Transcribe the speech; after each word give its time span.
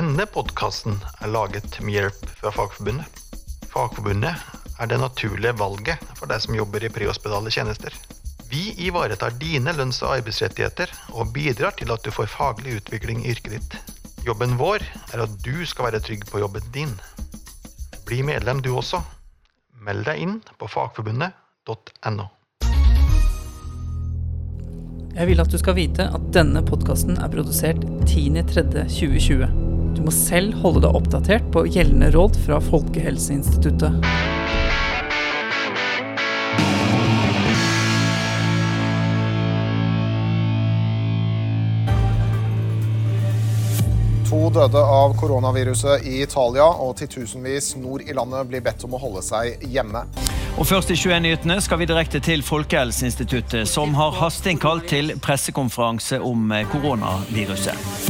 Denne 0.00 0.24
podkasten 0.24 0.94
er 1.20 1.28
laget 1.28 1.74
med 1.84 1.92
hjelp 1.92 2.22
fra 2.38 2.48
Fagforbundet. 2.56 3.18
Fagforbundet 3.68 4.32
er 4.80 4.88
det 4.88 4.96
naturlige 4.96 5.52
valget 5.60 6.00
for 6.16 6.30
deg 6.30 6.40
som 6.40 6.56
jobber 6.56 6.86
i 6.86 6.88
prehospitale 6.94 7.52
tjenester. 7.52 7.92
Vi 8.48 8.62
ivaretar 8.86 9.36
dine 9.42 9.74
lønns- 9.76 10.00
og 10.00 10.14
arbeidsrettigheter 10.14 10.88
og 11.12 11.34
bidrar 11.36 11.76
til 11.76 11.92
at 11.92 12.00
du 12.00 12.08
får 12.16 12.32
faglig 12.32 12.78
utvikling 12.78 13.20
i 13.26 13.34
yrket 13.34 13.58
ditt. 13.58 13.76
Jobben 14.24 14.56
vår 14.56 14.80
er 15.12 15.26
at 15.26 15.36
du 15.44 15.66
skal 15.68 15.90
være 15.90 16.00
trygg 16.06 16.24
på 16.32 16.40
jobben 16.46 16.72
din. 16.72 16.96
Bli 18.08 18.24
medlem 18.24 18.64
du 18.64 18.72
også. 18.72 19.02
Meld 19.84 20.08
deg 20.08 20.24
inn 20.24 20.38
på 20.56 20.70
fagforbundet.no. 20.78 22.30
Jeg 25.12 25.28
vil 25.28 25.44
at 25.44 25.52
du 25.52 25.60
skal 25.60 25.76
vite 25.76 26.08
at 26.08 26.30
denne 26.32 26.64
podkasten 26.64 27.20
er 27.20 27.28
produsert 27.28 27.84
10.3.2020. 28.08 29.59
Du 29.94 30.04
må 30.06 30.12
selv 30.14 30.54
holde 30.62 30.84
deg 30.84 30.96
oppdatert 30.96 31.48
på 31.54 31.64
gjeldende 31.66 32.10
råd 32.14 32.36
fra 32.44 32.60
Folkehelseinstituttet. 32.62 33.96
To 44.30 44.46
døde 44.54 44.78
av 44.78 45.16
koronaviruset 45.18 46.06
i 46.06 46.20
Italia, 46.22 46.68
og 46.70 46.94
titusenvis 47.00 47.72
nord 47.82 48.04
i 48.06 48.14
landet 48.14 48.46
blir 48.46 48.62
bedt 48.62 48.84
om 48.86 48.94
å 48.94 49.00
holde 49.02 49.24
seg 49.26 49.58
hjemme. 49.66 50.04
Og 50.54 50.68
først 50.70 50.92
i 50.94 50.98
21-nyhetene 50.98 51.58
skal 51.64 51.82
vi 51.82 51.90
direkte 51.90 52.22
til 52.22 52.46
Folkehelseinstituttet, 52.46 53.66
som 53.70 53.94
har 53.98 54.14
hasteinnkalt 54.22 54.86
til 54.92 55.16
pressekonferanse 55.18 56.22
om 56.22 56.54
koronaviruset. 56.70 58.09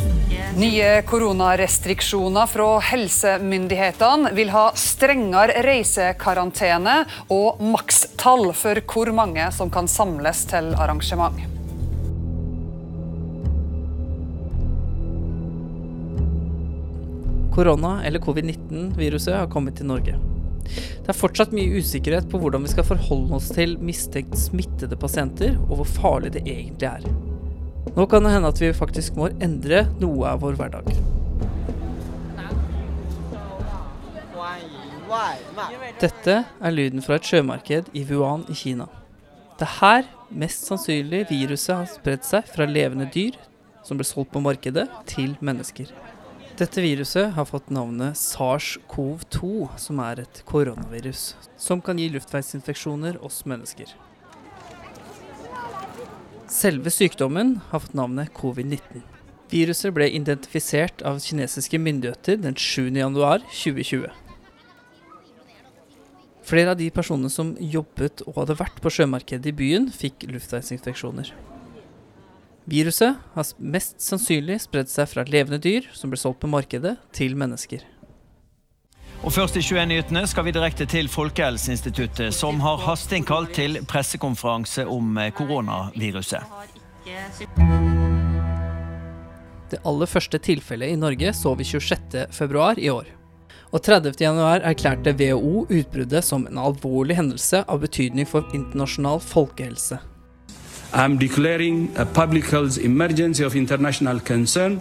Nye 0.59 1.03
koronarestriksjoner 1.07 2.47
fra 2.51 2.81
helsemyndighetene 2.83 4.33
vil 4.35 4.49
ha 4.51 4.65
strengere 4.75 5.63
reisekarantene 5.63 6.97
og 7.31 7.63
makstall 7.63 8.51
for 8.59 8.83
hvor 8.91 9.13
mange 9.15 9.47
som 9.55 9.71
kan 9.71 9.87
samles 9.87 10.43
til 10.51 10.73
arrangement. 10.75 11.39
Korona, 17.55 18.01
eller 18.03 18.19
covid-19-viruset, 18.19 19.37
har 19.37 19.51
kommet 19.55 19.79
til 19.79 19.87
Norge. 19.87 20.19
Det 20.67 21.15
er 21.15 21.23
fortsatt 21.23 21.55
mye 21.55 21.79
usikkerhet 21.79 22.27
på 22.31 22.43
hvordan 22.43 22.67
vi 22.67 22.75
skal 22.75 22.91
forholde 22.91 23.39
oss 23.39 23.53
til 23.55 23.79
mistenkt 23.79 24.35
smittede 24.39 24.99
pasienter, 24.99 25.55
og 25.69 25.79
hvor 25.79 25.95
farlig 25.99 26.35
det 26.35 26.49
egentlig 26.49 26.91
er. 26.91 27.30
Nå 27.97 28.07
kan 28.07 28.25
det 28.25 28.33
hende 28.35 28.51
at 28.53 28.61
vi 28.63 28.71
faktisk 28.77 29.17
må 29.19 29.31
endre 29.43 29.85
noe 29.99 30.31
av 30.31 30.45
vår 30.45 30.59
hverdag. 30.61 30.93
Dette 36.01 36.37
er 36.47 36.73
lyden 36.73 37.03
fra 37.05 37.19
et 37.19 37.27
sjømarked 37.27 37.91
i 37.99 38.05
Wuhan 38.09 38.47
i 38.49 38.57
Kina. 38.57 38.87
Det 39.59 39.67
er 39.67 39.77
her 39.81 40.07
mest 40.31 40.69
sannsynlig 40.71 41.27
viruset 41.29 41.75
har 41.75 41.89
spredt 41.91 42.25
seg 42.29 42.47
fra 42.49 42.69
levende 42.69 43.11
dyr 43.13 43.37
som 43.85 43.99
ble 43.99 44.07
solgt 44.07 44.33
på 44.35 44.43
markedet, 44.45 44.87
til 45.09 45.35
mennesker. 45.45 45.91
Dette 46.61 46.83
viruset 46.85 47.33
har 47.35 47.49
fått 47.49 47.71
navnet 47.73 48.19
SARS-CoV-2, 48.21 49.71
som 49.81 50.03
er 50.05 50.23
et 50.25 50.43
koronavirus, 50.49 51.33
som 51.57 51.81
kan 51.85 51.99
gi 51.99 52.11
luftveisinfeksjoner 52.13 53.19
hos 53.23 53.43
mennesker. 53.49 53.95
Selve 56.51 56.91
sykdommen 56.91 57.61
har 57.69 57.79
fått 57.79 57.95
navnet 57.95 58.33
covid-19. 58.35 59.05
Viruset 59.51 59.95
ble 59.95 60.09
identifisert 60.11 61.03
av 61.07 61.21
kinesiske 61.23 61.79
myndigheter 61.79 62.41
den 62.43 62.57
7.1.2020. 62.59 64.09
Flere 66.51 66.73
av 66.75 66.81
de 66.81 66.89
personene 66.91 67.31
som 67.31 67.53
jobbet 67.63 68.25
og 68.27 68.41
hadde 68.41 68.59
vært 68.59 68.83
på 68.83 68.91
sjømarkedet 68.91 69.53
i 69.53 69.55
byen, 69.55 69.87
fikk 69.95 70.27
luftveisinfeksjoner. 70.33 71.31
Viruset 72.71 73.23
har 73.37 73.55
mest 73.63 74.03
sannsynlig 74.03 74.59
spredd 74.67 74.91
seg 74.91 75.07
fra 75.13 75.23
levende 75.31 75.63
dyr 75.63 75.87
som 75.95 76.11
ble 76.11 76.19
solgt 76.19 76.43
på 76.43 76.51
markedet, 76.51 76.97
til 77.15 77.39
mennesker. 77.39 77.87
Og 79.21 79.33
først 79.37 79.59
i 79.59 79.61
21-nyhetene 79.61 80.23
skal 80.31 80.47
vi 80.47 80.53
direkte 80.57 80.87
til 80.89 81.09
Folkehelseinstituttet, 81.13 82.33
som 82.33 82.61
har 82.65 82.81
hasteinnkalt 82.81 83.53
til 83.53 83.77
pressekonferanse 83.85 84.87
om 84.89 85.19
koronaviruset. 85.37 86.41
Det 89.71 89.81
aller 89.85 90.09
første 90.09 90.41
tilfellet 90.41 90.95
i 90.95 90.97
Norge 90.97 91.35
så 91.37 91.53
vi 91.55 91.69
26.2 91.69 92.81
i 92.81 92.89
år. 92.89 93.13
Og 93.71 93.85
30.1 93.87 94.65
erklærte 94.67 95.13
WHO 95.13 95.67
utbruddet 95.69 96.25
som 96.25 96.49
en 96.49 96.59
alvorlig 96.59 97.21
hendelse 97.21 97.61
av 97.69 97.85
betydning 97.85 98.27
for 98.27 98.49
internasjonal 98.57 99.21
folkehelse. 99.21 100.01
I'm 100.93 101.21
declaring 101.21 101.91
a 101.97 102.05
public 102.05 102.51
health 102.51 102.81
emergency 102.85 103.45
of 103.45 103.55
international 103.55 104.19
concern 104.21 104.81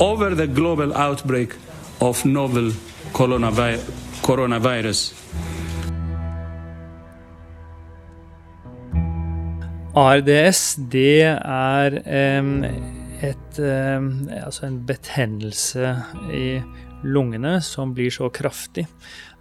over 0.00 0.34
the 0.34 0.46
global 0.46 0.92
outbreak 0.96 1.54
of 2.00 2.24
novel 2.24 2.72
coronavirus. 3.14 5.02
ARDS 9.96 10.74
det 10.92 11.22
er 11.24 11.94
um, 12.40 12.64
et, 13.24 13.60
um, 13.60 14.10
altså 14.28 14.66
en 14.66 14.80
betennelse 14.86 15.94
i 16.36 16.60
lungene 17.06 17.60
som 17.64 17.94
blir 17.96 18.12
så 18.12 18.28
kraftig 18.28 18.84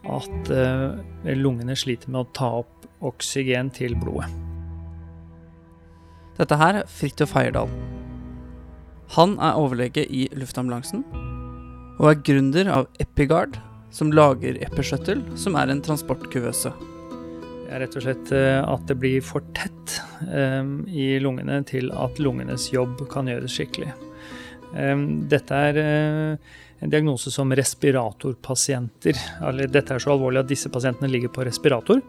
at 0.06 0.52
uh, 0.54 0.96
lungene 1.36 1.76
sliter 1.76 2.12
med 2.14 2.24
å 2.24 2.32
ta 2.38 2.52
opp 2.62 2.88
oksygen 3.06 3.74
til 3.76 3.98
blodet. 4.00 4.30
Dette 6.36 6.56
her 6.60 6.82
er 6.82 6.90
Fridtjof 6.92 7.36
Heierdal. 7.36 7.70
Han 9.16 9.38
er 9.44 9.60
overlege 9.60 10.04
i 10.08 10.26
luftambulansen, 10.36 11.04
og 12.00 12.10
er 12.12 12.22
gründer 12.28 12.72
av 12.72 12.90
Epigard, 13.00 13.60
som 13.96 14.12
lager 14.12 14.58
Epishuttle, 14.66 15.22
som 15.40 15.56
er 15.60 15.72
en 15.72 15.84
transportkuvøse. 15.84 16.74
Det 17.66 17.72
er 17.74 17.82
rett 17.82 17.96
og 17.98 18.04
slett 18.06 18.34
at 18.36 18.84
det 18.90 18.98
blir 19.02 19.24
for 19.26 19.46
tett 19.58 19.96
um, 20.30 20.84
i 20.86 21.16
lungene 21.24 21.62
til 21.66 21.90
at 21.98 22.20
lungenes 22.22 22.68
jobb 22.74 23.02
kan 23.12 23.32
gjøres 23.32 23.56
skikkelig. 23.56 23.90
Um, 24.76 25.26
dette 25.32 25.62
er 25.70 25.80
uh, 25.80 26.54
en 26.84 26.92
diagnose 26.92 27.32
som 27.34 27.54
respiratorpasienter. 27.56 29.20
Eller, 29.48 29.72
dette 29.72 29.96
er 29.96 30.04
så 30.04 30.14
alvorlig 30.14 30.44
at 30.44 30.52
disse 30.52 30.72
pasientene 30.72 31.10
ligger 31.12 31.32
på 31.34 31.46
respirator 31.48 32.02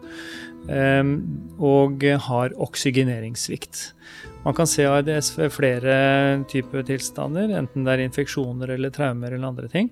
um, 0.67 1.13
og 1.57 2.03
har 2.27 2.55
oksygeneringssvikt. 2.67 3.87
Man 4.43 4.53
kan 4.53 4.67
se 4.67 4.85
ARDS 4.87 5.33
ved 5.37 5.51
flere 5.51 5.95
typer 6.47 6.85
tilstander, 6.87 7.51
enten 7.57 7.83
det 7.83 7.95
er 7.95 8.03
infeksjoner 8.05 8.71
eller 8.77 8.93
traumer 8.95 9.33
eller 9.33 9.49
andre 9.49 9.67
ting. 9.71 9.89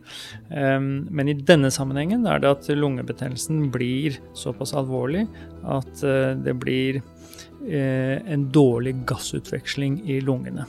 Um, 0.47 1.07
men 1.11 1.31
i 1.31 1.35
denne 1.35 1.71
sammenhengen 1.73 2.23
er 2.29 2.39
det 2.39 2.53
at 2.53 2.69
lungebetennelsen 2.71 3.65
blir 3.73 4.19
såpass 4.37 4.75
alvorlig 4.77 5.25
at 5.65 6.05
uh, 6.07 6.31
det 6.39 6.55
blir 6.61 7.01
uh, 7.01 8.15
en 8.21 8.47
dårlig 8.55 8.95
gassutveksling 9.09 9.99
i 10.07 10.21
lungene. 10.23 10.67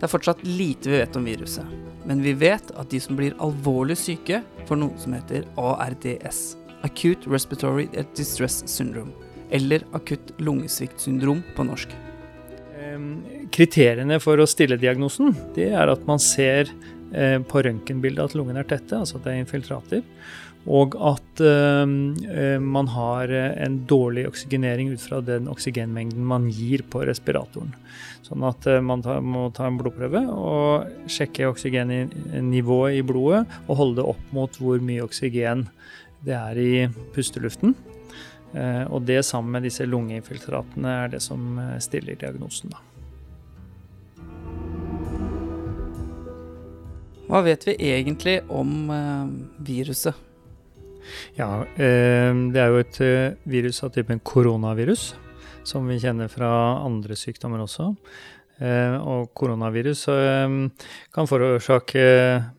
Det 0.00 0.06
er 0.08 0.14
fortsatt 0.14 0.40
lite 0.46 0.88
vi 0.88 1.02
vet 1.02 1.16
om 1.20 1.26
viruset, 1.28 1.80
men 2.08 2.22
vi 2.24 2.32
vet 2.32 2.72
at 2.80 2.88
de 2.88 3.02
som 3.04 3.18
blir 3.18 3.36
alvorlig 3.44 3.98
syke, 4.00 4.40
får 4.64 4.80
noe 4.80 4.96
som 5.02 5.12
heter 5.12 5.44
ARDS. 5.60 6.54
Acute 6.86 7.28
Respiratory 7.28 7.90
Distress 8.16 8.62
Syndrome. 8.64 9.12
Eller 9.50 9.84
akutt 9.96 10.32
lungesviktsyndrom 10.38 11.42
på 11.56 11.66
norsk. 11.66 11.96
Kriteriene 13.54 14.18
for 14.22 14.40
å 14.40 14.48
stille 14.48 14.78
diagnosen 14.80 15.34
det 15.56 15.70
er 15.74 15.90
at 15.90 16.06
man 16.08 16.22
ser 16.22 16.70
på 17.10 17.62
røntgenbildet 17.66 18.30
at 18.30 18.36
lungene 18.38 18.62
er 18.62 18.68
tette, 18.70 18.94
altså 18.94 19.18
at 19.18 19.24
det 19.26 19.32
er 19.32 19.42
infiltrater. 19.42 20.04
Og 20.70 20.94
at 21.00 21.40
uh, 21.40 22.60
man 22.60 22.90
har 22.92 23.32
en 23.32 23.78
dårlig 23.88 24.26
oksygenering 24.28 24.92
ut 24.92 25.02
fra 25.02 25.22
den 25.24 25.48
oksygenmengden 25.50 26.26
man 26.26 26.50
gir 26.52 26.84
på 26.92 27.02
respiratoren. 27.08 27.72
Sånn 28.26 28.44
at 28.46 28.68
man 28.84 29.02
må 29.26 29.48
ta 29.56 29.66
en 29.66 29.78
blodprøve 29.80 30.22
og 30.30 31.08
sjekke 31.10 31.48
oksygennivået 31.50 33.00
i 33.00 33.06
blodet 33.06 33.42
og 33.66 33.78
holde 33.80 33.98
det 33.98 34.10
opp 34.12 34.34
mot 34.36 34.60
hvor 34.60 34.84
mye 34.84 35.02
oksygen 35.02 35.64
det 36.22 36.36
er 36.36 36.60
i 36.60 36.74
pusteluften. 37.16 37.74
Uh, 38.50 38.84
og 38.90 39.04
det 39.06 39.20
sammen 39.26 39.54
med 39.54 39.68
disse 39.68 39.86
lungeinfiltratene 39.86 40.94
er 41.04 41.12
det 41.12 41.22
som 41.22 41.60
stiller 41.82 42.18
diagnosen. 42.18 42.72
da. 42.74 42.86
Hva 47.30 47.44
vet 47.46 47.68
vi 47.68 47.76
egentlig 47.92 48.40
om 48.50 48.90
viruset? 49.62 50.16
Ja, 51.38 51.62
det 51.76 52.58
er 52.58 52.72
jo 52.74 52.80
et 52.82 52.98
virus 53.46 53.78
av 53.86 53.92
typen 53.94 54.18
koronavirus, 54.18 55.12
som 55.62 55.86
vi 55.86 56.00
kjenner 56.02 56.26
fra 56.28 56.50
andre 56.82 57.14
sykdommer 57.14 57.62
også. 57.62 57.92
Eh, 58.60 58.94
og 59.08 59.30
koronavirus 59.32 60.02
eh, 60.12 60.54
kan 61.14 61.28
forårsake 61.28 62.02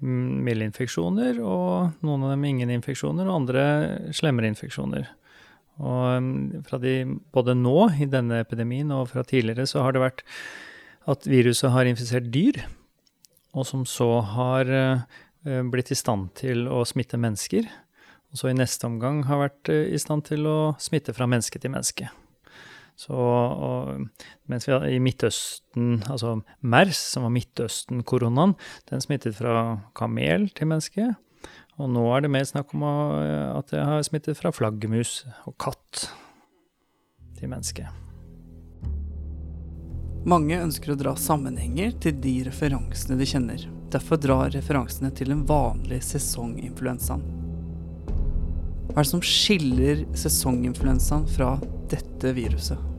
mm, 0.02 0.40
milde 0.48 0.66
infeksjoner, 0.66 1.38
og 1.46 2.02
noen 2.02 2.26
av 2.26 2.34
dem 2.34 2.46
ingen 2.50 2.74
infeksjoner, 2.74 3.28
og 3.30 3.44
andre 3.44 3.66
slemmere 4.18 4.50
infeksjoner. 4.50 5.06
Og 5.82 6.22
mm, 6.22 6.64
fra 6.68 6.80
de, 6.82 6.96
både 7.34 7.58
nå 7.58 7.90
i 8.02 8.08
denne 8.10 8.42
epidemien 8.46 8.94
og 8.96 9.10
fra 9.12 9.26
tidligere 9.28 9.68
så 9.70 9.86
har 9.86 9.96
det 9.96 10.06
vært 10.06 10.24
at 11.10 11.26
viruset 11.26 11.74
har 11.74 11.90
infisert 11.90 12.30
dyr, 12.34 12.62
og 13.58 13.66
som 13.66 13.88
så 13.90 14.22
har 14.36 14.70
blitt 15.42 15.90
i 15.90 15.98
stand 15.98 16.30
til 16.38 16.68
å 16.70 16.84
smitte 16.86 17.18
mennesker. 17.18 17.66
Og 18.32 18.40
så 18.40 18.52
i 18.52 18.56
neste 18.56 18.86
omgang 18.88 19.24
har 19.28 19.42
vært 19.42 19.72
i 19.74 20.00
stand 20.00 20.28
til 20.30 20.46
å 20.48 20.58
smitte 20.80 21.16
fra 21.18 21.28
menneske 21.28 21.60
til 21.60 21.74
menneske. 21.74 22.12
Så, 23.02 23.16
og, 23.18 24.06
mens 24.52 24.68
vi 24.68 24.78
i 24.94 25.02
Midtøsten, 25.02 26.04
altså 26.12 26.38
MERS, 26.62 27.00
som 27.16 27.26
var 27.26 27.34
Midtøsten-koronaen, 27.34 28.54
den 28.92 29.04
smittet 29.04 29.38
fra 29.40 29.82
kamel 29.98 30.50
til 30.56 30.70
menneske. 30.70 31.08
Og 31.82 31.90
nå 31.90 32.04
er 32.14 32.22
det 32.22 32.30
mer 32.34 32.46
snakk 32.46 32.76
om 32.78 32.86
at 32.86 33.74
jeg 33.74 33.88
har 33.88 34.06
smittet 34.06 34.38
fra 34.38 34.54
flaggermus 34.54 35.24
og 35.50 35.56
katt 35.62 36.06
til 37.40 37.50
menneske. 37.50 37.88
Mange 40.30 40.60
ønsker 40.62 40.94
å 40.94 41.00
dra 41.00 41.16
sammenhenger 41.18 41.96
til 42.04 42.20
de 42.22 42.36
referansene 42.46 43.18
de 43.18 43.26
kjenner. 43.26 43.64
Derfor 43.92 44.22
drar 44.22 44.54
referansene 44.54 45.10
til 45.18 45.34
den 45.34 45.42
vanlige 45.50 46.06
sesonginfluensaen. 46.12 47.26
Hva 48.92 49.00
er 49.00 49.02
det 49.02 49.10
som 49.10 49.26
skiller 49.26 50.06
sesonginfluensaen 50.14 51.26
fra 51.34 51.56
dette 51.90 52.36
viruset? 52.38 52.91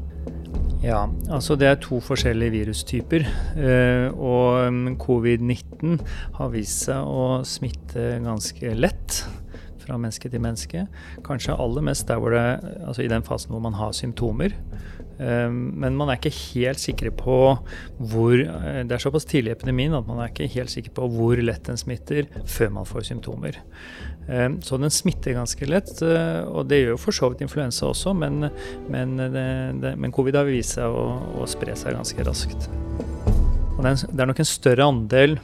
Ja, 0.83 1.05
altså 1.31 1.55
det 1.55 1.69
er 1.69 1.77
to 1.79 2.01
forskjellige 2.03 2.51
virustyper. 2.57 3.23
Eh, 3.55 4.09
og 4.19 4.73
mm, 4.75 4.97
covid-19 4.99 6.01
har 6.41 6.51
vist 6.51 6.89
seg 6.89 7.07
å 7.07 7.43
smitte 7.47 8.17
ganske 8.25 8.75
lett 8.75 9.21
fra 9.83 9.95
menneske 9.95 10.31
til 10.33 10.43
menneske. 10.43 10.83
Kanskje 11.27 11.55
aller 11.55 11.87
mest 11.87 12.09
der 12.11 12.19
hvor 12.19 12.35
det, 12.35 12.43
altså 12.83 13.05
i 13.05 13.11
den 13.13 13.23
fasen 13.23 13.55
hvor 13.55 13.63
man 13.63 13.79
har 13.79 13.95
symptomer. 13.95 14.57
Ehm, 15.21 15.73
men 15.81 15.97
man 15.99 16.11
er 16.11 16.19
ikke 16.19 16.33
helt 16.33 16.81
sikre 16.81 17.13
på 17.15 17.37
hvor 18.01 18.33
eh, 18.39 18.81
Det 18.89 18.97
er 18.97 19.03
såpass 19.03 19.27
tidlig 19.29 19.53
i 19.53 19.57
epidemien 19.57 19.95
at 19.97 20.07
man 20.09 20.23
er 20.23 20.31
ikke 20.31 20.49
helt 20.55 20.73
sikker 20.73 20.95
på 20.97 21.09
hvor 21.13 21.43
lett 21.43 21.67
den 21.69 21.81
smitter 21.81 22.29
før 22.49 22.73
man 22.79 22.89
får 22.89 23.07
symptomer. 23.11 23.59
Ehm, 24.29 24.61
så 24.65 24.79
den 24.81 24.93
smitter 24.95 25.37
ganske 25.37 25.69
lett, 25.69 25.95
eh, 26.07 26.41
og 26.49 26.69
det 26.71 26.83
gjør 26.83 26.95
jo 26.95 27.03
for 27.05 27.19
så 27.19 27.33
vidt 27.33 27.45
influensa 27.45 27.91
også, 27.91 28.15
men, 28.17 28.49
men, 28.93 29.17
det, 29.21 29.47
det, 29.83 29.97
men 30.01 30.15
covid 30.15 30.41
har 30.41 30.49
vist 30.49 30.79
seg 30.79 30.89
å, 30.89 31.07
å, 31.43 31.49
spre 31.51 31.77
seg 31.79 31.99
ganske 31.99 32.29
raskt. 32.29 32.71
Og 33.73 33.83
det 33.85 34.21
er 34.21 34.29
nok 34.31 34.43
en 34.43 34.49
større 34.49 34.87
andel 34.87 35.39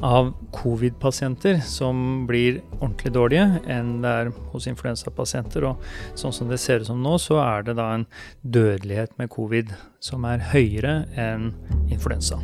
av 0.00 0.32
covid-pasienter 0.54 1.60
som 1.66 2.24
blir 2.26 2.60
ordentlig 2.78 3.12
dårlige, 3.14 3.60
enn 3.70 4.00
det 4.02 4.14
er 4.22 4.32
hos 4.52 4.66
influensapasienter. 4.70 5.66
Og 5.68 6.18
sånn 6.18 6.34
som 6.34 6.50
det 6.50 6.60
ser 6.62 6.82
ut 6.82 6.90
som 6.90 7.02
nå, 7.02 7.18
så 7.22 7.38
er 7.42 7.68
det 7.68 7.76
da 7.78 7.92
en 7.96 8.08
dødelighet 8.42 9.14
med 9.20 9.30
covid 9.34 9.72
som 10.02 10.26
er 10.28 10.42
høyere 10.52 11.02
enn 11.18 11.52
influensa. 11.92 12.40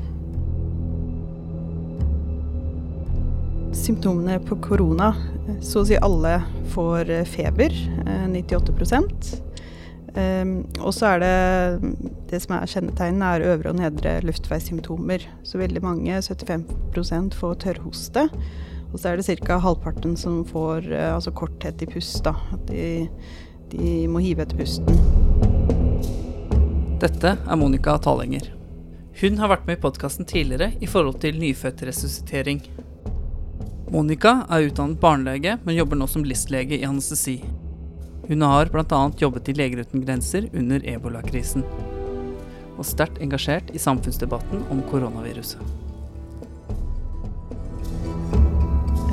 Symptomene 3.78 4.38
på 4.42 4.56
korona, 4.64 5.12
så 5.64 5.82
å 5.82 5.88
si 5.88 5.98
alle 6.00 6.38
får 6.72 7.10
feber, 7.30 7.74
98 8.32 8.72
eh, 8.72 9.44
Um, 10.16 10.52
og 10.80 10.94
så 10.96 11.14
er 11.14 11.20
det 11.20 11.92
det 12.30 12.40
som 12.44 12.54
er 12.56 12.70
kjennetegnene, 12.70 13.28
er 13.28 13.46
øvre 13.52 13.72
og 13.72 13.78
nedre 13.80 14.18
luftveissymptomer. 14.24 15.26
Så 15.44 15.60
veldig 15.60 15.82
mange, 15.84 16.20
75% 16.24 17.36
får 17.36 17.60
tørrhoste. 17.64 18.28
Og 18.88 18.96
så 18.96 19.10
er 19.10 19.20
det 19.20 19.38
ca. 19.44 19.58
halvparten 19.60 20.16
som 20.16 20.40
får 20.48 20.88
uh, 20.92 21.14
altså 21.14 21.34
korthet 21.36 21.84
i 21.84 21.90
pust. 21.90 22.22
da, 22.24 22.34
At 22.56 22.66
de, 22.70 23.08
de 23.74 24.06
må 24.08 24.24
hive 24.24 24.46
etter 24.46 24.58
pusten. 24.58 24.88
Dette 26.98 27.36
er 27.36 27.60
Monica 27.60 27.94
Talenger. 28.02 28.48
Hun 29.20 29.38
har 29.38 29.50
vært 29.50 29.66
med 29.66 29.78
i 29.78 29.82
podkasten 29.82 30.26
tidligere 30.26 30.72
i 30.80 30.86
forhold 30.86 31.20
til 31.22 31.38
nyfødtresuscitering. 31.38 32.62
Monica 33.90 34.44
er 34.50 34.66
utdannet 34.68 35.00
barnelege, 35.00 35.56
men 35.64 35.76
jobber 35.78 35.98
nå 35.98 36.06
som 36.10 36.26
LIS-lege 36.26 36.76
i 36.78 36.86
anestesi. 36.86 37.38
Hun 38.28 38.44
har 38.44 38.68
bl.a. 38.68 39.08
jobbet 39.16 39.48
i 39.48 39.54
Leger 39.56 39.80
uten 39.80 40.02
grenser 40.04 40.50
under 40.52 40.84
ebolakrisen, 40.84 41.64
og 42.76 42.84
sterkt 42.84 43.16
engasjert 43.24 43.72
i 43.72 43.80
samfunnsdebatten 43.80 44.68
om 44.68 44.84
koronaviruset. 44.90 45.62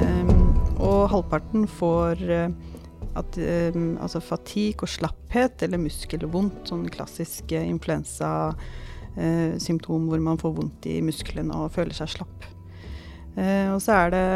Um, 0.03 0.51
og 0.83 1.07
halvparten 1.13 1.63
får 1.77 2.19
uh, 2.27 2.51
at, 3.15 3.39
um, 3.71 3.95
altså 4.03 4.19
fatigue 4.19 4.83
og 4.83 4.91
slapphet 4.91 5.63
eller 5.63 5.79
muskelvondt, 5.79 6.67
sånn 6.67 6.83
klassisk 6.91 7.55
influensasymptom 7.55 10.03
uh, 10.03 10.11
hvor 10.11 10.19
man 10.27 10.35
får 10.43 10.59
vondt 10.59 10.91
i 10.91 10.99
musklene 10.99 11.55
og 11.55 11.71
føler 11.77 11.95
seg 11.95 12.11
slapp. 12.17 12.51
Og 13.35 13.81
så 13.83 13.91
er 13.91 14.09
det 14.13 14.27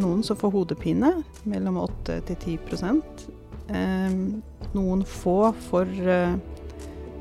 noen 0.00 0.22
som 0.26 0.36
får 0.38 0.50
hodepine, 0.50 1.22
mellom 1.46 1.76
8 1.78 2.26
til 2.26 2.36
10 2.58 2.58
Ehm, 2.58 3.47
noen 3.68 5.04
få 5.04 5.52
får 5.52 6.08
eh, 6.08 6.34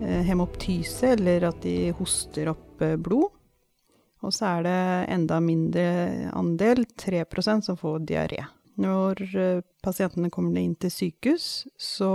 eh, 0.01 0.21
hemoptyse, 0.27 1.13
eller 1.15 1.49
at 1.49 1.61
de 1.63 1.91
hoster 1.97 2.51
opp 2.53 2.81
eh, 2.81 2.95
blod. 2.95 3.33
Og 4.25 4.33
så 4.33 4.57
er 4.57 4.63
det 4.65 4.79
enda 5.13 5.39
mindre 5.43 5.87
andel, 6.35 6.85
3% 6.97 7.67
som 7.67 7.77
får 7.77 7.99
diaré. 8.09 8.41
Når 8.81 9.21
pasientene 9.81 10.29
kommer 10.33 10.57
inn 10.61 10.73
til 10.77 10.91
sykehus, 10.93 11.67
så 11.77 12.09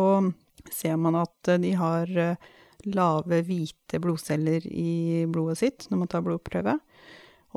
ser 0.70 0.98
man 0.98 1.16
at 1.20 1.52
de 1.62 1.72
har 1.78 2.10
lave, 2.90 3.40
hvite 3.46 4.00
blodceller 4.02 4.66
i 4.66 5.24
blodet 5.30 5.58
sitt 5.62 5.86
når 5.90 6.02
man 6.02 6.10
tar 6.10 6.26
blodprøve. 6.26 6.76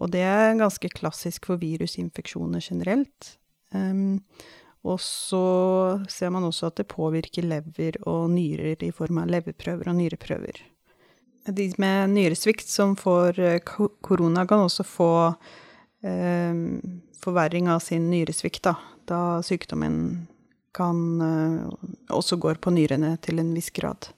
Og 0.01 0.13
det 0.13 0.23
er 0.25 0.57
ganske 0.59 0.89
klassisk 0.93 1.49
for 1.49 1.61
virusinfeksjoner 1.61 2.63
generelt. 2.65 3.35
Um, 3.73 4.21
og 4.85 4.99
så 5.01 5.45
ser 6.11 6.29
man 6.33 6.43
også 6.45 6.69
at 6.69 6.77
det 6.79 6.87
påvirker 6.91 7.47
lever 7.49 7.97
og 8.05 8.29
nyrer 8.35 8.83
i 8.85 8.91
form 8.93 9.17
av 9.23 9.31
leverprøver 9.33 9.89
og 9.89 9.95
nyreprøver. 9.97 10.55
De 11.45 11.65
med 11.81 12.09
nyresvikt 12.13 12.67
som 12.69 12.95
får 12.97 13.39
eh, 13.41 13.59
korona, 13.65 14.45
kan 14.49 14.65
også 14.65 14.83
få 14.85 15.11
eh, 16.05 16.53
forverring 17.21 17.69
av 17.69 17.79
sin 17.85 18.09
nyresvikt, 18.11 18.63
da, 18.65 18.75
da 19.09 19.41
sykdommen 19.45 20.27
kan 20.75 21.21
eh, 21.21 21.67
også 22.13 22.35
går 22.41 22.55
på 22.61 22.69
nyrene 22.73 23.17
til 23.25 23.39
en 23.41 23.53
viss 23.57 23.71
grad. 23.73 24.09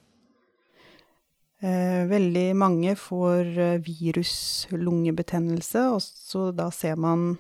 Eh, 1.64 2.04
veldig 2.08 2.56
mange 2.56 2.96
får 3.00 3.58
eh, 3.58 3.82
viruslungebetennelse, 3.88 5.90
og 5.96 6.02
så 6.04 6.52
da 6.56 6.72
ser 6.76 6.96
man 7.00 7.38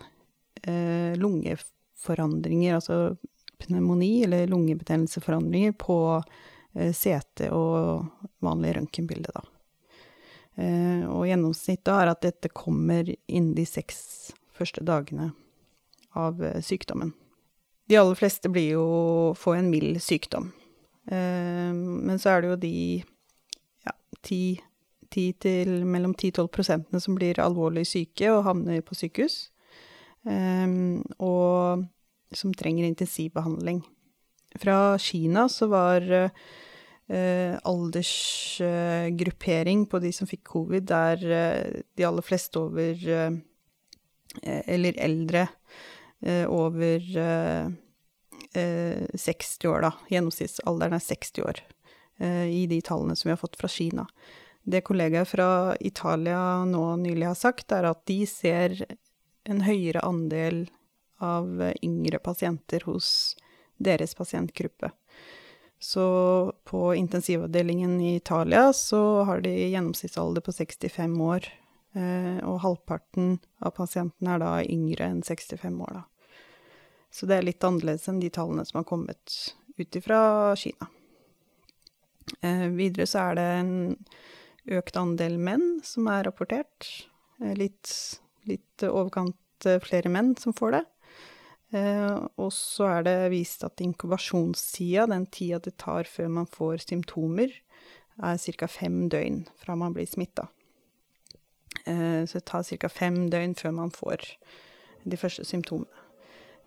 eh, 0.63 1.15
lungeforandringer 1.19 1.76
forandringer, 1.97 2.77
altså 2.77 3.17
pneumoni 3.61 4.23
eller 4.27 4.47
lungebetennelseforandringer, 4.51 5.73
på 5.81 5.99
eh, 6.75 6.93
CT 6.93 7.49
og 7.51 8.07
vanlig 8.45 8.75
røntgenbilde, 8.77 9.33
da. 9.33 9.45
Eh, 10.57 11.03
og 11.05 11.27
gjennomsnittet 11.29 11.93
er 11.93 12.11
at 12.11 12.23
dette 12.25 12.49
kommer 12.49 13.05
innen 13.27 13.53
de 13.57 13.65
seks 13.69 14.31
første 14.57 14.81
dagene 14.85 15.31
av 16.17 16.41
eh, 16.43 16.61
sykdommen. 16.65 17.13
De 17.87 17.97
aller 17.99 18.17
fleste 18.19 18.49
blir 18.51 18.73
jo 18.73 18.87
får 19.37 19.59
en 19.59 19.69
mild 19.71 20.01
sykdom. 20.03 20.49
Eh, 21.05 21.69
men 21.73 22.17
så 22.19 22.33
er 22.33 22.41
det 22.41 22.49
jo 22.49 22.57
de 22.63 22.73
ja, 23.85 23.93
10, 24.23 24.57
10 25.13 25.27
til 25.45 25.75
mellom 25.85 26.15
10-12 26.17 26.49
prosentene 26.51 27.03
som 27.03 27.15
blir 27.19 27.39
alvorlig 27.39 27.85
syke 27.87 28.33
og 28.33 28.43
havner 28.49 28.81
på 28.81 28.97
sykehus. 28.97 29.47
Um, 30.27 30.99
og 31.23 31.85
som 32.35 32.51
trenger 32.53 32.83
intensivbehandling. 32.83 33.79
Fra 34.59 34.97
Kina 34.99 35.47
så 35.51 35.67
var 35.71 36.01
uh, 36.11 36.29
aldersgruppering 37.63 39.85
på 39.87 39.99
de 40.03 40.11
som 40.15 40.27
fikk 40.27 40.43
covid, 40.51 40.83
der 40.89 41.15
uh, 41.23 41.79
de 41.95 42.07
aller 42.07 42.25
fleste 42.25 42.59
over 42.59 42.95
Eller 44.43 44.93
eldre 45.01 45.47
over 46.51 46.99
60 48.53 49.65
år, 49.65 49.81
da. 49.81 49.91
Gjennomsnittsalderen 50.11 50.93
er 50.93 50.99
60 51.01 51.41
år 51.41 51.61
i 52.51 52.67
de 52.69 52.81
tallene 52.85 53.15
som 53.17 53.29
vi 53.29 53.33
har 53.33 53.41
fått 53.41 53.55
fra 53.57 53.67
Kina. 53.71 54.05
Det 54.61 54.83
kollegaer 54.85 55.25
fra 55.25 55.75
Italia 55.79 56.65
nå 56.69 56.95
nylig 57.01 57.25
har 57.31 57.39
sagt, 57.39 57.71
er 57.71 57.83
at 57.89 58.05
de 58.05 58.25
ser 58.29 58.77
en 59.47 59.63
høyere 59.65 60.03
andel 60.05 60.65
av 61.23 61.61
yngre 61.81 62.19
pasienter 62.21 62.83
hos 62.85 63.35
deres 63.77 64.13
pasientgruppe. 64.17 64.91
Så 65.79 66.03
på 66.65 66.81
intensivavdelingen 66.97 67.99
i 68.01 68.15
Italia 68.15 68.71
så 68.73 69.23
har 69.29 69.41
de 69.45 69.53
gjennomsnittsalder 69.69 70.41
på 70.41 70.53
65 70.53 71.21
år 71.21 71.49
Eh, 71.97 72.37
og 72.45 72.61
halvparten 72.61 73.37
av 73.63 73.73
pasientene 73.77 74.35
er 74.35 74.43
da 74.43 74.51
yngre 74.63 75.07
enn 75.07 75.23
65 75.25 75.79
år, 75.87 76.01
da. 76.01 76.03
Så 77.09 77.29
det 77.29 77.37
er 77.37 77.47
litt 77.47 77.63
annerledes 77.63 78.07
enn 78.11 78.19
de 78.21 78.29
tallene 78.33 78.65
som 78.67 78.81
har 78.81 78.87
kommet 78.89 79.37
ut 79.79 79.97
ifra 79.97 80.19
Kina. 80.59 80.89
Eh, 82.43 82.67
videre 82.75 83.07
så 83.09 83.29
er 83.29 83.39
det 83.39 83.47
en 83.61 83.73
økt 84.77 84.99
andel 84.99 85.37
menn 85.39 85.79
som 85.87 86.09
er 86.11 86.27
rapportert. 86.27 86.89
Eh, 87.41 87.55
litt, 87.57 87.89
litt 88.47 88.85
overkant 88.87 89.67
eh, 89.67 89.79
flere 89.83 90.11
menn 90.11 90.35
som 90.39 90.55
får 90.55 90.77
det. 90.77 90.83
Eh, 91.75 92.17
og 92.39 92.51
så 92.55 92.87
er 92.97 93.07
det 93.07 93.15
vist 93.33 93.65
at 93.67 93.81
inkubasjonstida, 93.83 95.07
den 95.11 95.27
tida 95.31 95.59
det 95.63 95.75
tar 95.81 96.07
før 96.09 96.31
man 96.39 96.47
får 96.51 96.85
symptomer, 96.87 97.51
er 98.23 98.37
ca. 98.57 98.67
fem 98.67 99.07
døgn 99.11 99.43
fra 99.61 99.75
man 99.75 99.93
blir 99.93 100.07
smitta. 100.09 100.47
Eh, 101.85 102.23
så 102.25 102.39
det 102.39 102.45
tar 102.45 102.63
ca. 102.63 102.89
fem 102.89 103.27
døgn 103.29 103.55
før 103.55 103.75
man 103.83 103.91
får 103.91 104.23
de 105.03 105.19
første 105.19 105.45
symptomene. 105.45 106.05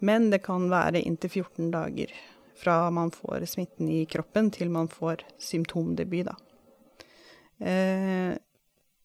Men 0.01 0.31
det 0.33 0.43
kan 0.47 0.71
være 0.73 1.03
inntil 1.05 1.43
14 1.43 1.73
dager 1.75 2.13
fra 2.57 2.91
man 2.91 3.11
får 3.13 3.45
smitten 3.49 3.89
i 3.93 4.05
kroppen 4.09 4.49
til 4.53 4.71
man 4.73 4.89
får 4.89 5.25
symptomdebut, 5.41 6.29
da. 6.29 6.37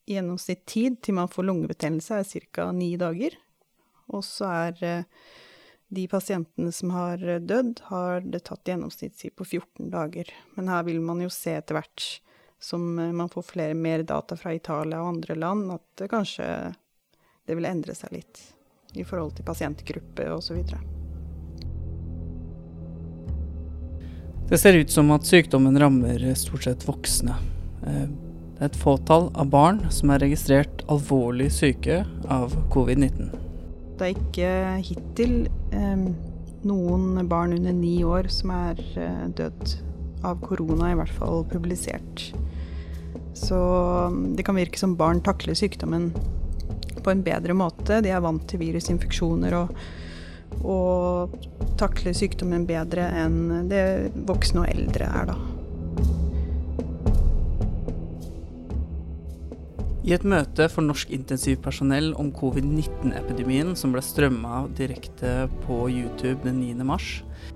Eh, 0.06 0.14
gjennomsnitt 0.14 0.66
tid 0.66 1.02
til 1.02 1.14
man 1.14 1.28
får 1.28 1.44
lungebetennelse 1.44 2.20
er 2.20 2.46
ca. 2.52 2.72
ni 2.72 2.96
dager. 2.98 3.36
Og 4.08 4.24
så 4.24 4.46
er 4.46 4.84
eh, 4.84 5.04
de 5.88 6.08
pasientene 6.08 6.72
som 6.72 6.92
har 6.92 7.18
dødd, 7.18 7.82
har 7.84 8.22
det 8.22 8.46
tatt 8.46 8.66
gjennomsnittstid 8.66 9.36
på 9.36 9.46
14 9.46 9.90
dager. 9.90 10.30
Men 10.56 10.68
her 10.68 10.84
vil 10.84 11.02
man 11.02 11.22
jo 11.22 11.30
se 11.30 11.56
etter 11.58 11.76
hvert 11.76 12.22
som 12.60 13.00
eh, 13.00 13.12
man 13.12 13.30
får 13.30 13.42
flere, 13.44 13.74
mer 13.74 14.04
data 14.04 14.36
fra 14.38 14.54
Italia 14.54 15.02
og 15.02 15.16
andre 15.16 15.36
land, 15.36 15.72
at 15.72 16.10
kanskje 16.10 16.74
det 17.46 17.56
vil 17.56 17.66
endre 17.66 17.96
seg 17.96 18.14
litt 18.14 18.42
i 18.96 19.04
forhold 19.04 19.36
til 19.36 19.46
pasientgruppe 19.46 20.30
osv. 20.32 20.62
Det 24.46 24.58
ser 24.62 24.78
ut 24.78 24.92
som 24.94 25.10
at 25.12 25.26
sykdommen 25.26 25.78
rammer 25.82 26.22
stort 26.38 26.64
sett 26.64 26.86
voksne. 26.86 27.36
Et 28.66 28.78
fåtall 28.82 29.28
av 29.38 29.50
barn 29.54 29.84
som 29.94 30.10
er 30.10 30.24
registrert 30.24 30.82
alvorlig 30.90 31.52
syke 31.54 32.00
av 32.34 32.56
covid-19. 32.74 33.28
Det 34.00 34.08
er 34.08 34.16
ikke 34.16 34.54
hittil 34.88 35.36
eh, 35.76 36.08
noen 36.66 37.28
barn 37.30 37.54
under 37.60 37.76
ni 37.78 38.00
år 38.08 38.32
som 38.34 38.54
er 38.56 38.82
eh, 38.98 39.28
dødd 39.38 39.76
av 40.26 40.42
korona, 40.42 40.90
i 40.90 40.98
hvert 40.98 41.14
fall 41.14 41.46
publisert. 41.52 42.32
Så 43.38 43.60
mm, 44.10 44.34
det 44.40 44.48
kan 44.48 44.58
virke 44.58 44.82
som 44.82 44.98
barn 44.98 45.22
takler 45.22 45.54
sykdommen 45.58 46.10
på 47.04 47.14
en 47.14 47.22
bedre 47.22 47.54
måte. 47.54 48.02
De 48.02 48.10
er 48.10 48.24
vant 48.26 48.50
til 48.50 48.64
virusinfeksjoner 48.66 49.60
og 49.62 49.78
og 50.64 51.34
takler 51.80 52.16
sykdommen 52.16 52.64
bedre 52.70 53.10
enn 53.20 53.68
det 53.70 54.14
voksne 54.28 54.64
og 54.64 54.70
eldre 54.72 55.10
er, 55.10 55.32
da. 55.34 55.55
I 60.06 60.12
et 60.14 60.26
møte 60.28 60.68
for 60.70 60.86
norsk 60.86 61.10
intensivpersonell 61.16 62.12
om 62.22 62.28
covid-19-epidemien 62.38 63.72
som 63.74 63.90
ble 63.96 64.04
strømma 64.06 64.68
direkte 64.78 65.48
på 65.64 65.80
YouTube 65.90 66.44
den 66.44 66.60
9. 66.62 66.86
mars, 66.86 67.08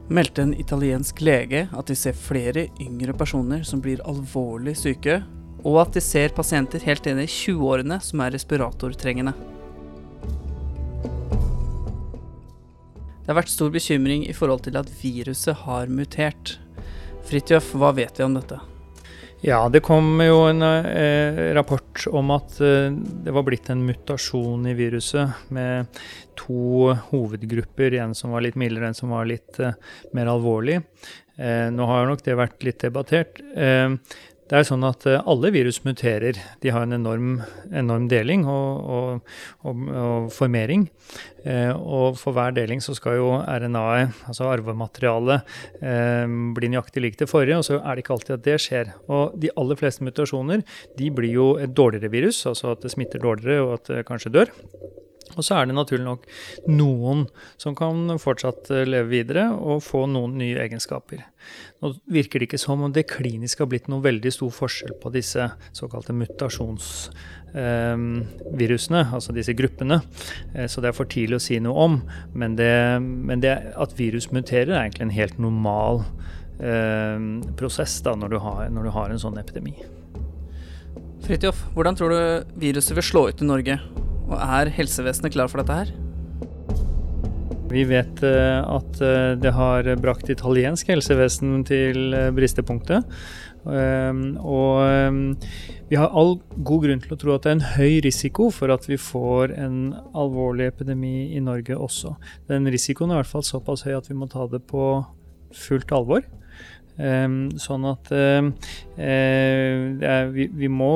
meldte 0.09 0.47
en 0.47 0.55
italiensk 0.57 1.21
lege 1.21 1.67
at 1.69 1.91
de 1.91 1.97
ser 1.99 2.17
flere 2.17 2.63
yngre 2.81 3.13
personer 3.13 3.61
som 3.69 3.83
blir 3.85 4.01
alvorlig 4.01 4.73
syke, 4.81 5.19
og 5.61 5.77
at 5.83 5.93
de 5.93 6.01
ser 6.01 6.33
pasienter 6.33 6.81
helt 6.89 7.05
inn 7.11 7.21
i 7.21 7.27
20-årene 7.29 7.99
som 8.01 8.25
er 8.25 8.33
respiratortrengende. 8.33 9.35
Det 13.21 13.29
har 13.29 13.37
vært 13.43 13.53
stor 13.53 13.69
bekymring 13.77 14.25
i 14.25 14.33
forhold 14.33 14.65
til 14.65 14.81
at 14.81 14.89
viruset 15.03 15.67
har 15.67 15.93
mutert. 15.93 16.57
Fridtjof, 17.29 17.75
hva 17.77 17.93
vet 17.93 18.17
vi 18.17 18.25
om 18.25 18.41
dette? 18.41 18.57
Ja, 19.41 19.69
det 19.71 19.79
kom 19.79 20.19
jo 20.19 20.41
en 20.49 20.61
eh, 20.65 21.53
rapport 21.55 22.03
om 22.11 22.33
at 22.35 22.57
eh, 22.59 22.89
det 23.23 23.31
var 23.31 23.45
blitt 23.47 23.69
en 23.71 23.85
mutasjon 23.87 24.65
i 24.67 24.73
viruset 24.75 25.47
med 25.55 26.01
to 26.35 26.91
hovedgrupper. 27.11 27.95
En 28.03 28.15
som 28.17 28.35
var 28.35 28.43
litt 28.43 28.59
mildere, 28.59 28.91
en 28.91 28.97
som 28.97 29.13
var 29.15 29.29
litt 29.29 29.61
eh, 29.63 29.77
mer 30.11 30.27
alvorlig. 30.33 30.81
Eh, 31.39 31.69
nå 31.71 31.87
har 31.87 32.09
nok 32.09 32.25
det 32.25 32.35
vært 32.35 32.67
litt 32.67 32.83
debattert. 32.83 33.39
Det 34.49 34.57
er 34.57 34.65
sånn 34.65 34.85
at 34.87 35.05
eh, 35.05 35.21
alle 35.29 35.51
virus 35.53 35.77
muterer. 35.85 36.37
De 36.63 36.71
har 36.73 36.87
en 36.87 36.95
enorm, 36.97 37.35
enorm 37.69 38.07
deling 38.09 38.47
og, 38.49 38.79
og, 38.89 39.33
og, 39.61 39.83
og 39.93 40.29
formering. 40.33 40.87
Eh, 41.45 41.69
og 41.77 42.17
for 42.17 42.33
hver 42.33 42.55
deling 42.57 42.81
så 42.81 42.95
skal 42.97 43.19
jo 43.19 43.27
RNA-et, 43.37 44.23
altså 44.31 44.49
arvematerialet, 44.49 45.53
eh, 45.85 46.25
bli 46.57 46.71
nøyaktig 46.73 47.05
likt 47.05 47.21
det 47.21 47.29
forrige, 47.29 47.59
og 47.61 47.67
så 47.67 47.77
er 47.77 47.93
det 47.93 48.05
ikke 48.05 48.15
alltid 48.17 48.37
at 48.39 48.47
det 48.47 48.57
skjer. 48.65 48.95
Og 49.05 49.37
de 49.37 49.53
aller 49.53 49.79
fleste 49.79 50.07
mutasjoner 50.07 50.65
de 50.97 51.11
blir 51.13 51.37
jo 51.37 51.51
et 51.61 51.75
dårligere 51.77 52.09
virus, 52.13 52.41
altså 52.49 52.73
at 52.73 52.81
det 52.81 52.95
smitter 52.95 53.21
dårligere 53.21 53.67
og 53.67 53.77
at 53.77 53.93
det 53.93 54.07
kanskje 54.09 54.33
dør. 54.33 54.57
Og 55.39 55.45
så 55.47 55.55
er 55.55 55.63
det 55.69 55.75
naturlig 55.77 56.05
nok 56.05 56.25
noen 56.67 57.27
som 57.59 57.75
kan 57.77 58.17
fortsatt 58.19 58.69
eh, 58.75 58.87
leve 58.89 59.09
videre 59.13 59.45
og 59.55 59.83
få 59.85 60.01
noen 60.11 60.37
nye 60.41 60.59
egenskaper. 60.65 61.19
Nå 61.79 61.93
virker 62.11 62.39
det 62.39 62.45
ikke 62.49 62.61
som 62.61 62.81
om 62.83 62.93
det 62.93 63.11
klinisk 63.11 63.59
har 63.63 63.69
blitt 63.71 63.87
noen 63.91 64.03
veldig 64.03 64.31
stor 64.35 64.51
forskjell 64.51 64.93
på 64.99 65.07
disse 65.15 65.43
såkalte 65.75 66.13
mutasjonsvirusene, 66.17 68.99
eh, 69.05 69.13
altså 69.15 69.31
disse 69.35 69.53
gruppene. 69.57 69.97
Eh, 70.53 70.67
så 70.67 70.77
det 70.83 70.89
er 70.91 70.97
for 70.97 71.07
tidlig 71.09 71.35
å 71.39 71.45
si 71.47 71.55
noe 71.63 71.77
om. 71.87 71.93
Men, 72.33 72.51
det, 72.59 72.75
men 72.99 73.39
det 73.45 73.55
at 73.79 73.99
virus 73.99 74.25
muterer, 74.35 74.71
er 74.73 74.81
egentlig 74.83 75.07
en 75.07 75.19
helt 75.21 75.37
normal 75.39 75.95
eh, 76.59 77.17
prosess 77.59 77.93
da, 78.03 78.11
når, 78.19 78.29
du 78.35 78.39
har, 78.43 78.59
når 78.75 78.81
du 78.89 78.91
har 78.97 79.07
en 79.13 79.23
sånn 79.23 79.39
epidemi. 79.39 79.75
Fridtjof, 81.23 81.57
hvordan 81.75 81.95
tror 81.99 82.09
du 82.13 82.21
viruset 82.59 82.95
vil 82.97 83.05
slå 83.05 83.21
ut 83.29 83.41
i 83.43 83.47
Norge? 83.47 83.75
Og 84.29 84.37
er 84.37 84.69
helsevesenet 84.77 85.33
klar 85.33 85.49
for 85.49 85.61
dette 85.61 85.81
her? 85.81 85.97
Vi 87.69 87.83
vet 87.85 88.23
uh, 88.25 88.65
at 88.65 88.97
uh, 89.03 89.35
det 89.37 89.51
har 89.53 89.87
brakt 90.01 90.29
italiensk 90.31 90.89
helsevesen 90.89 91.61
til 91.69 92.15
uh, 92.15 92.29
bristepunktet. 92.33 93.05
og 93.59 95.35
vi 95.89 95.97
har 95.99 96.13
all 96.15 96.37
god 96.63 96.85
grunn 96.85 97.01
til 97.03 97.11
å 97.11 97.17
tro 97.19 97.33
at 97.33 97.43
det 97.43 97.49
er 97.49 97.57
en 97.57 97.71
høy 97.75 97.99
risiko 98.05 98.47
for 98.55 98.71
at 98.71 98.87
vi 98.87 98.95
får 98.95 99.51
en 99.51 99.91
alvorlig 100.15 100.69
epidemi 100.71 101.35
i 101.35 101.41
Norge 101.43 101.75
også. 101.75 102.13
Den 102.47 102.69
risikoen 102.71 103.11
er 103.11 103.19
i 103.19 103.19
hvert 103.19 103.33
fall 103.33 103.43
såpass 103.43 103.83
høy 103.83 103.97
at 103.97 104.07
vi 104.07 104.15
må 104.15 104.29
ta 104.31 104.47
det 104.47 104.61
på 104.69 104.85
fullt 105.51 105.91
alvor. 105.91 106.23
sånn 107.67 107.85
at 107.91 108.13
vi 110.63 110.71
må 110.71 110.91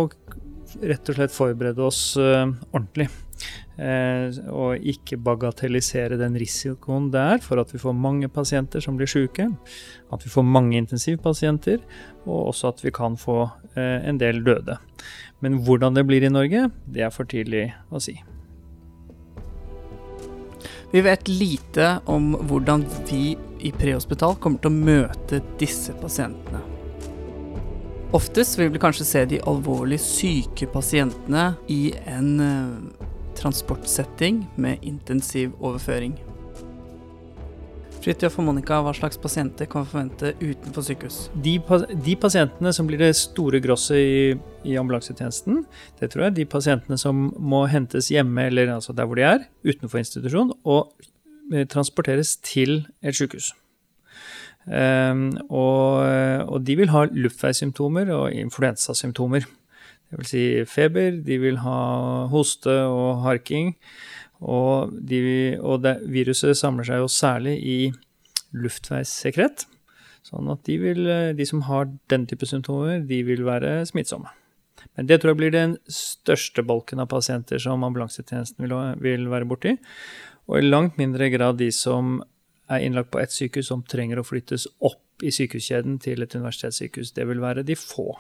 rett 0.82 1.10
og 1.10 1.20
slett 1.20 1.36
forberede 1.36 1.84
oss 1.84 2.02
ordentlig. 2.16 3.10
Eh, 3.74 4.36
og 4.54 4.84
ikke 4.86 5.18
bagatellisere 5.18 6.20
den 6.20 6.36
risikoen 6.38 7.08
det 7.14 7.22
er 7.22 7.40
for 7.42 7.58
at 7.58 7.72
vi 7.74 7.82
får 7.82 7.96
mange 7.98 8.30
pasienter 8.30 8.84
som 8.86 9.00
blir 9.00 9.10
syke, 9.10 9.48
at 10.14 10.26
vi 10.26 10.30
får 10.30 10.46
mange 10.46 10.78
intensivpasienter, 10.78 11.80
og 12.28 12.52
også 12.52 12.70
at 12.70 12.84
vi 12.86 12.94
kan 12.94 13.18
få 13.18 13.40
eh, 13.74 14.06
en 14.06 14.22
del 14.22 14.44
døde. 14.46 14.78
Men 15.42 15.64
hvordan 15.66 15.98
det 15.98 16.06
blir 16.06 16.24
i 16.24 16.30
Norge, 16.30 16.68
det 16.86 17.08
er 17.08 17.14
for 17.14 17.26
tidlig 17.30 17.72
å 17.90 18.02
si. 18.04 18.20
Vi 20.94 21.02
vet 21.02 21.26
lite 21.28 21.96
om 22.06 22.36
hvordan 22.46 22.86
vi 23.10 23.34
i 23.66 23.72
prehospital 23.74 24.38
kommer 24.38 24.62
til 24.62 24.70
å 24.70 24.86
møte 24.86 25.42
disse 25.58 25.96
pasientene. 25.98 26.62
Oftest 28.14 28.60
vil 28.60 28.70
vi 28.70 28.78
kanskje 28.78 29.08
se 29.10 29.24
de 29.26 29.40
alvorlig 29.50 29.98
syke 29.98 30.68
pasientene 30.70 31.56
i 31.74 31.88
en 32.06 32.30
eh, 32.46 33.03
transportsetting 33.38 34.44
med 34.58 34.84
intensiv 34.86 35.54
overføring. 35.60 36.16
Fridtjof 38.04 38.36
og 38.42 38.48
Monica, 38.50 38.82
hva 38.84 38.92
slags 38.96 39.16
pasienter 39.22 39.68
kan 39.72 39.86
vi 39.86 39.92
forvente 39.94 40.34
utenfor 40.42 40.84
sykehus? 40.84 41.20
De, 41.46 41.54
de 42.04 42.16
pasientene 42.20 42.74
som 42.76 42.90
blir 42.90 43.00
det 43.00 43.14
store 43.16 43.62
grosset 43.64 43.96
i, 44.02 44.26
i, 44.68 44.76
ambulansetjenesten, 44.80 45.62
det 46.02 46.10
tror 46.12 46.26
jeg 46.26 46.36
de 46.42 46.48
pasientene 46.52 47.00
som 47.00 47.30
må 47.40 47.64
hentes 47.72 48.12
hjemme, 48.12 48.50
eller 48.50 48.74
altså 48.76 48.96
der 48.98 49.08
hvor 49.08 49.20
de 49.20 49.24
er, 49.30 49.48
utenfor 49.64 50.02
institusjon, 50.02 50.52
og 50.68 50.92
eh, 51.54 51.64
transporteres 51.72 52.36
til 52.44 52.82
et 53.00 53.16
sykehus. 53.16 53.54
Um, 54.64 55.26
og, 55.52 56.04
og, 56.48 56.62
de 56.64 56.76
vil 56.80 56.92
ha 56.92 57.06
luftveissymptomer 57.12 58.12
og 58.16 58.36
influensasymptomer. 58.36 59.48
Det 60.14 60.20
vil 60.20 60.30
si 60.30 60.46
feber, 60.70 61.16
de 61.26 61.40
vil 61.42 61.56
ha 61.64 61.78
hoste 62.30 62.70
og 62.86 63.24
harking. 63.24 63.72
Og, 64.46 64.92
de, 64.94 65.22
og 65.58 65.82
det, 65.82 65.96
viruset 66.14 66.60
samler 66.60 66.86
seg 66.86 67.02
jo 67.02 67.08
særlig 67.10 67.56
i 67.58 67.78
luftveissekret. 68.54 69.66
Sånn 70.22 70.52
at 70.54 70.62
de, 70.70 70.76
vil, 70.78 71.10
de 71.34 71.48
som 71.50 71.64
har 71.66 71.90
den 72.14 72.28
type 72.30 72.46
symptomer, 72.46 73.02
de 73.10 73.24
vil 73.26 73.42
være 73.48 73.80
smittsomme. 73.90 74.30
Men 74.94 75.10
det 75.10 75.18
tror 75.22 75.34
jeg 75.34 75.40
blir 75.42 75.56
den 75.56 75.74
største 75.90 76.62
bolken 76.62 77.02
av 77.02 77.10
pasienter 77.10 77.58
som 77.64 77.82
ambulansetjenesten 77.88 78.68
vil, 78.68 78.76
vil 79.02 79.26
være 79.34 79.50
borti. 79.50 79.74
Og 80.46 80.60
i 80.60 80.68
langt 80.68 81.02
mindre 81.02 81.32
grad 81.34 81.58
de 81.58 81.72
som 81.74 82.20
er 82.70 82.86
innlagt 82.86 83.10
på 83.16 83.24
ett 83.24 83.34
sykehus 83.34 83.72
som 83.72 83.82
trenger 83.90 84.22
å 84.22 84.28
flyttes 84.28 84.68
opp 84.86 85.26
i 85.26 85.34
sykehuskjeden 85.34 85.98
til 86.04 86.22
et 86.22 86.38
universitetssykehus. 86.38 87.16
Det 87.18 87.26
vil 87.30 87.42
være 87.42 87.66
de 87.66 87.80
få. 87.80 88.12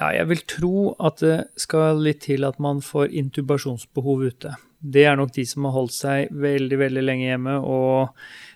Ja, 0.00 0.14
jeg 0.16 0.30
vil 0.30 0.42
tro 0.48 0.74
at 0.96 1.20
det 1.20 1.36
skal 1.60 1.98
litt 2.00 2.22
til 2.24 2.46
at 2.48 2.56
man 2.62 2.78
får 2.80 3.12
intubasjonsbehov 3.20 4.22
ute. 4.32 4.54
Det 4.80 5.02
er 5.04 5.18
nok 5.20 5.34
de 5.34 5.44
som 5.44 5.66
har 5.68 5.74
holdt 5.74 5.92
seg 5.92 6.30
veldig, 6.32 6.78
veldig 6.80 7.02
lenge 7.04 7.26
hjemme 7.26 7.58
og 7.60 8.14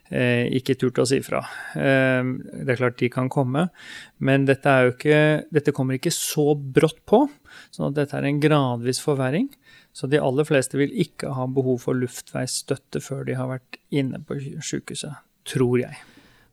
eh, 0.09 0.49
ikke 0.57 0.79
turt 0.81 1.03
å 1.03 1.05
si 1.11 1.19
fra. 1.27 1.43
Eh, 1.77 2.25
det 2.65 2.73
er 2.73 2.81
klart 2.81 2.97
de 3.03 3.11
kan 3.13 3.29
komme, 3.29 3.67
men 4.25 4.49
dette, 4.49 4.73
ikke, 4.95 5.21
dette 5.53 5.77
kommer 5.77 6.01
ikke 6.01 6.15
så 6.17 6.55
brått 6.57 7.05
på. 7.05 7.27
sånn 7.69 7.91
at 7.91 8.01
dette 8.01 8.17
er 8.17 8.31
en 8.31 8.41
gradvis 8.41 9.03
forverring. 9.05 9.53
Så 9.95 10.09
de 10.09 10.23
aller 10.25 10.49
fleste 10.49 10.81
vil 10.81 10.97
ikke 11.05 11.37
ha 11.37 11.45
behov 11.45 11.85
for 11.85 12.01
luftveisstøtte 12.01 13.05
før 13.05 13.29
de 13.29 13.37
har 13.37 13.53
vært 13.53 13.79
inne 13.93 14.25
på 14.25 14.41
sykehuset, 14.65 15.21
tror 15.53 15.77
jeg. 15.85 16.01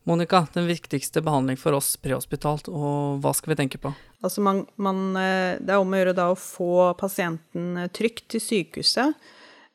Monica, 0.04 0.46
den 0.52 0.66
viktigste 0.66 1.22
behandling 1.22 1.56
for 1.56 1.76
oss 1.78 1.94
prehospitalt, 2.02 2.66
og 2.68 3.22
hva 3.22 3.30
skal 3.38 3.52
vi 3.52 3.58
tenke 3.60 3.78
på? 3.78 3.92
Altså 4.22 4.42
man, 4.42 4.64
man, 4.74 5.12
eh, 5.18 5.60
det 5.62 5.70
er 5.70 5.82
om 5.82 5.94
å 5.94 6.00
gjøre 6.00 6.16
da 6.18 6.26
å 6.32 6.38
få 6.38 6.90
pasienten 6.98 7.78
trygt 7.94 8.26
til 8.34 8.42
sykehuset. 8.42 9.14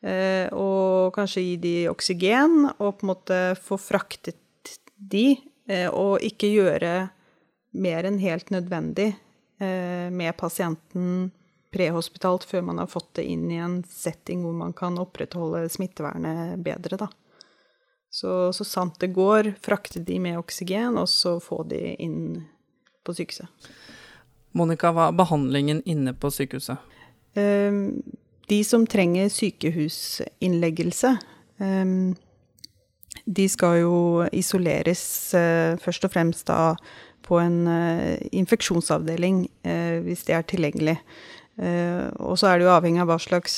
Eh, 0.03 0.51
og 0.51 1.15
kanskje 1.15 1.45
gi 1.45 1.55
de 1.63 1.75
oksygen, 1.91 2.67
og 2.75 2.99
på 2.99 3.07
en 3.07 3.11
måte 3.13 3.39
få 3.63 3.79
fraktet 3.79 4.75
de, 4.97 5.37
eh, 5.69 5.87
og 5.87 6.19
ikke 6.25 6.51
gjøre 6.51 6.93
mer 7.77 8.09
enn 8.09 8.19
helt 8.19 8.51
nødvendig 8.53 9.13
med 9.57 10.35
pasienten 10.37 11.31
prehospitalt 11.73 12.43
før 12.45 12.61
man 12.67 12.77
har 12.77 12.89
fått 12.91 13.15
det 13.17 13.23
inn 13.25 13.47
i 13.49 13.57
en 13.57 13.79
setting 13.89 14.43
hvor 14.45 14.53
man 14.53 14.75
kan 14.77 14.99
opprettholde 15.01 15.63
smittevernet 15.73 16.61
bedre, 16.61 16.99
da. 17.01 17.07
Så, 18.09 18.53
så 18.55 18.65
sant 18.65 18.99
det 19.01 19.11
går, 19.15 19.53
frakte 19.61 19.99
de 20.03 20.19
med 20.23 20.39
oksygen, 20.39 20.97
og 20.97 21.09
så 21.11 21.37
få 21.43 21.63
de 21.69 21.93
inn 22.01 22.45
på 23.05 23.15
sykehuset. 23.15 23.69
Monica, 24.57 24.91
hva 24.95 25.09
er 25.11 25.17
behandlingen 25.17 25.83
inne 25.85 26.15
på 26.17 26.31
sykehuset? 26.33 26.79
Ehm, 27.37 27.99
de 28.49 28.61
som 28.65 28.87
trenger 28.89 29.29
sykehusinnleggelse, 29.29 31.17
ehm, 31.59 32.15
de 33.27 33.47
skal 33.51 33.81
jo 33.81 33.97
isoleres 34.35 35.03
eh, 35.35 35.75
først 35.81 36.07
og 36.07 36.13
fremst 36.13 36.47
da 36.47 36.75
på 37.27 37.39
en 37.41 37.65
eh, 37.67 38.21
infeksjonsavdeling, 38.39 39.47
eh, 39.67 39.97
hvis 40.05 40.23
det 40.27 40.37
er 40.37 40.47
tilgjengelig. 40.47 40.99
Og 41.57 42.35
så 42.37 42.51
er 42.51 42.59
det 42.59 42.67
jo 42.67 42.69
avhengig 42.69 42.99
av 43.01 43.07
hva 43.09 43.15
slags 43.17 43.55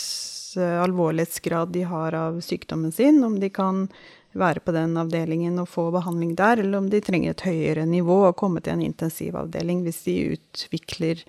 alvorlighetsgrad 0.56 1.74
de 1.76 1.82
har 1.84 2.16
av 2.16 2.38
sykdommen 2.40 2.94
sin, 2.96 3.18
om 3.28 3.34
de 3.42 3.50
kan 3.52 3.90
være 4.38 4.62
på 4.62 4.74
den 4.76 4.98
avdelingen 5.00 5.58
og 5.62 5.70
få 5.72 5.88
behandling 5.94 6.36
der, 6.38 6.62
eller 6.62 6.78
om 6.78 6.90
de 6.92 7.02
trenger 7.02 7.34
et 7.34 7.46
høyere 7.48 7.86
nivå 7.90 8.22
og 8.28 8.38
komme 8.38 8.62
til 8.62 8.76
en 8.76 8.86
intensivavdeling 8.86 9.82
hvis 9.86 10.04
de 10.06 10.16
utvikler 10.36 11.24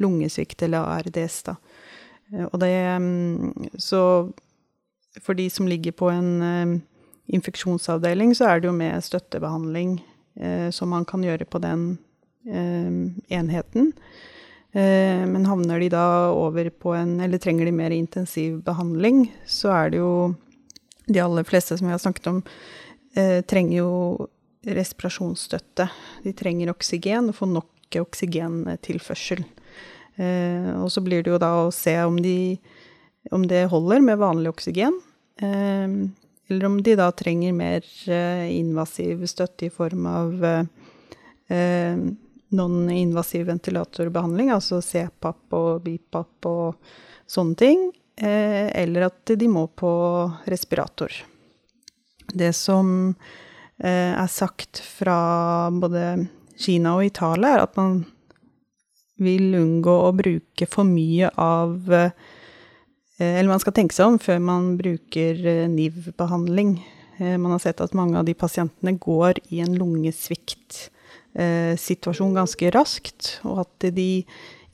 lungesvikt 0.00 0.64
eller 0.66 0.88
ARDS. 0.96 1.42
Da. 1.48 1.56
Eh, 2.32 2.46
og 2.46 2.60
det 2.64 2.74
mm, 3.00 3.70
Så 3.78 4.02
for 5.22 5.34
de 5.34 5.48
som 5.50 5.68
ligger 5.68 5.92
på 5.96 6.10
en 6.12 6.82
infeksjonsavdeling, 7.32 8.34
så 8.36 8.50
er 8.50 8.60
det 8.60 8.68
jo 8.68 8.76
med 8.76 9.00
støttebehandling 9.00 9.96
som 10.70 10.90
man 10.92 11.06
kan 11.08 11.22
gjøre 11.24 11.46
på 11.48 11.56
den 11.58 11.86
enheten. 12.44 13.94
Eh, 14.76 15.22
men 15.24 15.46
havner 15.48 15.80
de 15.80 15.88
da 15.88 16.06
over 16.36 16.68
på 16.68 16.92
en 16.92 17.20
Eller 17.24 17.40
trenger 17.40 17.64
de 17.64 17.72
mer 17.72 17.94
intensiv 17.94 18.60
behandling, 18.64 19.30
så 19.46 19.72
er 19.72 19.90
det 19.94 20.02
jo 20.02 20.34
De 21.06 21.20
aller 21.22 21.46
fleste 21.46 21.78
som 21.78 21.86
vi 21.86 21.94
har 21.94 22.02
snakket 22.02 22.26
om, 22.26 22.42
eh, 23.14 23.40
trenger 23.42 23.78
jo 23.78 24.28
respirasjonsstøtte. 24.66 25.88
De 26.24 26.32
trenger 26.32 26.72
oksygen, 26.72 27.28
og 27.30 27.38
får 27.38 27.52
nok 27.52 27.98
oksygentilførsel. 28.02 29.44
Eh, 30.16 30.70
og 30.82 30.90
så 30.90 31.02
blir 31.04 31.22
det 31.22 31.30
jo 31.30 31.38
da 31.38 31.52
å 31.66 31.72
se 31.72 31.94
om, 32.02 32.16
de, 32.18 32.58
om 33.30 33.46
det 33.46 33.68
holder 33.70 34.02
med 34.02 34.18
vanlig 34.18 34.50
oksygen. 34.50 35.00
Eller 35.38 36.64
om 36.64 36.78
de 36.82 36.94
da 36.96 37.10
trenger 37.12 37.52
mer 37.52 37.84
invasiv 38.48 39.26
støtte 39.28 39.66
i 39.66 39.70
form 39.70 40.06
av 40.08 40.46
non-invasiv 42.54 43.46
ventilatorbehandling, 43.46 44.50
altså 44.54 44.80
CPAP 44.84 45.56
og 45.56 45.82
BIPAP 45.86 46.48
og 46.50 46.76
sånne 47.30 47.58
ting, 47.58 47.86
eh, 47.90 48.05
eller 48.16 49.10
at 49.10 49.32
de 49.36 49.48
må 49.48 49.66
på 49.76 49.90
respirator. 50.48 51.12
Det 52.32 52.52
som 52.56 52.88
eh, 53.78 54.12
er 54.16 54.30
sagt 54.32 54.80
fra 54.80 55.68
både 55.70 56.26
Kina 56.56 56.96
og 56.96 57.04
Italia, 57.04 57.54
er 57.54 57.64
at 57.66 57.76
man 57.76 58.00
vil 59.20 59.54
unngå 59.58 59.94
å 60.06 60.14
bruke 60.16 60.68
for 60.68 60.88
mye 60.88 61.28
av 61.40 61.92
eh, 61.92 62.10
Eller 63.16 63.48
man 63.48 63.60
skal 63.62 63.72
tenke 63.72 63.96
seg 63.96 64.10
om 64.10 64.18
før 64.20 64.42
man 64.44 64.74
bruker 64.76 65.38
NIV-behandling. 65.72 66.74
Man 67.16 67.54
har 67.54 67.62
sett 67.62 67.80
at 67.80 67.94
mange 67.96 68.18
av 68.18 68.26
de 68.28 68.34
pasientene 68.36 68.92
går 69.00 69.38
i 69.48 69.62
en 69.64 69.72
lungesvikt 69.72 70.90
Eh, 71.36 71.76
situasjon 71.76 72.32
ganske 72.32 72.70
raskt, 72.72 73.34
og 73.44 73.66
at 73.66 73.90
de 73.92 74.24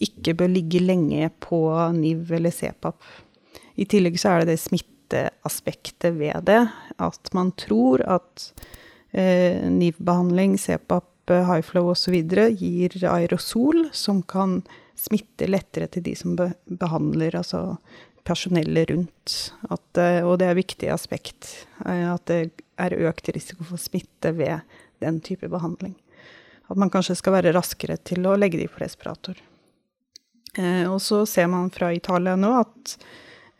ikke 0.02 0.34
bør 0.38 0.50
ligge 0.52 0.78
lenge 0.82 1.26
på 1.42 1.58
NIV 1.96 2.36
eller 2.38 2.54
CPAP. 2.54 3.08
I 3.80 3.86
tillegg 3.88 4.18
så 4.20 4.34
er 4.34 4.42
det 4.42 4.52
det 4.52 4.62
smitteaspektet 4.62 6.16
ved 6.18 6.44
det, 6.48 6.60
at 7.02 7.32
man 7.36 7.52
tror 7.58 8.04
at 8.04 8.50
eh, 9.10 9.62
NIV-behandling, 9.70 10.58
CPAP, 10.60 11.08
high 11.32 11.62
flow 11.64 11.92
osv. 11.92 12.16
gir 12.58 12.96
aerosol 13.08 13.86
som 13.96 14.20
kan 14.22 14.60
smitte 14.98 15.48
lettere 15.48 15.88
til 15.88 16.04
de 16.04 16.16
som 16.18 16.34
be 16.36 16.50
behandler, 16.66 17.36
altså 17.38 17.78
personellet 18.26 18.90
rundt. 18.90 19.36
At, 19.70 19.88
eh, 19.98 20.20
og 20.20 20.38
det 20.38 20.48
er 20.50 20.56
et 20.56 20.62
viktig 20.62 20.92
aspekt. 20.92 21.66
Eh, 21.86 22.06
at 22.12 22.26
det 22.30 22.42
er 22.76 22.98
økt 23.08 23.32
risiko 23.34 23.64
for 23.66 23.80
smitte 23.80 24.34
ved 24.36 24.60
den 25.02 25.18
type 25.24 25.48
behandling 25.50 25.96
at 26.72 26.78
man 26.80 26.90
kanskje 26.90 27.18
skal 27.18 27.36
være 27.36 27.52
raskere 27.56 27.98
til 28.00 28.26
å 28.26 28.36
legge 28.38 28.60
de 28.60 28.68
på 28.70 28.80
respirator. 28.82 29.36
Eh, 30.56 30.84
og 30.88 31.00
så 31.04 31.22
ser 31.28 31.50
man 31.52 31.70
fra 31.72 31.92
Italia 31.94 32.34
nå 32.36 32.52
at 32.60 32.96
eh, 32.96 33.04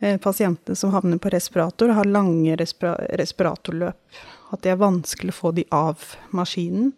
pasientene 0.03 0.77
som 0.77 0.91
havner 0.91 1.21
på 1.23 1.31
respirator, 1.31 1.93
har 1.95 2.09
lange 2.11 2.57
respira 2.59 2.97
respiratorløp. 3.21 4.17
At 4.53 4.65
det 4.65 4.75
er 4.75 4.81
vanskelig 4.81 5.33
å 5.33 5.39
få 5.39 5.53
de 5.57 5.65
av 5.73 6.03
maskinen, 6.37 6.93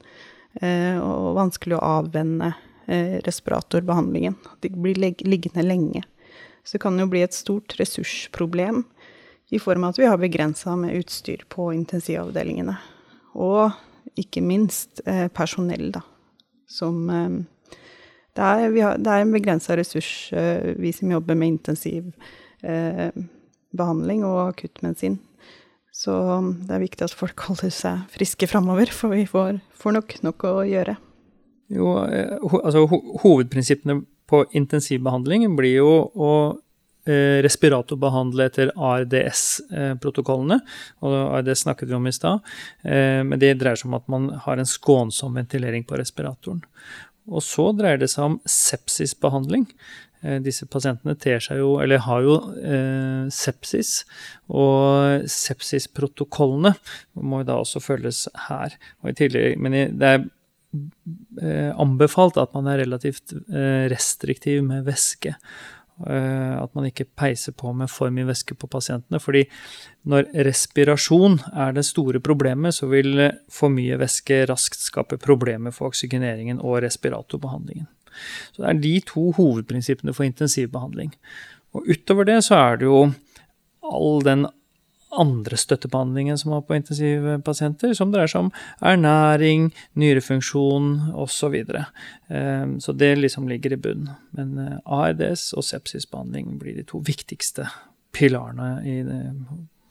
eh, 0.60 0.98
og 0.98 1.36
vanskelig 1.38 1.76
å 1.78 1.84
avvenne 2.00 2.54
eh, 2.86 3.20
respiratorbehandlingen. 3.26 4.34
De 4.60 4.72
blir 4.74 4.98
liggende 4.98 5.62
lenge. 5.62 6.02
Så 6.64 6.76
det 6.76 6.82
kan 6.82 6.98
jo 6.98 7.06
bli 7.10 7.22
et 7.22 7.36
stort 7.36 7.76
ressursproblem 7.78 8.82
i 9.54 9.60
form 9.60 9.84
av 9.84 9.94
at 9.94 10.00
vi 10.00 10.08
har 10.08 10.18
begrensa 10.18 10.74
med 10.80 10.96
utstyr 10.98 11.44
på 11.52 11.68
intensivavdelingene. 11.76 12.74
Og 13.38 14.16
ikke 14.18 14.42
minst 14.42 15.04
eh, 15.06 15.28
personell, 15.28 15.92
da. 15.94 16.02
Som 16.66 17.10
eh, 17.10 17.76
det, 18.34 18.42
er, 18.42 18.64
har, 18.80 18.98
det, 18.98 19.10
er, 19.10 19.22
en 19.22 19.36
begrensa 19.36 19.76
ressurs, 19.78 20.32
eh, 20.32 20.72
vi 20.80 20.90
som 20.96 21.12
jobber 21.12 21.38
med 21.38 21.54
intensiv 21.54 22.10
eh, 22.10 22.43
behandling 23.74 24.24
og 24.26 24.40
akuttmedisin. 24.48 25.18
Så 25.94 26.14
det 26.66 26.74
er 26.74 26.82
viktig 26.82 27.06
at 27.06 27.14
folk 27.14 27.38
holder 27.46 27.70
seg 27.74 28.06
friske 28.14 28.48
framover, 28.50 28.90
for 28.90 29.14
vi 29.14 29.26
får, 29.30 29.60
får 29.78 29.94
nok 29.98 30.16
nok 30.26 30.46
å 30.50 30.54
gjøre. 30.66 30.96
Jo, 31.74 31.92
eh, 32.08 32.34
altså 32.60 32.84
hovedprinsippene 33.22 34.00
på 34.30 34.42
intensivbehandling 34.58 35.46
blir 35.56 35.78
jo 35.78 35.92
å 36.14 36.32
Eh, 37.04 37.42
respiratorbehandle 37.44 38.46
etter 38.48 38.70
ARDS-protokollene. 38.80 40.56
og 41.04 41.12
ARDS 41.36 41.66
snakket 41.66 41.90
vi 41.90 41.94
om 41.94 42.06
i 42.06 42.12
stad. 42.12 42.40
Eh, 42.82 43.20
men 43.20 43.38
det 43.38 43.58
dreier 43.60 43.76
seg 43.76 43.90
om 43.90 43.98
at 43.98 44.08
man 44.08 44.30
har 44.46 44.56
en 44.56 44.64
skånsom 44.64 45.34
ventilering 45.36 45.84
på 45.84 45.98
respiratoren. 46.00 46.62
Og 47.28 47.44
så 47.44 47.76
dreier 47.76 48.00
det 48.00 48.08
seg 48.08 48.24
om 48.24 48.40
sepsisbehandling. 48.48 49.66
Eh, 50.24 50.38
disse 50.44 50.66
pasientene 50.70 51.16
ter 51.20 51.42
seg 51.44 51.60
jo, 51.60 51.74
eller 51.82 52.02
har 52.06 52.24
jo 52.24 52.38
eh, 52.58 53.26
sepsis, 53.34 54.00
og 54.48 55.28
sepsisprotokollene 55.30 56.74
må 57.20 57.42
jo 57.42 57.50
da 57.50 57.60
også 57.60 57.82
følges 57.84 58.24
her. 58.48 58.74
Og 59.04 59.12
i 59.12 59.18
tillegg, 59.20 59.60
men 59.60 59.78
det 60.00 60.14
er 60.16 60.26
anbefalt 61.78 62.34
at 62.40 62.50
man 62.56 62.66
er 62.66 62.80
relativt 62.80 63.30
restriktiv 63.92 64.64
med 64.66 64.82
væske. 64.88 65.36
Eh, 66.02 66.54
at 66.58 66.72
man 66.74 66.88
ikke 66.88 67.06
peiser 67.14 67.54
på 67.54 67.70
med 67.76 67.86
for 67.90 68.10
mye 68.10 68.26
væske 68.26 68.56
på 68.58 68.66
pasientene. 68.66 69.20
fordi 69.20 69.44
når 70.04 70.26
respirasjon 70.46 71.38
er 71.54 71.72
det 71.72 71.84
store 71.84 72.20
problemet, 72.20 72.74
så 72.74 72.86
vil 72.90 73.30
for 73.48 73.70
mye 73.70 73.98
væske 73.98 74.46
raskt 74.50 74.80
skape 74.82 75.16
problemer 75.16 75.70
for 75.70 75.86
oksygeneringen 75.86 76.58
og 76.58 76.82
respiratorbehandlingen. 76.82 77.86
Så 78.54 78.64
det 78.64 78.70
er 78.70 78.82
de 78.82 78.94
to 79.08 79.30
hovedprinsippene 79.38 80.14
for 80.16 80.26
intensivbehandling. 80.26 81.14
Og 81.74 81.88
utover 81.90 82.28
det 82.28 82.40
så 82.46 82.60
er 82.60 82.82
det 82.82 82.90
jo 82.90 83.00
all 83.84 84.22
den 84.24 84.46
andre 85.14 85.56
støttebehandlingen 85.56 86.38
som 86.38 86.50
var 86.54 86.64
på 86.66 86.74
intensivpasienter, 86.74 87.94
som 87.94 88.12
dreier 88.12 88.30
seg 88.30 88.46
om 88.46 88.50
ernæring, 88.84 89.68
nyrefunksjon 90.00 91.14
osv. 91.14 91.56
Så. 91.68 91.84
Ehm, 92.34 92.76
så 92.82 92.92
det 92.92 93.14
liksom 93.20 93.48
ligger 93.48 93.76
i 93.76 93.80
bunnen. 93.80 94.10
Men 94.34 94.58
eh, 94.58 94.78
ARDS 94.84 95.52
og 95.54 95.66
sepsisbehandling 95.66 96.58
blir 96.58 96.78
de 96.78 96.86
to 96.88 97.02
viktigste 97.04 97.68
pilarene 98.14 98.70
det, 98.82 99.22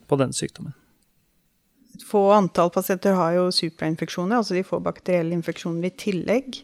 på 0.08 0.20
denne 0.20 0.36
sykdommen. 0.36 0.76
Få 2.10 2.26
antall 2.34 2.72
pasienter 2.74 3.14
har 3.14 3.36
jo 3.38 3.50
superinfeksjoner, 3.54 4.40
altså 4.40 4.56
de 4.58 4.64
får 4.66 4.82
bakterielle 4.86 5.36
infeksjoner 5.36 5.92
i 5.92 5.98
tillegg. 6.04 6.64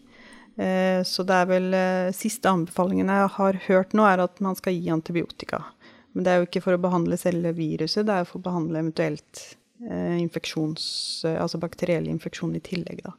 Eh, 0.60 1.04
så 1.08 1.24
det 1.24 1.36
er 1.36 1.48
vel 1.48 1.76
eh, 1.76 2.16
siste 2.16 2.52
anbefalingen 2.52 3.12
jeg 3.12 3.32
har 3.38 3.62
hørt 3.70 3.96
nå, 3.96 4.04
er 4.04 4.26
at 4.26 4.42
man 4.44 4.58
skal 4.60 4.76
gi 4.76 4.92
antibiotika. 4.92 5.62
Men 6.12 6.26
det 6.26 6.32
er 6.32 6.42
jo 6.42 6.50
ikke 6.50 6.64
for 6.66 6.76
å 6.76 6.82
behandle 6.84 7.20
selve 7.22 7.54
viruset, 7.56 8.08
det 8.08 8.18
er 8.18 8.28
for 8.28 8.42
å 8.42 8.48
behandle 8.50 8.82
eventuelt 8.82 9.44
eh, 9.88 10.18
infeksjons, 10.20 10.84
altså 11.38 11.62
bakteriell 11.62 12.10
infeksjon 12.12 12.58
i 12.60 12.64
tillegg, 12.66 13.06
da. 13.08 13.16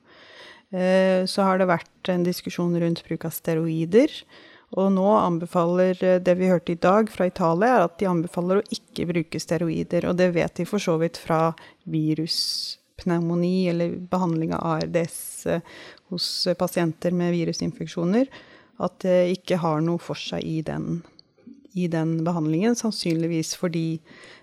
Så 0.71 1.43
har 1.43 1.59
det 1.59 1.67
vært 1.67 2.07
en 2.13 2.23
diskusjon 2.23 2.77
rundt 2.79 3.01
bruk 3.03 3.25
av 3.27 3.33
steroider. 3.35 4.13
Og 4.79 4.93
nå 4.95 5.07
anbefaler 5.19 5.99
det 6.23 6.35
vi 6.39 6.47
hørte 6.47 6.77
i 6.77 6.79
dag 6.79 7.11
fra 7.11 7.27
Italia, 7.27 7.73
er 7.73 7.87
at 7.89 7.97
de 7.99 8.07
anbefaler 8.07 8.61
å 8.61 8.77
ikke 8.77 9.09
bruke 9.09 9.41
steroider. 9.43 10.07
Og 10.07 10.15
det 10.21 10.29
vet 10.37 10.61
de 10.61 10.69
for 10.71 10.79
så 10.79 10.95
vidt 11.03 11.19
fra 11.19 11.41
viruspneumoni 11.91 13.57
eller 13.73 13.99
behandling 14.15 14.55
av 14.55 14.77
ARDS 14.77 15.19
hos 16.11 16.27
pasienter 16.59 17.15
med 17.17 17.33
virusinfeksjoner, 17.37 18.29
at 18.81 19.01
det 19.05 19.19
ikke 19.37 19.61
har 19.63 19.83
noe 19.85 20.01
for 20.03 20.19
seg 20.19 20.45
i 20.47 20.61
den 20.67 21.01
i 21.79 21.87
den 21.87 22.17
behandlingen, 22.27 22.75
sannsynligvis 22.75 23.55
fordi 23.59 24.01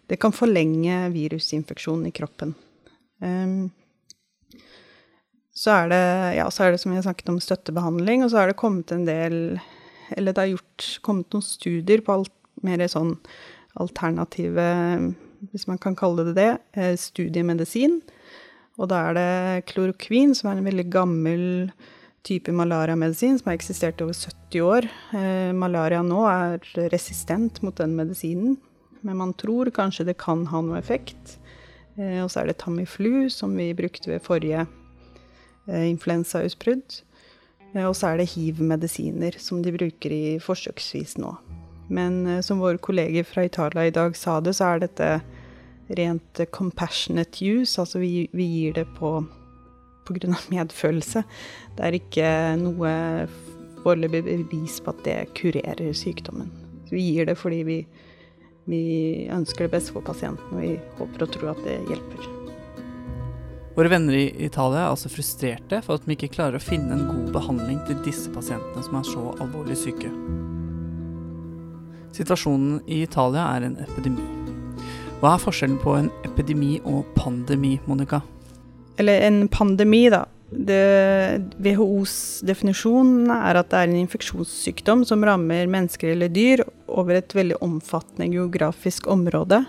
det 0.08 0.20
kan 0.22 0.32
forlenge 0.32 1.10
virusinfeksjonen 1.12 2.08
i 2.08 2.14
kroppen. 2.16 2.54
Um, 3.20 3.70
så 5.58 5.74
er, 5.74 5.90
det, 5.92 6.04
ja, 6.38 6.46
så 6.54 6.68
er 6.68 6.74
det 6.74 6.82
som 6.84 6.94
jeg 6.94 7.04
snakket 7.04 7.32
om 7.34 7.40
støttebehandling, 7.42 8.24
og 8.24 8.32
så 8.32 8.44
er 8.44 8.52
det 8.52 8.60
kommet 8.60 8.94
en 8.94 9.08
del 9.08 9.58
Eller 10.16 10.32
det 10.32 10.40
har 10.40 10.52
gjort, 10.54 10.84
kommet 11.04 11.34
noen 11.36 11.44
studier 11.44 12.00
på 12.00 12.14
alt 12.14 12.32
mer 12.64 12.80
sånn 12.88 13.18
alternative, 13.76 14.64
hvis 15.52 15.66
man 15.68 15.82
kan 15.84 15.98
kalle 16.00 16.24
det 16.30 16.36
det, 16.38 16.52
eh, 16.80 16.94
studiemedisin. 16.96 17.98
Og 18.78 18.90
da 18.92 19.04
er 19.08 19.18
det 19.18 19.68
klorokvin, 19.72 20.36
som 20.38 20.52
er 20.52 20.60
en 20.60 20.68
veldig 20.68 20.88
gammel 20.94 21.46
type 22.28 22.52
malariamedisin 22.54 23.40
som 23.40 23.50
har 23.50 23.58
eksistert 23.58 24.02
over 24.04 24.14
70 24.14 24.64
år. 24.66 24.88
Eh, 25.18 25.52
malaria 25.56 26.04
nå 26.06 26.24
er 26.30 26.90
resistent 26.94 27.62
mot 27.66 27.76
den 27.78 27.96
medisinen, 27.98 28.58
men 29.02 29.20
man 29.22 29.34
tror 29.40 29.72
kanskje 29.74 30.10
det 30.10 30.20
kan 30.22 30.46
ha 30.52 30.62
noe 30.62 30.80
effekt. 30.80 31.38
Eh, 31.98 32.20
og 32.22 32.30
så 32.32 32.44
er 32.44 32.52
det 32.52 32.60
Tamiflu, 32.62 33.30
som 33.34 33.56
vi 33.58 33.72
brukte 33.78 34.12
ved 34.12 34.26
forrige 34.26 34.68
eh, 34.68 35.88
influensautbrudd. 35.90 37.02
Eh, 37.74 37.86
og 37.86 37.96
så 37.98 38.12
er 38.12 38.22
det 38.22 38.32
hiv-medisiner, 38.36 39.40
som 39.42 39.64
de 39.64 39.74
bruker 39.76 40.14
i 40.14 40.38
forsøksvis 40.44 41.18
nå. 41.22 41.34
Men 41.94 42.26
eh, 42.28 42.44
som 42.46 42.62
våre 42.62 42.82
kolleger 42.82 43.28
fra 43.28 43.46
Italia 43.48 43.88
i 43.88 43.96
dag 43.96 44.16
sa 44.20 44.40
det, 44.44 44.56
så 44.58 44.74
er 44.74 44.86
dette 44.86 45.12
rent 45.90 46.42
compassionate 46.52 47.42
use, 47.46 47.80
altså 47.82 48.02
vi, 48.02 48.28
vi 48.36 48.48
gir 48.52 48.74
det 48.80 48.88
på 48.98 49.20
pga. 50.08 50.36
medfølelse. 50.54 51.24
Det 51.78 51.86
er 51.86 52.00
ikke 52.00 52.32
noe 52.62 52.92
foreløpig 53.84 54.24
bevis 54.28 54.80
på 54.84 54.94
at 54.96 55.04
det 55.06 55.20
kurerer 55.38 55.94
sykdommen. 55.96 56.52
vi 56.92 57.04
gir 57.04 57.28
det 57.28 57.38
fordi 57.38 57.64
vi, 57.68 57.78
vi 58.66 59.28
ønsker 59.32 59.68
det 59.68 59.76
beste 59.76 59.94
for 59.94 60.02
pasienten, 60.02 60.44
og 60.52 60.62
vi 60.62 60.80
håper 61.00 61.24
og 61.24 61.32
tror 61.32 61.54
at 61.54 61.64
det 61.68 61.80
hjelper. 61.88 62.34
Våre 63.78 63.92
venner 63.94 64.16
i 64.18 64.32
Italia 64.42 64.88
er 64.88 64.90
altså 64.90 65.12
frustrerte 65.14 65.84
for 65.86 66.00
at 66.00 66.08
vi 66.08 66.16
ikke 66.16 66.32
klarer 66.34 66.58
å 66.58 66.64
finne 66.64 66.96
en 66.96 67.06
god 67.12 67.30
behandling 67.36 67.78
til 67.86 68.00
disse 68.08 68.32
pasientene 68.34 68.82
som 68.82 68.98
er 68.98 69.06
så 69.06 69.26
alvorlig 69.38 69.78
syke. 69.78 70.10
Situasjonen 72.18 72.82
i 72.90 73.04
Italia 73.06 73.46
er 73.54 73.68
en 73.68 73.78
epidemi. 73.86 74.37
Hva 75.18 75.32
er 75.34 75.42
forskjellen 75.42 75.80
på 75.82 75.96
en 75.98 76.08
epidemi 76.28 76.76
og 76.86 77.08
pandemi, 77.16 77.80
Monica? 77.90 78.20
Eller 79.02 79.24
en 79.26 79.48
pandemi, 79.50 80.04
da. 80.14 80.28
Det, 80.48 80.78
WHOs 81.58 82.44
definisjon 82.46 83.26
er 83.34 83.58
at 83.58 83.72
det 83.72 83.80
er 83.80 83.90
en 83.90 83.98
infeksjonssykdom 84.04 85.02
som 85.10 85.26
rammer 85.26 85.66
mennesker 85.74 86.14
eller 86.14 86.30
dyr 86.30 86.62
over 86.86 87.18
et 87.18 87.34
veldig 87.34 87.58
omfattende 87.66 88.30
geografisk 88.30 89.10
område 89.10 89.64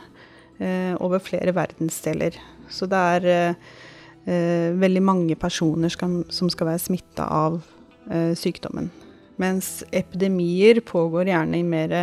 eh, 0.60 0.92
over 1.00 1.24
flere 1.24 1.56
verdensdeler. 1.56 2.36
Så 2.68 2.84
det 2.92 3.00
er 3.16 3.28
eh, 3.32 4.68
veldig 4.76 5.02
mange 5.02 5.38
personer 5.40 5.96
skal, 5.96 6.26
som 6.28 6.52
skal 6.52 6.74
være 6.74 6.84
smitta 6.90 7.24
av 7.24 7.62
eh, 8.12 8.36
sykdommen. 8.36 8.92
Mens 9.40 9.78
epidemier 9.96 10.84
pågår 10.84 11.32
gjerne 11.32 11.62
i 11.62 11.64
mer 11.64 12.02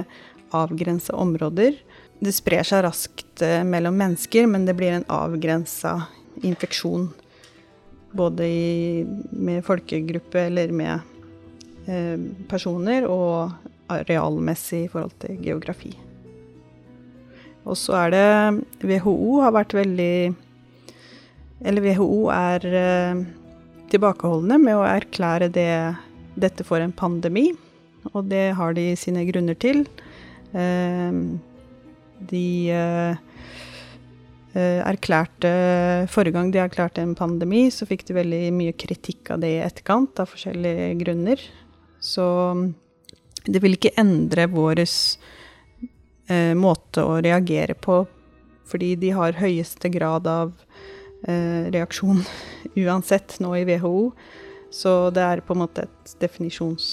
avgrensa 0.55 1.13
områder. 1.13 1.77
Det 2.25 2.33
sprer 2.33 2.65
seg 2.65 2.81
raskt 2.87 3.43
eh, 3.45 3.61
mellom 3.67 3.97
mennesker, 3.99 4.47
men 4.49 4.65
det 4.65 4.73
blir 4.79 4.95
en 4.95 5.05
avgrensa 5.13 6.07
infeksjon. 6.41 7.11
Både 8.15 8.47
i, 8.47 9.05
med 9.29 9.61
folkegruppe 9.67 10.47
eller 10.47 10.73
med 10.73 10.99
eh, 11.85 12.17
personer, 12.49 13.05
og 13.05 13.53
arealmessig 13.93 14.85
i 14.87 14.89
forhold 14.89 15.13
til 15.21 15.37
geografi. 15.45 15.93
Og 17.65 17.77
så 17.77 17.97
er 18.05 18.13
det 18.13 18.85
WHO 18.85 19.41
har 19.41 19.53
vært 19.55 19.73
veldig 19.73 20.35
Eller 21.65 21.81
WHO 21.85 22.27
er 22.33 22.65
eh, 22.69 23.23
tilbakeholdne 23.89 24.57
med 24.61 24.77
å 24.77 24.85
erklære 24.85 25.49
det, 25.53 25.71
dette 26.35 26.65
for 26.67 26.81
en 26.81 26.93
pandemi. 26.93 27.51
Og 28.13 28.25
det 28.29 28.55
har 28.57 28.73
de 28.77 28.91
sine 28.99 29.23
grunner 29.29 29.57
til. 29.57 29.85
Eh, 30.53 31.21
de 32.19 32.47
eh, 32.71 33.23
Eh, 34.55 34.79
erklærte 34.87 35.49
Forrige 36.07 36.37
gang 36.37 36.51
de 36.53 36.61
erklærte 36.63 37.03
en 37.03 37.15
pandemi, 37.17 37.65
så 37.67 37.83
fikk 37.89 38.05
de 38.07 38.15
veldig 38.15 38.53
mye 38.55 38.75
kritikk 38.79 39.33
av 39.35 39.41
det 39.43 39.49
i 39.51 39.63
etterkant, 39.65 40.15
av 40.23 40.29
forskjellige 40.31 40.93
grunner. 41.01 41.41
Så 41.99 42.23
mm, 42.55 42.69
det 43.51 43.61
vil 43.63 43.75
ikke 43.75 43.91
endre 43.99 44.47
vår 44.53 44.79
eh, 44.85 46.53
måte 46.55 47.03
å 47.03 47.19
reagere 47.19 47.75
på, 47.75 48.05
fordi 48.65 48.93
de 49.01 49.11
har 49.17 49.41
høyeste 49.41 49.91
grad 49.91 50.31
av 50.31 50.55
eh, 51.27 51.67
reaksjon 51.75 52.23
uansett 52.85 53.35
nå 53.43 53.51
i 53.59 53.67
WHO. 53.67 54.13
Så 54.71 54.97
det 55.11 55.25
er 55.33 55.43
på 55.43 55.55
en 55.55 55.65
måte 55.65 55.89
et 55.89 56.15
definisjons, 56.23 56.87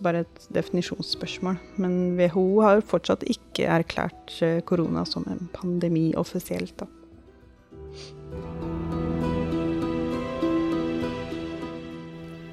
bare 0.00 0.24
et 0.24 0.46
definisjonsspørsmål. 0.54 1.58
Men 1.82 2.16
WHO 2.18 2.46
har 2.64 2.82
fortsatt 2.86 3.26
ikke 3.28 3.68
erklært 3.68 4.36
eh, 4.44 4.60
korona 4.66 5.04
som 5.08 5.26
en 5.30 5.48
pandemi 5.54 6.12
offisielt. 6.18 6.74
da. 6.80 6.88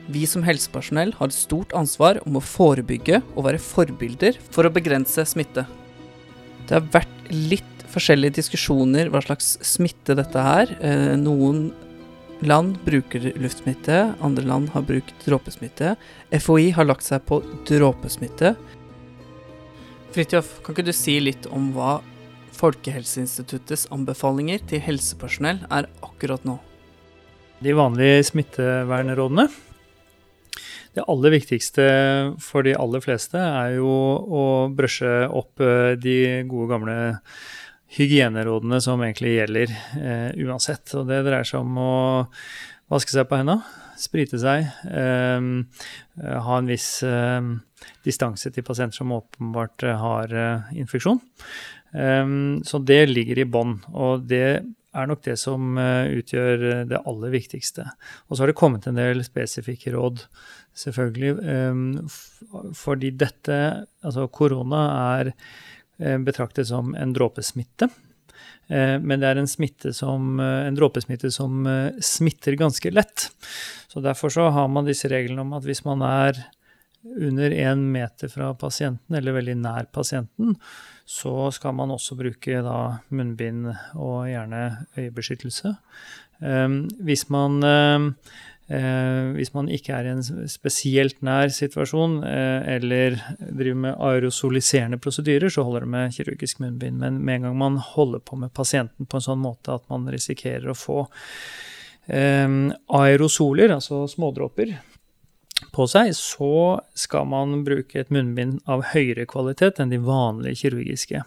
Vi 0.10 0.24
som 0.26 0.42
helsepersonell 0.42 1.12
har 1.20 1.30
et 1.30 1.38
stort 1.38 1.74
ansvar 1.78 2.18
om 2.26 2.40
å 2.40 2.44
forebygge 2.44 3.22
og 3.36 3.46
være 3.46 3.62
forbilder 3.62 4.40
for 4.50 4.66
å 4.66 4.74
begrense 4.74 5.22
smitte. 5.30 5.68
Det 6.66 6.78
har 6.80 6.88
vært 6.96 7.30
litt 7.30 7.86
forskjellige 7.90 8.40
diskusjoner 8.40 9.12
hva 9.14 9.22
slags 9.22 9.56
smitte 9.66 10.16
dette 10.18 10.42
er. 10.42 10.74
Eh, 10.82 11.14
noen 11.22 11.70
land 12.42 12.78
bruker 12.86 13.32
luftsmitte, 13.40 14.14
andre 14.22 14.46
land 14.46 14.70
har 14.74 14.86
brukt 14.88 15.26
dråpesmitte. 15.26 15.96
FHI 16.32 16.70
har 16.78 16.88
lagt 16.88 17.08
seg 17.08 17.26
på 17.28 17.42
dråpesmitte. 17.68 18.54
Fridtjof, 20.16 20.60
kan 20.64 20.76
ikke 20.76 20.88
du 20.90 20.96
si 20.96 21.20
litt 21.22 21.50
om 21.54 21.72
hva 21.76 22.00
Folkehelseinstituttets 22.60 23.88
anbefalinger 23.96 24.60
til 24.68 24.82
helsepersonell 24.84 25.62
er 25.72 25.88
akkurat 26.04 26.44
nå? 26.48 26.58
De 27.64 27.76
vanlige 27.76 28.26
smittevernrådene 28.32 29.48
det 30.98 31.06
aller 31.06 31.36
viktigste 31.36 31.86
for 32.42 32.66
de 32.66 32.74
aller 32.76 33.04
fleste 33.04 33.40
er 33.40 33.76
jo 33.78 33.90
å 33.90 34.44
brøsje 34.74 35.12
opp 35.30 35.62
eh, 35.62 35.94
de 36.02 36.16
gode, 36.50 36.70
gamle 36.72 36.96
hygienerådene 37.96 38.80
som 38.84 39.02
egentlig 39.02 39.36
gjelder 39.38 39.76
eh, 39.98 40.30
uansett. 40.46 40.94
Og 40.98 41.08
det 41.10 41.24
dreier 41.26 41.48
seg 41.48 41.64
om 41.64 41.80
å 41.82 41.94
vaske 42.90 43.14
seg 43.14 43.28
på 43.30 43.40
hendene, 43.40 43.66
sprite 44.00 44.40
seg, 44.42 44.70
eh, 44.90 45.50
ha 46.46 46.58
en 46.58 46.70
viss 46.70 46.92
eh, 47.06 47.52
distanse 48.06 48.52
til 48.54 48.66
pasienter 48.66 49.02
som 49.02 49.14
åpenbart 49.16 49.86
har 50.02 50.34
eh, 50.34 50.74
infeksjon. 50.82 51.22
Um, 51.90 52.60
så 52.62 52.78
det 52.86 53.08
ligger 53.10 53.40
i 53.42 53.48
bånn. 53.50 53.80
Og 53.98 54.28
det 54.30 54.62
er 54.94 55.08
nok 55.10 55.24
det 55.26 55.40
som 55.42 55.78
utgjør 55.78 56.86
det 56.90 57.00
aller 57.02 57.34
viktigste. 57.34 57.88
Og 58.28 58.36
så 58.36 58.44
har 58.44 58.52
det 58.52 58.60
kommet 58.60 58.86
en 58.90 58.98
del 58.98 59.24
spesifikke 59.26 59.94
råd, 59.96 60.22
selvfølgelig. 60.78 61.34
Fordi 62.78 63.12
dette, 63.18 63.58
altså 64.06 64.28
korona, 64.34 64.84
er 65.20 65.32
betraktet 66.00 66.70
som 66.70 66.94
en 66.96 67.14
dråpesmitte. 67.16 67.90
Men 68.70 69.20
det 69.20 69.28
er 69.28 69.40
en, 69.42 69.48
som, 69.50 70.40
en 70.40 70.76
dråpesmitte 70.78 71.32
som 71.34 71.66
smitter 72.06 72.56
ganske 72.60 72.92
lett. 72.94 73.26
Så 73.90 74.00
Derfor 74.06 74.30
så 74.32 74.46
har 74.54 74.70
man 74.72 74.88
disse 74.88 75.10
reglene 75.10 75.42
om 75.42 75.56
at 75.58 75.66
hvis 75.66 75.82
man 75.88 76.06
er 76.06 76.38
under 77.04 77.52
én 77.52 77.82
meter 77.92 78.28
fra 78.28 78.54
pasienten, 78.54 79.16
eller 79.16 79.36
veldig 79.36 79.56
nær 79.58 79.88
pasienten, 79.92 80.56
så 81.10 81.50
skal 81.56 81.74
man 81.78 81.92
også 81.96 82.18
bruke 82.20 82.62
munnbind 83.10 83.72
og 83.96 84.28
gjerne 84.30 84.86
øyebeskyttelse. 85.00 85.74
Hvis 86.40 87.30
man 87.34 87.64
uh, 88.70 89.32
hvis 89.36 89.52
man 89.56 89.70
ikke 89.74 89.96
er 89.96 90.08
i 90.08 90.14
en 90.14 90.50
spesielt 90.50 91.22
nær 91.26 91.52
situasjon 91.54 92.20
eh, 92.28 92.70
eller 92.76 93.18
driver 93.40 93.82
med 93.86 93.98
aerosoliserende 93.98 95.00
prosedyrer, 95.02 95.52
så 95.52 95.66
holder 95.68 95.86
det 95.86 95.94
med 95.96 96.16
kirurgisk 96.16 96.62
munnbind. 96.64 97.00
Men 97.02 97.20
med 97.26 97.40
en 97.40 97.50
gang 97.50 97.58
man 97.60 97.82
holder 97.84 98.24
på 98.24 98.40
med 98.40 98.54
pasienten 98.56 99.10
på 99.10 99.20
en 99.20 99.28
sånn 99.30 99.42
måte 99.44 99.76
at 99.76 99.86
man 99.92 100.08
risikerer 100.12 100.70
å 100.72 100.78
få 100.78 101.02
eh, 102.08 102.48
aerosoler, 103.02 103.76
altså 103.78 104.06
smådråper, 104.12 104.78
på 105.76 105.86
seg, 105.90 106.12
så 106.16 106.80
skal 106.98 107.28
man 107.30 107.64
bruke 107.66 108.00
et 108.00 108.12
munnbind 108.14 108.62
av 108.70 108.86
høyere 108.94 109.26
kvalitet 109.30 109.82
enn 109.82 109.92
de 109.92 110.00
vanlige 110.04 110.62
kirurgiske. 110.64 111.22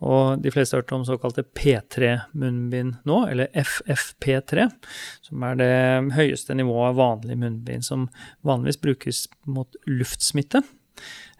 Og 0.00 0.42
de 0.42 0.52
fleste 0.52 0.76
har 0.76 0.82
hørt 0.82 0.94
om 0.96 1.06
såkalte 1.06 1.44
P3-munnbind 1.44 3.00
nå, 3.08 3.18
eller 3.30 3.50
FFP3, 3.54 4.68
som 5.26 5.46
er 5.46 5.60
det 5.60 5.74
høyeste 6.16 6.56
nivået 6.58 6.92
av 6.92 7.00
vanlig 7.00 7.38
munnbind, 7.40 7.86
som 7.86 8.08
vanligvis 8.46 8.80
brukes 8.82 9.26
mot 9.46 9.76
luftsmitte. 9.86 10.64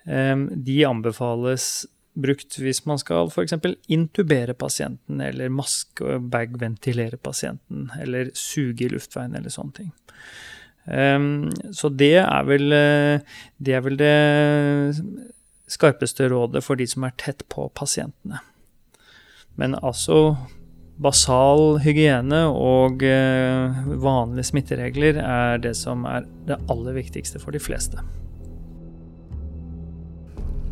Ehm, 0.06 0.48
de 0.64 0.82
anbefales 0.88 1.86
brukt 2.20 2.58
hvis 2.58 2.82
man 2.88 2.98
skal 3.00 3.30
f.eks. 3.30 3.54
intubere 3.88 4.54
pasienten, 4.58 5.20
eller 5.24 5.52
maske-bag-ventilere 5.54 7.20
pasienten, 7.22 7.88
eller 8.00 8.32
suge 8.34 8.86
i 8.86 8.92
luftveien, 8.92 9.36
eller 9.36 9.52
sånne 9.52 9.76
ting. 9.78 9.92
Um, 10.86 11.50
så 11.76 11.90
det 11.92 12.16
er, 12.22 12.46
vel, 12.48 12.72
eh, 12.72 13.20
det 13.60 13.74
er 13.76 13.82
vel 13.84 13.98
det 14.00 14.96
skarpeste 15.70 16.30
rådet 16.32 16.64
for 16.66 16.80
de 16.80 16.86
som 16.88 17.04
er 17.06 17.14
tett 17.20 17.44
på 17.52 17.68
pasientene. 17.76 18.40
Men 19.60 19.76
altså 19.78 20.38
basal 21.00 21.78
hygiene 21.84 22.42
og 22.52 23.04
uh, 23.04 23.84
vanlige 24.02 24.50
smitteregler 24.50 25.20
er 25.22 25.60
det 25.62 25.76
som 25.78 26.04
er 26.08 26.26
det 26.48 26.58
aller 26.72 26.96
viktigste 26.98 27.40
for 27.40 27.56
de 27.56 27.62
fleste. 27.62 28.02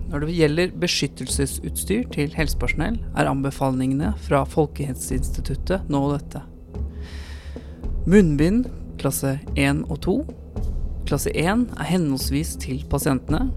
Når 0.09 0.25
det 0.25 0.35
gjelder 0.39 0.77
beskyttelsesutstyr 0.81 2.07
til 2.15 2.33
helsepersonell, 2.33 2.97
er 3.13 3.29
anbefalingene 3.29 4.15
fra 4.25 4.41
Folkehelseinstituttet 4.49 5.91
nå 5.93 6.01
dette. 6.15 6.41
Munnbind 8.09 8.71
klasse 9.01 9.39
1 9.57 9.85
og 9.89 10.01
2. 10.05 10.17
Klasse 11.09 11.33
1 11.33 11.65
er 11.79 11.89
henholdsvis 11.89 12.57
til 12.61 12.83
pasientene. 12.91 13.49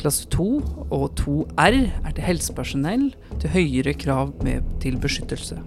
Klasse 0.00 0.26
2 0.32 0.48
og 0.90 1.06
2R 1.20 1.78
er 1.86 2.12
til 2.16 2.26
helsepersonell 2.26 3.06
til 3.40 3.54
høyere 3.54 3.94
krav 3.98 4.34
med 4.44 4.66
til 4.82 4.98
beskyttelse. 5.00 5.60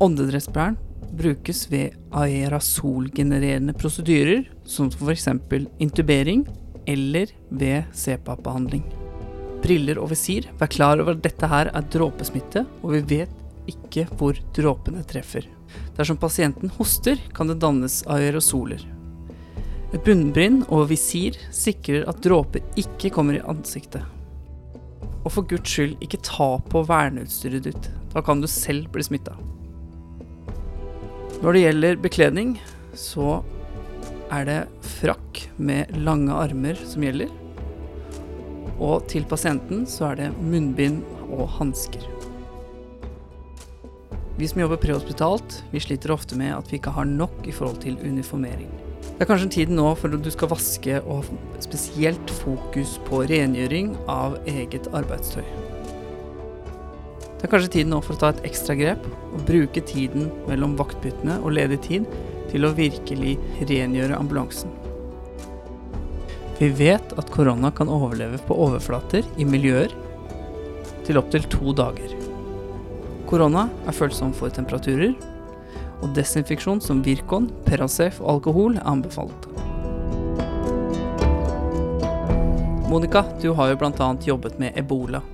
Åndedrettsblæren 0.00 0.76
brukes 1.16 1.62
ved 1.72 1.94
aerasolgenererende 2.12 3.72
prosedyrer, 3.72 4.44
som 4.64 4.90
f.eks. 4.92 5.28
intubering 5.80 6.44
eller 6.86 7.32
ved 7.50 7.88
CPAP-behandling. 7.94 8.84
Briller 9.64 9.98
og 10.02 10.10
visir. 10.12 10.50
Vær 10.60 10.70
klar 10.70 11.00
over 11.00 11.16
at 11.16 11.24
dette 11.24 11.48
her 11.48 11.72
er 11.72 11.88
dråpesmitte, 11.92 12.66
og 12.82 12.92
vi 12.92 13.02
vet 13.16 13.35
ikke 13.70 14.06
hvor 14.18 14.38
dråpene 14.56 15.04
treffer. 15.08 15.46
Dersom 15.96 16.18
pasienten 16.20 16.72
hoster, 16.76 17.20
kan 17.34 17.50
det 17.50 17.60
dannes 17.62 18.02
aerosoler. 18.10 18.82
Et 19.94 20.02
bunnbrynn 20.02 20.64
og 20.66 20.88
visir 20.90 21.38
sikrer 21.54 22.06
at 22.10 22.20
dråper 22.24 22.64
ikke 22.80 23.12
kommer 23.14 23.38
i 23.38 23.44
ansiktet. 23.48 24.02
Og 25.24 25.32
for 25.34 25.46
guds 25.48 25.70
skyld, 25.70 25.96
ikke 26.04 26.22
ta 26.26 26.56
på 26.70 26.84
verneutstyret 26.86 27.66
ditt. 27.66 27.90
Da 28.14 28.22
kan 28.22 28.42
du 28.42 28.48
selv 28.50 28.90
bli 28.94 29.04
smitta. 29.06 29.34
Når 31.42 31.52
det 31.52 31.62
gjelder 31.62 32.02
bekledning, 32.02 32.54
så 32.96 33.40
er 34.32 34.46
det 34.48 34.60
frakk 34.98 35.42
med 35.58 35.92
lange 35.98 36.34
armer 36.34 36.78
som 36.88 37.04
gjelder. 37.04 37.30
Og 38.76 39.06
til 39.10 39.26
pasienten 39.28 39.86
så 39.88 40.12
er 40.12 40.20
det 40.20 40.32
munnbind 40.40 41.02
og 41.30 41.48
hansker. 41.58 42.15
Vi 44.36 44.48
som 44.48 44.60
jobber 44.60 44.76
prehospitalt, 44.76 45.62
vi 45.70 45.80
sliter 45.80 46.12
ofte 46.12 46.36
med 46.36 46.52
at 46.52 46.68
vi 46.68 46.76
ikke 46.76 46.92
har 46.92 47.06
nok 47.08 47.46
i 47.48 47.52
forhold 47.56 47.78
til 47.80 47.94
uniformering. 48.04 48.68
Det 49.06 49.24
er 49.24 49.28
kanskje 49.30 49.46
en 49.46 49.52
tid 49.54 49.70
nå 49.72 49.86
for 49.96 50.12
at 50.12 50.24
du 50.26 50.28
skal 50.34 50.50
vaske 50.50 50.98
og 51.00 51.22
ha 51.24 51.60
spesielt 51.64 52.32
fokus 52.42 52.98
på 53.06 53.22
rengjøring 53.30 53.94
av 54.12 54.36
eget 54.44 54.90
arbeidstøy. 54.92 55.46
Det 57.36 57.46
er 57.46 57.52
kanskje 57.52 57.72
tiden 57.78 57.94
nå 57.94 58.02
for 58.04 58.12
å 58.12 58.20
ta 58.20 58.34
et 58.34 58.44
ekstra 58.50 58.76
grep 58.76 59.08
og 59.08 59.46
bruke 59.48 59.80
tiden 59.88 60.28
mellom 60.50 60.76
vaktbyttene 60.76 61.38
og 61.40 61.56
ledig 61.56 61.80
tid 61.88 62.04
til 62.50 62.68
å 62.68 62.74
virkelig 62.76 63.38
rengjøre 63.70 64.20
ambulansen. 64.20 64.74
Vi 66.60 66.68
vet 66.76 67.16
at 67.16 67.32
korona 67.32 67.72
kan 67.72 67.88
overleve 67.92 68.42
på 68.44 68.60
overflater 68.68 69.24
i 69.40 69.48
miljøer 69.48 69.96
til 71.08 71.24
opptil 71.24 71.48
to 71.52 71.72
dager. 71.76 72.15
Korona 73.26 73.64
er 73.90 73.94
følsom 73.96 74.30
for 74.36 74.54
temperaturer, 74.54 75.16
og 75.98 76.12
desinfeksjon 76.14 76.78
som 76.84 77.00
Virkon, 77.02 77.48
Peracef 77.66 78.20
og 78.22 78.36
alkohol 78.36 78.76
er 78.78 78.86
anbefalt. 78.86 79.48
Monica, 82.86 83.24
du 83.42 83.48
har 83.58 83.72
jo 83.72 83.80
bl.a. 83.80 84.10
jobbet 84.22 84.60
med 84.62 84.78
ebola. 84.78 85.24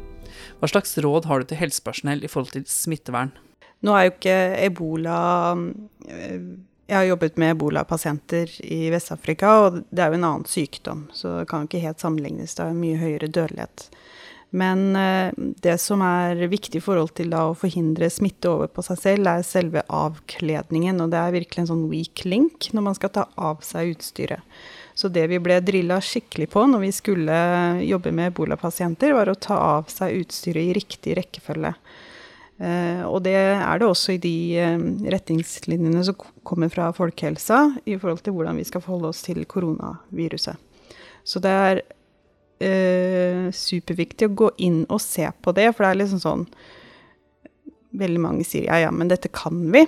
Hva 0.57 0.71
slags 0.73 0.97
råd 1.05 1.29
har 1.29 1.43
du 1.43 1.51
til 1.51 1.61
helsepersonell 1.61 2.25
i 2.25 2.31
forhold 2.33 2.55
til 2.55 2.65
smittevern? 2.71 3.35
Nå 3.85 3.93
er 3.93 4.07
jo 4.07 4.15
ikke 4.15 4.39
ebola 4.63 5.19
Jeg 6.07 6.97
har 6.97 7.07
jobbet 7.11 7.37
med 7.37 7.57
ebolapasienter 7.59 8.57
i 8.65 8.87
Vest-Afrika, 8.95 9.53
og 9.67 9.83
det 9.91 10.01
er 10.01 10.15
jo 10.15 10.21
en 10.23 10.29
annen 10.31 10.49
sykdom, 10.49 11.05
så 11.13 11.43
det 11.43 11.51
kan 11.53 11.69
ikke 11.69 11.85
helt 11.85 12.01
sammenlignes. 12.01 12.57
Det 12.57 12.65
er 12.65 12.79
mye 12.79 13.01
høyere 13.01 13.29
dødelighet. 13.29 13.91
Men 14.53 14.97
eh, 14.97 15.33
det 15.37 15.79
som 15.81 16.03
er 16.05 16.37
viktig 16.53 16.77
i 16.77 16.85
forhold 16.85 17.15
til 17.17 17.33
å 17.33 17.55
forhindre 17.57 18.11
smitte 18.13 18.51
over 18.51 18.69
på 18.69 18.85
seg 18.85 18.99
selv, 19.01 19.31
er 19.31 19.47
selve 19.49 19.81
avkledningen. 19.89 21.01
Og 21.01 21.13
det 21.15 21.21
er 21.23 21.37
virkelig 21.39 21.63
en 21.63 21.71
sånn 21.71 21.87
weak 21.89 22.27
link 22.29 22.69
når 22.77 22.85
man 22.91 22.99
skal 22.99 23.15
ta 23.15 23.25
av 23.41 23.63
seg 23.65 23.95
utstyret. 23.95 24.45
Så 24.93 25.09
det 25.09 25.25
vi 25.33 25.39
ble 25.41 25.57
drilla 25.65 25.97
skikkelig 26.05 26.51
på 26.53 26.67
når 26.69 26.83
vi 26.85 26.91
skulle 26.93 27.39
jobbe 27.81 28.13
med 28.13 28.35
ebolapasienter, 28.35 29.15
var 29.17 29.33
å 29.33 29.39
ta 29.41 29.57
av 29.79 29.89
seg 29.89 30.19
utstyret 30.21 30.69
i 30.69 30.77
riktig 30.77 31.17
rekkefølge. 31.17 31.73
Uh, 32.63 33.09
og 33.09 33.23
det 33.25 33.33
er 33.33 33.81
det 33.81 33.89
også 33.89 34.13
i 34.15 34.21
de 34.23 34.37
retningslinjene 35.11 36.05
som 36.07 36.21
kommer 36.47 36.69
fra 36.71 36.91
folkehelsa 36.95 37.63
i 37.89 37.97
forhold 37.97 38.21
til 38.23 38.37
hvordan 38.37 38.61
vi 38.61 38.69
skal 38.69 38.85
forholde 38.85 39.15
oss 39.15 39.25
til 39.25 39.41
koronaviruset. 39.49 40.61
Så 41.25 41.41
det 41.43 41.57
er 41.57 41.83
uh, 42.63 43.51
superviktig 43.53 44.31
å 44.31 44.37
gå 44.45 44.53
inn 44.63 44.85
og 44.89 45.03
se 45.03 45.27
på 45.43 45.55
det, 45.57 45.69
for 45.75 45.85
det 45.85 45.91
er 45.91 46.01
liksom 46.05 46.23
sånn 46.23 46.47
Veldig 47.93 48.21
mange 48.25 48.45
sier 48.49 48.71
ja, 48.71 48.79
ja, 48.81 48.89
men 48.89 49.11
dette 49.11 49.29
kan 49.29 49.67
vi. 49.69 49.83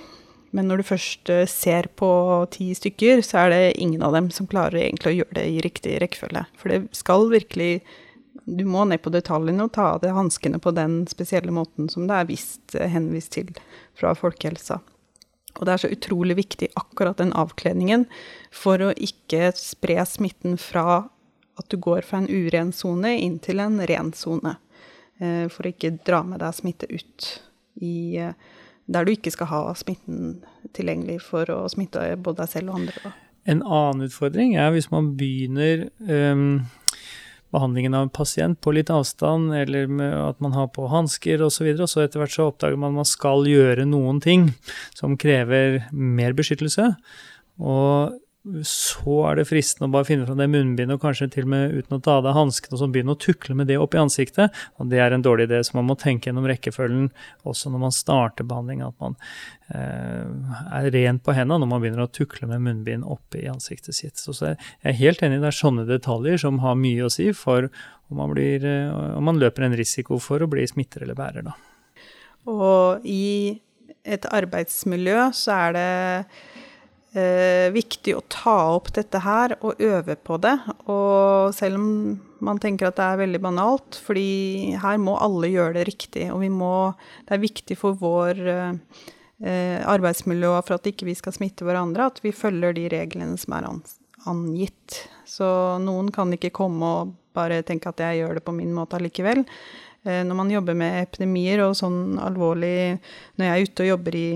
Men 0.55 0.69
når 0.69 0.79
du 0.79 0.87
først 0.87 1.29
eh, 1.33 1.47
ser 1.49 1.89
på 1.99 2.07
ti 2.53 2.69
stykker, 2.77 3.23
så 3.25 3.43
er 3.43 3.51
det 3.51 3.61
ingen 3.81 4.03
av 4.05 4.15
dem 4.15 4.29
som 4.31 4.47
klarer 4.47 4.85
egentlig 4.85 5.11
å 5.11 5.17
gjøre 5.17 5.37
det 5.39 5.45
i 5.51 5.61
riktig 5.65 5.95
rekkefølge. 6.03 6.45
For 6.59 6.71
det 6.71 6.81
skal 6.95 7.31
virkelig 7.33 7.83
Du 8.45 8.61
må 8.69 8.83
ned 8.85 9.01
på 9.01 9.09
detaljene 9.09 9.65
og 9.65 9.71
ta 9.73 9.95
av 9.95 10.03
deg 10.03 10.13
hanskene 10.13 10.59
på 10.61 10.69
den 10.75 11.07
spesielle 11.09 11.49
måten 11.49 11.87
som 11.89 12.03
det 12.05 12.13
er 12.13 12.27
vist, 12.29 12.75
eh, 12.77 12.91
henvist 12.93 13.31
til 13.33 13.47
fra 13.97 14.11
folkehelsa. 14.13 14.83
Og 15.55 15.65
det 15.65 15.73
er 15.73 15.81
så 15.81 15.89
utrolig 15.89 16.35
viktig 16.37 16.69
akkurat 16.77 17.17
den 17.17 17.33
avkledningen 17.33 18.05
for 18.53 18.77
å 18.77 18.91
ikke 18.93 19.49
spre 19.57 19.97
smitten 20.05 20.59
fra 20.61 21.07
at 21.55 21.69
du 21.71 21.77
går 21.81 22.05
fra 22.07 22.21
en 22.21 22.29
uren 22.29 22.73
sone 22.75 23.15
inn 23.21 23.39
til 23.43 23.63
en 23.63 23.79
ren 23.87 24.11
sone. 24.15 24.57
Eh, 25.19 25.45
for 25.51 25.65
å 25.65 25.71
ikke 25.71 25.95
dra 26.07 26.21
med 26.27 26.43
deg 26.43 26.55
smitte 26.57 26.89
ut 26.91 27.29
i 27.83 27.95
der 28.85 29.05
du 29.05 29.15
ikke 29.15 29.33
skal 29.33 29.49
ha 29.49 29.61
smitten 29.77 30.41
tilgjengelig 30.75 31.21
for 31.25 31.49
å 31.49 31.63
smitte 31.71 32.03
både 32.21 32.43
deg 32.43 32.51
selv 32.51 32.71
og 32.71 32.81
andre. 32.83 33.13
En 33.49 33.61
annen 33.61 34.07
utfordring 34.07 34.55
er 34.57 34.71
hvis 34.73 34.91
man 34.91 35.11
begynner 35.17 35.87
um, 36.05 36.65
behandlingen 37.53 37.95
av 37.97 38.07
en 38.07 38.13
pasient 38.13 38.59
på 38.61 38.73
litt 38.75 38.91
avstand, 38.93 39.53
eller 39.55 39.89
at 40.17 40.41
man 40.43 40.55
har 40.57 40.71
på 40.73 40.89
hansker 40.91 41.43
osv. 41.45 41.69
Og, 41.71 41.85
og 41.85 41.91
så 41.91 42.03
etter 42.03 42.21
hvert 42.21 42.35
så 42.35 42.49
oppdager 42.49 42.77
man 42.77 42.93
at 42.93 43.01
man 43.03 43.09
skal 43.09 43.45
gjøre 43.49 43.87
noen 43.89 44.21
ting 44.23 44.49
som 44.97 45.17
krever 45.21 45.83
mer 45.93 46.37
beskyttelse. 46.37 46.91
Og 47.61 48.17
så 48.45 49.15
er 49.25 49.39
det 49.39 49.47
fristende 49.49 49.87
å 49.89 49.93
bare 49.95 50.05
finne 50.05 50.25
fram 50.27 50.37
det 50.37 50.45
munnbindet, 50.53 50.99
og 50.99 51.01
kanskje 51.01 51.27
til 51.33 51.47
og 51.47 51.51
med 51.55 51.71
uten 51.79 51.97
å 51.97 52.01
ta 52.03 52.19
av 52.19 52.25
deg 52.27 52.35
hanskene, 52.37 52.77
og 52.77 52.91
begynne 52.93 53.15
å 53.15 53.19
tukle 53.21 53.55
med 53.57 53.69
det 53.71 53.79
opp 53.81 53.97
i 53.97 54.01
ansiktet. 54.01 54.53
Og 54.77 54.91
det 54.91 54.99
er 55.01 55.15
en 55.15 55.25
dårlig 55.25 55.47
idé, 55.49 55.63
så 55.65 55.77
man 55.79 55.87
må 55.89 55.97
tenke 55.99 56.29
gjennom 56.29 56.45
rekkefølgen 56.49 57.09
også 57.47 57.73
når 57.73 57.83
man 57.87 57.95
starter 57.95 58.45
behandling, 58.47 58.83
at 58.85 58.93
man 59.01 59.17
eh, 59.73 60.53
er 60.77 60.91
ren 60.93 61.19
på 61.23 61.33
hendene 61.33 61.63
når 61.63 61.71
man 61.73 61.83
begynner 61.83 62.05
å 62.05 62.13
tukle 62.13 62.49
med 62.51 62.61
munnbind 62.67 63.07
opp 63.09 63.37
i 63.39 63.47
ansiktet 63.49 63.97
sitt. 63.97 64.21
Så, 64.21 64.35
så 64.37 64.53
jeg 64.53 64.91
er 64.93 64.99
helt 65.01 65.25
enig, 65.25 65.41
det 65.41 65.49
er 65.49 65.61
sånne 65.63 65.89
detaljer 65.89 66.45
som 66.45 66.61
har 66.61 66.77
mye 66.77 67.07
å 67.07 67.13
si 67.13 67.31
for 67.33 67.71
om 68.11 68.19
man, 68.21 68.29
blir, 68.35 68.61
eh, 68.61 68.93
om 69.17 69.25
man 69.25 69.41
løper 69.41 69.65
en 69.65 69.77
risiko 69.77 70.21
for 70.21 70.45
å 70.45 70.51
bli 70.51 70.67
smitter 70.69 71.07
eller 71.07 71.17
bærer, 71.17 71.49
da. 71.49 71.57
Og 72.45 73.01
i 73.09 73.57
et 74.05 74.27
arbeidsmiljø 74.29 75.31
så 75.33 75.55
er 75.65 75.73
det 75.73 75.89
eh, 77.15 77.71
viktig 77.73 78.15
å 78.17 78.23
ta 78.31 78.55
opp 78.75 78.91
dette 78.95 79.21
her 79.23 79.55
og 79.61 79.81
øve 79.81 80.17
på 80.19 80.37
det. 80.43 80.55
Og 80.91 81.55
selv 81.55 81.79
om 81.79 81.87
man 82.45 82.61
tenker 82.61 82.89
at 82.89 82.99
det 82.99 83.07
er 83.07 83.21
veldig 83.23 83.41
banalt, 83.43 83.99
fordi 84.05 84.75
her 84.81 85.01
må 85.01 85.17
alle 85.23 85.51
gjøre 85.53 85.79
det 85.79 85.87
riktig. 85.89 86.29
Og 86.33 86.43
vi 86.43 86.51
må 86.53 86.93
Det 87.25 87.35
er 87.35 87.43
viktig 87.43 87.77
for 87.79 87.97
vår 87.97 88.41
eh, 88.45 89.81
arbeidsmiljø 89.81 90.53
og 90.53 90.65
for 90.67 90.77
at 90.77 90.87
ikke 90.91 91.07
vi 91.09 91.17
skal 91.17 91.33
smitte 91.35 91.65
hverandre, 91.65 92.11
at 92.11 92.21
vi 92.23 92.35
følger 92.35 92.75
de 92.75 92.89
reglene 92.91 93.37
som 93.41 93.57
er 93.57 93.69
angitt. 94.25 95.05
Så 95.25 95.47
noen 95.81 96.11
kan 96.13 96.31
ikke 96.33 96.53
komme 96.53 96.85
og 96.85 97.15
bare 97.35 97.63
tenke 97.67 97.89
at 97.91 97.99
jeg 97.99 98.21
gjør 98.21 98.37
det 98.37 98.45
på 98.45 98.55
min 98.55 98.71
måte 98.75 98.99
allikevel. 98.99 99.43
Eh, 100.05 100.21
når 100.23 100.37
man 100.37 100.51
jobber 100.53 100.77
med 100.77 101.01
epidemier 101.01 101.63
og 101.65 101.73
sånn 101.79 102.19
alvorlig 102.21 102.99
Når 103.35 103.47
jeg 103.47 103.53
er 103.55 103.65
ute 103.65 103.85
og 103.85 103.89
jobber 103.89 104.17
i 104.19 104.27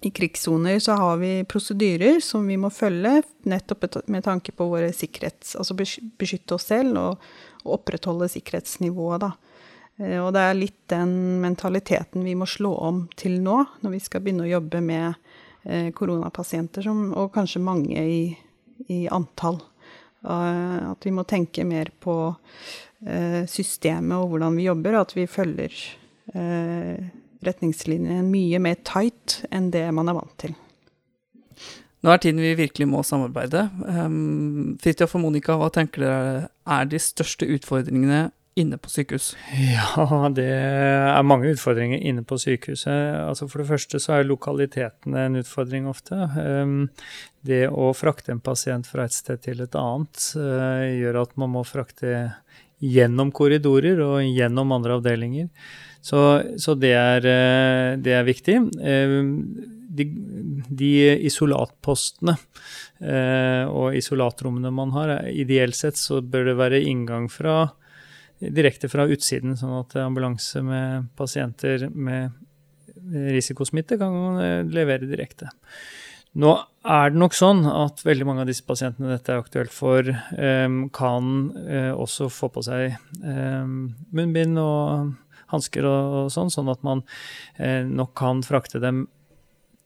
i 0.00 0.10
krigssoner 0.10 0.78
så 0.78 0.92
har 0.92 1.16
vi 1.16 1.44
prosedyrer 1.44 2.20
som 2.20 2.46
vi 2.46 2.56
må 2.56 2.70
følge, 2.72 3.22
nettopp 3.42 3.84
med 4.08 4.24
tanke 4.24 4.52
på 4.52 4.68
våre 4.72 4.92
sikkerhets... 4.96 5.52
Altså 5.60 5.76
beskytte 5.76 6.56
oss 6.56 6.70
selv 6.70 6.96
og, 6.96 7.30
og 7.64 7.74
opprettholde 7.76 8.30
sikkerhetsnivået, 8.32 9.26
da. 9.26 9.32
Eh, 10.00 10.16
og 10.22 10.32
det 10.36 10.44
er 10.46 10.56
litt 10.56 10.80
den 10.92 11.12
mentaliteten 11.42 12.24
vi 12.24 12.34
må 12.38 12.48
slå 12.48 12.72
om 12.88 13.04
til 13.20 13.40
nå, 13.44 13.58
når 13.84 13.96
vi 13.96 14.02
skal 14.04 14.24
begynne 14.24 14.48
å 14.48 14.54
jobbe 14.54 14.80
med 14.84 15.12
eh, 15.68 15.90
koronapasienter, 15.96 16.86
som, 16.86 17.10
og 17.12 17.32
kanskje 17.36 17.64
mange 17.64 18.00
i, 18.00 18.22
i 18.88 19.04
antall. 19.12 19.60
Uh, 20.20 20.92
at 20.92 21.06
vi 21.06 21.14
må 21.16 21.22
tenke 21.24 21.64
mer 21.64 21.88
på 21.96 22.12
systemet 23.48 24.12
og 24.12 24.34
hvordan 24.34 24.58
vi 24.58 24.66
jobber, 24.66 24.92
og 24.92 25.06
at 25.06 25.14
vi 25.16 25.22
følger 25.24 25.78
retningslinjene 27.46 28.24
mye 28.26 28.60
mer 28.62 28.80
tight 28.86 29.40
enn 29.50 29.70
det 29.74 29.86
man 29.96 30.10
er 30.10 30.18
vant 30.18 30.36
til. 30.40 30.56
Nå 32.00 32.12
er 32.14 32.20
tiden 32.22 32.40
vi 32.40 32.54
virkelig 32.56 32.88
må 32.88 33.02
samarbeide. 33.04 33.66
Um, 33.84 34.76
Fridtjof 34.80 35.18
og 35.18 35.26
Monica, 35.26 35.56
hva 35.60 35.68
tenker 35.72 36.06
dere 36.06 36.36
er 36.64 36.86
de 36.88 37.00
største 37.02 37.48
utfordringene 37.58 38.30
inne 38.60 38.78
på 38.80 38.90
sykehus? 38.90 39.34
Ja, 39.52 40.06
det 40.32 40.48
er 40.48 41.26
mange 41.28 41.52
utfordringer 41.52 42.00
inne 42.00 42.24
på 42.26 42.38
sykehuset. 42.40 42.88
Altså 43.20 43.48
for 43.50 43.62
det 43.62 43.68
første 43.68 44.00
så 44.02 44.16
er 44.16 44.28
lokaliteten 44.28 45.16
en 45.16 45.36
utfordring 45.42 45.90
ofte. 45.92 46.16
Um, 46.40 46.88
det 47.46 47.66
å 47.68 47.92
frakte 47.96 48.32
en 48.32 48.42
pasient 48.44 48.88
fra 48.88 49.04
et 49.04 49.16
sted 49.16 49.44
til 49.44 49.60
et 49.64 49.76
annet 49.78 50.24
uh, 50.40 50.88
gjør 50.88 51.22
at 51.26 51.36
man 51.40 51.52
må 51.58 51.66
frakte 51.68 52.30
gjennom 52.80 53.28
korridorer 53.36 54.00
og 54.00 54.24
gjennom 54.24 54.72
andre 54.72 54.96
avdelinger. 54.96 55.52
Så, 56.00 56.42
så 56.56 56.74
det, 56.80 56.94
er, 56.96 57.26
eh, 57.28 57.98
det, 58.00 58.14
er, 58.16 58.24
viktig. 58.24 58.56
Eh, 58.80 59.16
de, 59.90 60.06
de 60.80 60.92
isolatpostene 61.28 62.36
eh, 63.04 63.64
og 63.68 63.96
isolatrommene 63.98 64.72
man 64.72 64.94
har, 64.96 65.16
ideelt 65.28 65.76
sett 65.76 66.00
så 66.00 66.22
bør 66.24 66.50
det 66.50 66.58
være 66.60 66.82
inngang 66.88 67.28
fra, 67.32 67.62
direkte 68.40 68.88
fra 68.88 69.04
utsiden, 69.10 69.58
sånn 69.60 69.82
at 69.82 69.98
ambulanse 70.00 70.62
med 70.64 71.10
pasienter 71.18 71.90
med 71.92 72.38
risikosmitte 73.10 73.98
kan 74.00 74.38
levere 74.70 75.08
direkte. 75.08 75.50
Nå 76.40 76.52
er 76.86 77.10
det 77.10 77.18
nok 77.18 77.34
sånn 77.34 77.64
at 77.66 78.04
veldig 78.06 78.26
mange 78.28 78.44
av 78.44 78.48
disse 78.48 78.64
pasientene 78.64 79.10
dette 79.10 79.32
er 79.34 79.40
aktuelt 79.42 79.72
for, 79.74 80.06
kan 80.94 81.32
også 81.96 82.28
få 82.30 82.50
på 82.54 82.62
seg 82.64 82.94
munnbind 84.14 84.60
og 84.62 85.10
hansker 85.52 85.86
og, 85.88 86.28
sånn, 86.34 86.52
sånn 86.52 86.70
at 86.72 86.84
man 86.86 87.04
eh, 87.58 87.82
nok 87.86 88.14
kan 88.18 88.44
frakte 88.46 88.82
dem 88.82 89.06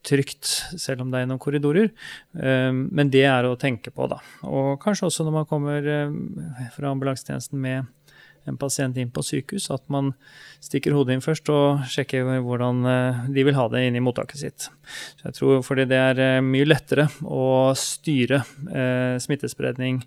trygt, 0.05 0.47
selv 0.77 1.05
om 1.05 1.11
det 1.11 1.19
er 1.19 1.25
gjennom 1.25 1.41
korridorer. 1.43 1.91
Um, 2.37 2.87
men 2.95 3.11
det 3.13 3.25
er 3.29 3.49
å 3.49 3.59
tenke 3.61 3.93
på, 3.95 4.09
da. 4.11 4.21
Og 4.47 4.77
kanskje 4.83 5.09
også 5.09 5.27
når 5.27 5.39
man 5.41 5.51
kommer 5.51 5.91
um, 6.07 6.17
fra 6.77 6.93
ambulansetjenesten 6.93 7.61
med 7.61 7.91
en 8.45 8.59
pasient 8.61 8.99
inn 9.01 9.09
på 9.09 9.23
sykehus, 9.25 9.71
at 9.73 9.87
man 9.89 10.11
stikker 10.61 10.93
hodet 10.93 11.15
inn 11.15 11.25
først 11.25 11.49
og 11.49 11.87
sjekker 11.89 12.27
hvordan 12.45 12.85
uh, 12.85 13.23
de 13.33 13.47
vil 13.49 13.57
ha 13.57 13.65
det 13.73 13.87
inn 13.87 13.97
i 13.97 14.05
mottaket 14.05 14.43
sitt. 14.43 14.69
Så 15.17 15.31
jeg 15.31 15.39
tror 15.39 15.65
fordi 15.65 15.89
det 15.89 16.01
er 16.11 16.21
uh, 16.37 16.45
mye 16.45 16.69
lettere 16.69 17.09
å 17.25 17.73
styre 17.79 18.43
smittespredning 19.25 20.03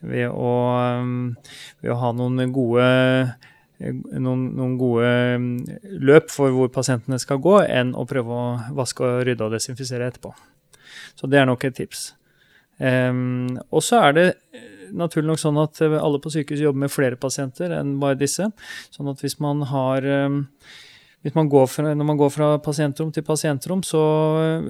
ved 0.00 0.32
å, 0.32 0.52
um, 1.02 1.32
ved 1.84 1.92
å 1.92 2.00
ha 2.00 2.14
noen 2.16 2.54
gode 2.54 2.86
noen, 3.80 4.44
noen, 4.56 4.74
gode 4.80 5.12
mm, 5.40 5.52
løp 6.04 6.30
for 6.32 6.54
hvor 6.54 6.70
pasientene 6.74 7.18
skal 7.22 7.40
gå, 7.42 7.56
enn 7.64 7.94
å 7.98 8.06
prøve 8.08 8.36
å 8.36 8.44
vaske, 8.76 9.04
og 9.04 9.24
rydde 9.26 9.46
og 9.46 9.56
desinfisere 9.56 10.08
etterpå. 10.10 10.34
Så 11.18 11.30
det 11.30 11.40
er 11.40 11.48
nok 11.48 11.64
et 11.66 11.76
tips. 11.76 12.12
Um, 12.78 13.58
og 13.70 13.82
så 13.84 14.00
er 14.08 14.14
det 14.16 14.26
eh, 14.56 14.86
naturlig 14.96 15.28
nok 15.28 15.40
sånn 15.42 15.60
at 15.62 15.82
alle 15.84 16.20
på 16.22 16.32
sykehus 16.32 16.62
jobber 16.64 16.84
med 16.84 16.92
flere 16.92 17.18
pasienter 17.20 17.74
enn 17.76 17.98
bare 18.02 18.18
disse. 18.18 18.48
Sånn 18.94 19.10
at 19.12 19.22
hvis 19.22 19.38
man 19.42 19.62
har 19.70 20.06
um, 20.26 20.40
man 21.30 21.50
fra, 21.70 21.94
når 21.94 22.04
man 22.04 22.18
går 22.18 22.30
fra 22.34 22.46
pasientrom 22.58 23.12
til 23.14 23.22
pasientrom, 23.22 23.82
så 23.86 24.00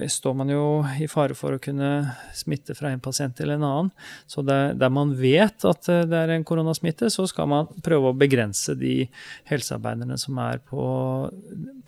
eh, 0.02 0.08
står 0.08 0.34
man 0.36 0.50
jo 0.52 0.64
i 1.00 1.08
fare 1.08 1.34
for 1.34 1.56
å 1.56 1.60
kunne 1.62 2.12
smitte 2.36 2.76
fra 2.76 2.90
en 2.92 3.00
pasient 3.00 3.36
til 3.38 3.54
en 3.54 3.64
annen. 3.64 3.88
Så 4.28 4.44
der, 4.44 4.74
der, 4.76 4.92
man 4.92 5.14
vet 5.16 5.64
at 5.64 5.88
eh, 5.88 6.04
det 6.04 6.18
er 6.18 6.34
en 6.34 6.44
koronasmitte, 6.44 7.08
så 7.10 7.24
skal 7.30 7.48
man 7.48 7.70
prøve 7.84 8.12
å 8.12 8.18
begrense 8.18 8.76
de 8.76 9.06
helsearbeiderne 9.48 10.18
som 10.20 10.38
er 10.44 10.60
på, 10.60 10.84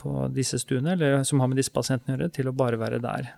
på 0.01 0.15
disse 0.33 0.63
stuene, 0.63 0.97
eller 0.97 1.21
som 1.29 1.45
har 1.45 1.53
med 1.53 1.61
disse 1.61 1.75
pasientene 1.75 2.17
å 2.17 2.19
gjøre, 2.19 2.33
til 2.33 2.49
å 2.49 2.57
bare 2.57 2.81
være 2.81 3.03
der. 3.05 3.35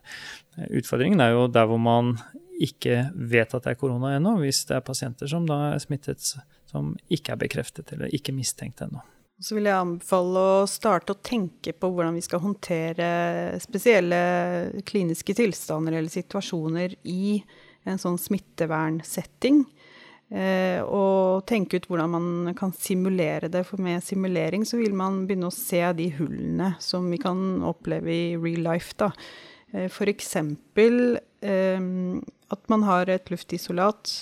Utfordringen 0.78 1.20
er 1.20 1.34
jo 1.34 1.48
der 1.50 1.66
hvor 1.66 1.82
man 1.82 2.14
ikke 2.62 3.10
vet 3.12 3.50
at 3.50 3.66
det 3.66 3.74
er 3.74 3.80
korona 3.80 4.14
ennå, 4.16 4.38
hvis 4.40 4.62
det 4.70 4.78
er 4.78 4.86
pasienter 4.86 5.28
som 5.28 5.44
da 5.48 5.74
er 5.74 5.82
smittet 5.82 6.22
som 6.70 6.94
ikke 7.12 7.34
er 7.34 7.42
bekreftet 7.42 7.92
eller 7.96 8.14
ikke 8.14 8.34
mistenkt 8.36 8.80
ennå. 8.86 9.02
Så 9.36 9.58
vil 9.58 9.68
jeg 9.68 9.76
anbefale 9.76 10.42
å 10.62 10.68
starte 10.70 11.12
å 11.12 11.20
tenke 11.20 11.74
på 11.76 11.90
hvordan 11.92 12.16
vi 12.16 12.24
skal 12.24 12.40
håndtere 12.40 13.08
spesielle 13.60 14.20
kliniske 14.88 15.36
tilstander 15.36 15.98
eller 15.98 16.12
situasjoner 16.12 16.96
i 17.04 17.42
en 17.86 18.00
sånn 18.00 18.16
smittevernsetting. 18.18 19.60
Eh, 20.26 20.80
og 20.82 21.44
tenke 21.46 21.78
ut 21.78 21.84
hvordan 21.86 22.10
man 22.10 22.54
kan 22.58 22.72
simulere 22.74 23.50
det. 23.52 23.62
For 23.68 23.82
med 23.82 24.04
simulering 24.04 24.64
så 24.66 24.80
vil 24.80 24.96
man 24.96 25.24
begynne 25.28 25.50
å 25.50 25.54
se 25.54 25.84
de 25.98 26.08
hullene 26.16 26.72
som 26.82 27.06
vi 27.12 27.20
kan 27.22 27.60
oppleve 27.66 28.10
i 28.10 28.24
real 28.40 28.64
life. 28.72 28.96
da. 28.98 29.12
Eh, 29.72 29.86
F.eks. 29.86 30.36
Eh, 30.36 31.86
at 32.46 32.68
man 32.72 32.88
har 32.88 33.10
et 33.10 33.30
luftisolat 33.30 34.16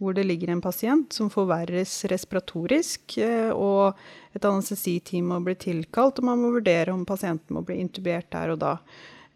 hvor 0.00 0.16
det 0.16 0.24
ligger 0.24 0.48
en 0.48 0.62
pasient 0.64 1.12
som 1.12 1.28
forverres 1.30 1.92
respiratorisk, 2.08 3.18
eh, 3.20 3.50
og 3.52 3.98
et 4.32 4.44
anestesiteam 4.48 5.28
må 5.28 5.42
bli 5.44 5.54
tilkalt, 5.60 6.18
og 6.18 6.28
man 6.30 6.40
må 6.40 6.54
vurdere 6.54 6.94
om 6.94 7.04
pasienten 7.08 7.58
må 7.58 7.62
bli 7.68 7.76
intubert 7.82 8.30
der 8.32 8.54
og 8.54 8.62
da. 8.62 8.74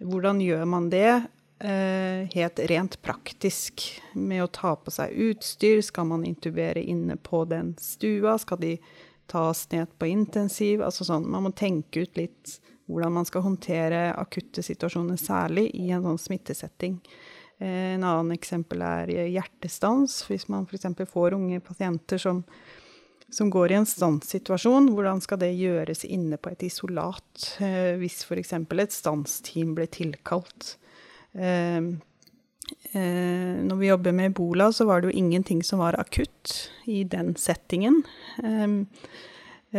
Hvordan 0.01 0.41
gjør 0.41 0.65
man 0.65 0.89
det 0.93 1.11
eh, 1.13 2.25
helt 2.33 2.65
rent 2.73 2.97
praktisk 3.05 3.85
med 4.17 4.47
å 4.47 4.53
ta 4.57 4.73
på 4.81 4.95
seg 4.95 5.13
utstyr? 5.29 5.85
Skal 5.85 6.09
man 6.09 6.25
intubere 6.25 6.81
inne 6.81 7.21
på 7.21 7.45
den 7.51 7.75
stua? 7.81 8.39
Skal 8.41 8.63
de 8.65 8.79
tas 9.29 9.67
ned 9.73 9.93
på 10.01 10.09
intensiv? 10.09 10.81
Altså 10.81 11.05
sånn, 11.05 11.29
man 11.29 11.45
må 11.45 11.53
tenke 11.53 12.09
ut 12.09 12.17
litt 12.17 12.57
hvordan 12.89 13.15
man 13.17 13.29
skal 13.29 13.45
håndtere 13.45 14.07
akutte 14.17 14.65
situasjoner, 14.65 15.21
særlig 15.21 15.71
i 15.77 15.91
en 15.93 16.05
sånn 16.05 16.21
smittesetting. 16.21 16.99
En 17.63 18.03
annen 18.03 18.35
eksempel 18.35 18.83
er 18.83 19.11
hjertestans. 19.31 20.23
Hvis 20.29 20.49
man 20.51 20.67
f.eks. 20.67 20.89
får 21.11 21.37
unge 21.37 21.61
pasienter 21.63 22.19
som, 22.19 22.43
som, 23.31 23.51
går 23.51 23.73
i 23.73 23.79
en 23.79 23.87
stanssituasjon, 23.89 24.91
hvordan 24.95 25.23
skal 25.23 25.41
det 25.43 25.53
gjøres 25.55 26.05
inne 26.09 26.39
på 26.41 26.51
et 26.51 26.67
isolat? 26.67 27.53
Eh, 27.63 27.95
hvis 28.01 28.25
f.eks. 28.27 28.57
et 28.59 28.97
stansteam 28.97 29.77
blir 29.79 29.91
tilkalt. 29.95 30.75
Eh, 31.33 31.79
eh, 32.93 33.55
når 33.63 33.79
vi 33.79 33.93
jobber 33.93 34.17
med 34.19 34.33
ebola, 34.33 34.73
så 34.73 34.89
var 34.91 35.01
det 35.01 35.13
jo 35.13 35.19
ingenting 35.23 35.63
som 35.63 35.85
var 35.85 35.99
akutt 36.01 36.73
i 36.91 37.05
den 37.07 37.37
settingen. 37.39 38.03
Eh, 38.43 38.67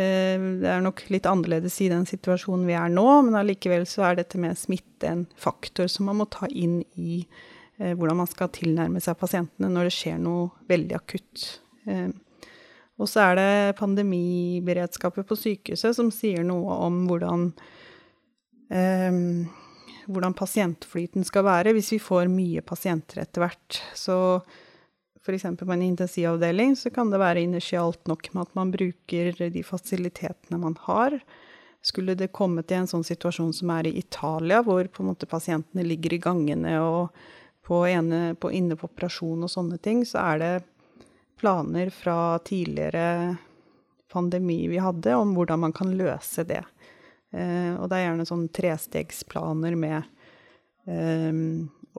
eh, 0.00 0.46
det 0.62 0.70
er 0.72 0.80
nok 0.80 1.04
litt 1.12 1.28
annerledes 1.28 1.76
i 1.84 1.90
den 1.92 2.08
situasjonen 2.08 2.64
vi 2.70 2.78
er 2.78 2.88
nå, 2.88 3.04
men 3.28 3.36
allikevel 3.36 3.84
så 3.84 4.08
er 4.08 4.22
dette 4.22 4.40
med 4.40 4.56
smitte 4.56 5.12
en 5.12 5.28
faktor 5.36 5.92
som 5.92 6.08
man 6.08 6.22
må 6.22 6.28
ta 6.32 6.48
inn 6.48 6.80
i 6.96 7.20
eh, 7.20 7.52
hvordan 7.78 8.22
man 8.22 8.30
skal 8.30 8.52
tilnærme 8.54 9.02
seg 9.04 9.18
pasientene 9.20 9.68
når 9.72 9.88
det 9.88 9.96
skjer 9.96 10.20
noe 10.22 10.48
veldig 10.70 10.96
akutt. 10.96 11.46
Eh, 11.86 12.08
og 12.96 13.10
så 13.12 13.26
er 13.26 13.36
det 13.36 13.76
pandemiberedskapet 13.80 15.28
på 15.28 15.36
sykehuset 15.36 15.98
som 15.98 16.08
sier 16.14 16.46
noe 16.46 16.80
om 16.86 17.02
hvordan 17.10 17.50
eh, 18.72 19.22
hvordan 20.06 20.36
pasientflyten 20.38 21.26
skal 21.26 21.46
være 21.46 21.74
hvis 21.76 21.92
vi 21.96 22.00
får 22.02 22.30
mye 22.32 22.62
pasienter 22.66 23.22
etter 23.24 23.42
hvert. 23.44 23.80
Så 23.98 24.16
f.eks. 25.22 25.48
på 25.58 25.72
en 25.72 25.84
intensivavdeling 25.88 26.76
så 26.78 26.92
kan 26.94 27.10
det 27.10 27.20
være 27.22 27.42
initialt 27.46 28.06
nok 28.10 28.30
med 28.32 28.46
at 28.46 28.54
man 28.58 28.72
bruker 28.74 29.32
de 29.50 29.64
fasilitetene 29.66 30.60
man 30.62 30.78
har. 30.86 31.18
Skulle 31.86 32.16
det 32.18 32.32
komme 32.34 32.64
til 32.66 32.82
en 32.82 32.90
sånn 32.90 33.06
situasjon 33.06 33.52
som 33.54 33.70
er 33.74 33.90
i 33.90 33.98
Italia, 34.00 34.62
hvor 34.66 34.88
pasientene 35.26 35.86
ligger 35.86 36.16
i 36.16 36.22
gangene 36.22 36.78
og 36.82 37.26
på 37.66 37.88
ene, 37.88 38.34
på, 38.38 38.52
inne 38.52 38.76
på 38.78 38.86
operasjon 38.86 39.42
og 39.42 39.50
sånne 39.50 39.78
ting, 39.82 40.04
så 40.06 40.18
er 40.22 40.38
det 40.38 40.62
planer 41.40 41.90
fra 41.90 42.38
tidligere 42.38 43.36
pandemi 44.12 44.68
vi 44.70 44.78
hadde, 44.78 45.14
om 45.14 45.34
hvordan 45.34 45.60
man 45.60 45.72
kan 45.74 45.96
løse 45.98 46.44
det. 46.46 46.62
Eh, 47.34 47.74
og 47.74 47.88
det 47.90 47.96
er 47.98 48.04
gjerne 48.06 48.26
sånn 48.28 48.48
trestegsplaner 48.54 49.74
med 49.76 50.02
eh, 50.86 51.32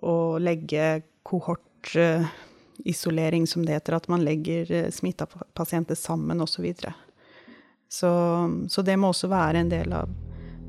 å 0.01 0.37
legge 0.39 1.01
kohortisolering, 1.27 3.47
som 3.47 3.65
det 3.65 3.73
heter. 3.75 3.93
At 3.99 4.07
man 4.07 4.23
legger 4.23 4.71
eh, 4.71 4.91
smitta 4.91 5.25
pasienter 5.53 5.95
sammen 5.99 6.41
osv. 6.41 6.53
Så, 6.55 6.61
videre. 6.63 6.93
så 7.89 8.09
Så 8.69 8.81
det 8.81 8.97
må 8.97 9.07
også 9.11 9.27
være 9.27 9.57
en 9.65 9.69
del 9.69 9.93
av 9.93 10.09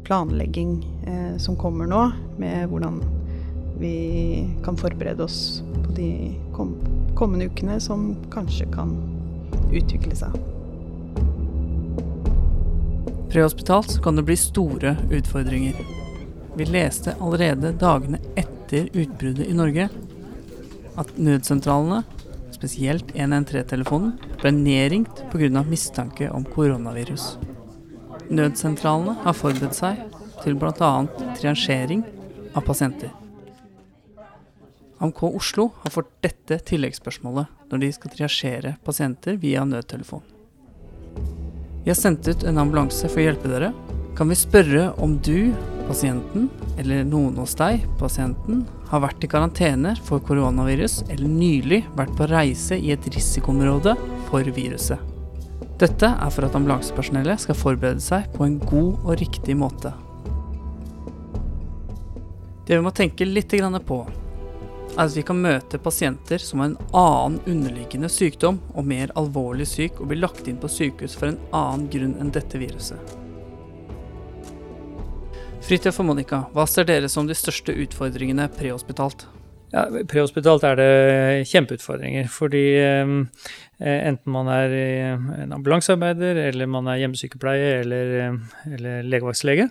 planlegging 0.04 0.84
eh, 1.06 1.36
som 1.38 1.56
kommer 1.56 1.86
nå, 1.86 2.10
med 2.42 2.68
hvordan 2.68 3.27
vi 3.78 4.46
kan 4.64 4.76
forberede 4.76 5.24
oss 5.24 5.62
på 5.84 5.92
de 5.96 6.10
kom 6.56 6.74
kommende 7.18 7.48
ukene, 7.50 7.80
som 7.80 8.12
kanskje 8.30 8.68
kan 8.70 8.92
utvikle 9.74 10.14
seg. 10.14 10.36
Prehospitalt 13.32 13.98
kan 14.04 14.16
det 14.16 14.22
bli 14.28 14.36
store 14.38 14.94
utfordringer. 15.10 15.74
Vi 16.54 16.66
leste 16.70 17.16
allerede 17.20 17.74
dagene 17.80 18.20
etter 18.38 18.86
utbruddet 18.92 19.50
i 19.50 19.56
Norge 19.56 19.88
at 20.98 21.12
nødsentralene, 21.18 22.04
spesielt 22.54 23.12
113-telefonen, 23.14 24.14
ble 24.40 24.54
nedringt 24.54 25.22
pga. 25.32 25.62
mistanke 25.62 26.30
om 26.30 26.46
koronavirus. 26.46 27.36
Nødsentralene 28.30 29.18
har 29.22 29.36
forberedt 29.36 29.74
seg 29.74 30.02
til 30.42 30.58
bl.a. 30.58 30.92
triasjering 31.38 32.04
av 32.54 32.62
pasienter. 32.66 33.17
AMK 34.98 35.22
Oslo 35.22 35.70
har 35.82 35.90
fått 35.94 36.10
dette 36.24 36.58
tilleggsspørsmålet 36.66 37.70
når 37.70 37.82
de 37.84 37.90
skal 37.94 38.10
triasjere 38.10 38.74
pasienter 38.84 39.36
via 39.38 39.62
nødtelefon. 39.64 40.24
Vi 41.84 41.92
har 41.92 41.98
sendt 41.98 42.26
ut 42.28 42.42
en 42.42 42.58
ambulanse 42.58 43.06
for 43.06 43.22
å 43.22 43.28
hjelpe 43.28 43.50
dere. 43.52 43.70
Kan 44.18 44.32
vi 44.32 44.38
spørre 44.38 44.88
om 44.98 45.14
du, 45.22 45.54
pasienten, 45.86 46.48
eller 46.76 47.06
noen 47.06 47.38
hos 47.38 47.54
deg, 47.56 47.86
pasienten, 48.00 48.64
har 48.90 49.04
vært 49.06 49.22
i 49.22 49.30
karantene 49.30 49.94
for 50.02 50.24
koronavirus 50.24 51.04
eller 51.06 51.30
nylig 51.30 51.84
vært 51.96 52.16
på 52.18 52.26
reise 52.28 52.76
i 52.76 52.90
et 52.92 53.08
risikoområde 53.14 53.94
for 54.32 54.50
viruset? 54.58 54.98
Dette 55.78 56.10
er 56.10 56.30
for 56.34 56.48
at 56.48 56.56
ambulansepersonellet 56.58 57.46
skal 57.46 57.56
forberede 57.56 58.02
seg 58.02 58.26
på 58.34 58.48
en 58.48 58.58
god 58.66 59.04
og 59.04 59.18
riktig 59.22 59.54
måte. 59.56 59.94
Det 62.66 62.74
vi 62.74 62.82
må 62.84 62.90
tenke 62.90 63.24
litt 63.24 63.54
på, 63.86 64.02
at 64.98 65.14
vi 65.14 65.22
kan 65.22 65.38
møte 65.38 65.78
pasienter 65.78 66.42
som 66.42 66.62
har 66.62 66.72
en 66.72 66.78
annen 66.96 67.38
underliggende 67.46 68.10
sykdom 68.10 68.58
og 68.74 68.86
mer 68.90 69.12
alvorlig 69.18 69.68
syk 69.70 70.00
og 70.02 70.10
blir 70.10 70.22
lagt 70.24 70.50
inn 70.50 70.58
på 70.58 70.70
sykehus 70.72 71.14
for 71.18 71.30
en 71.30 71.40
annen 71.54 71.86
grunn 71.92 72.16
enn 72.18 72.34
dette 72.34 72.58
viruset. 72.58 73.16
Fridtjof 75.68 76.00
og 76.00 76.08
Monica, 76.08 76.46
hva 76.54 76.64
ser 76.70 76.88
dere 76.88 77.10
som 77.12 77.28
de 77.28 77.36
største 77.36 77.74
utfordringene 77.76 78.48
prehospitalt? 78.56 79.26
Ja, 79.68 79.82
Prehospitalt 80.08 80.64
er 80.64 80.78
det 80.80 80.92
kjempeutfordringer. 81.50 82.28
Fordi 82.32 82.64
eh, 82.80 83.10
enten 83.84 84.32
man 84.32 84.48
er 84.48 84.72
en 85.44 85.52
ambulansearbeider, 85.58 86.40
eller 86.48 86.70
man 86.72 86.88
er 86.88 87.02
hjemmesykepleie 87.02 87.74
eller, 87.82 88.14
eh, 88.22 88.38
eller 88.78 89.10
legevaktslege, 89.12 89.68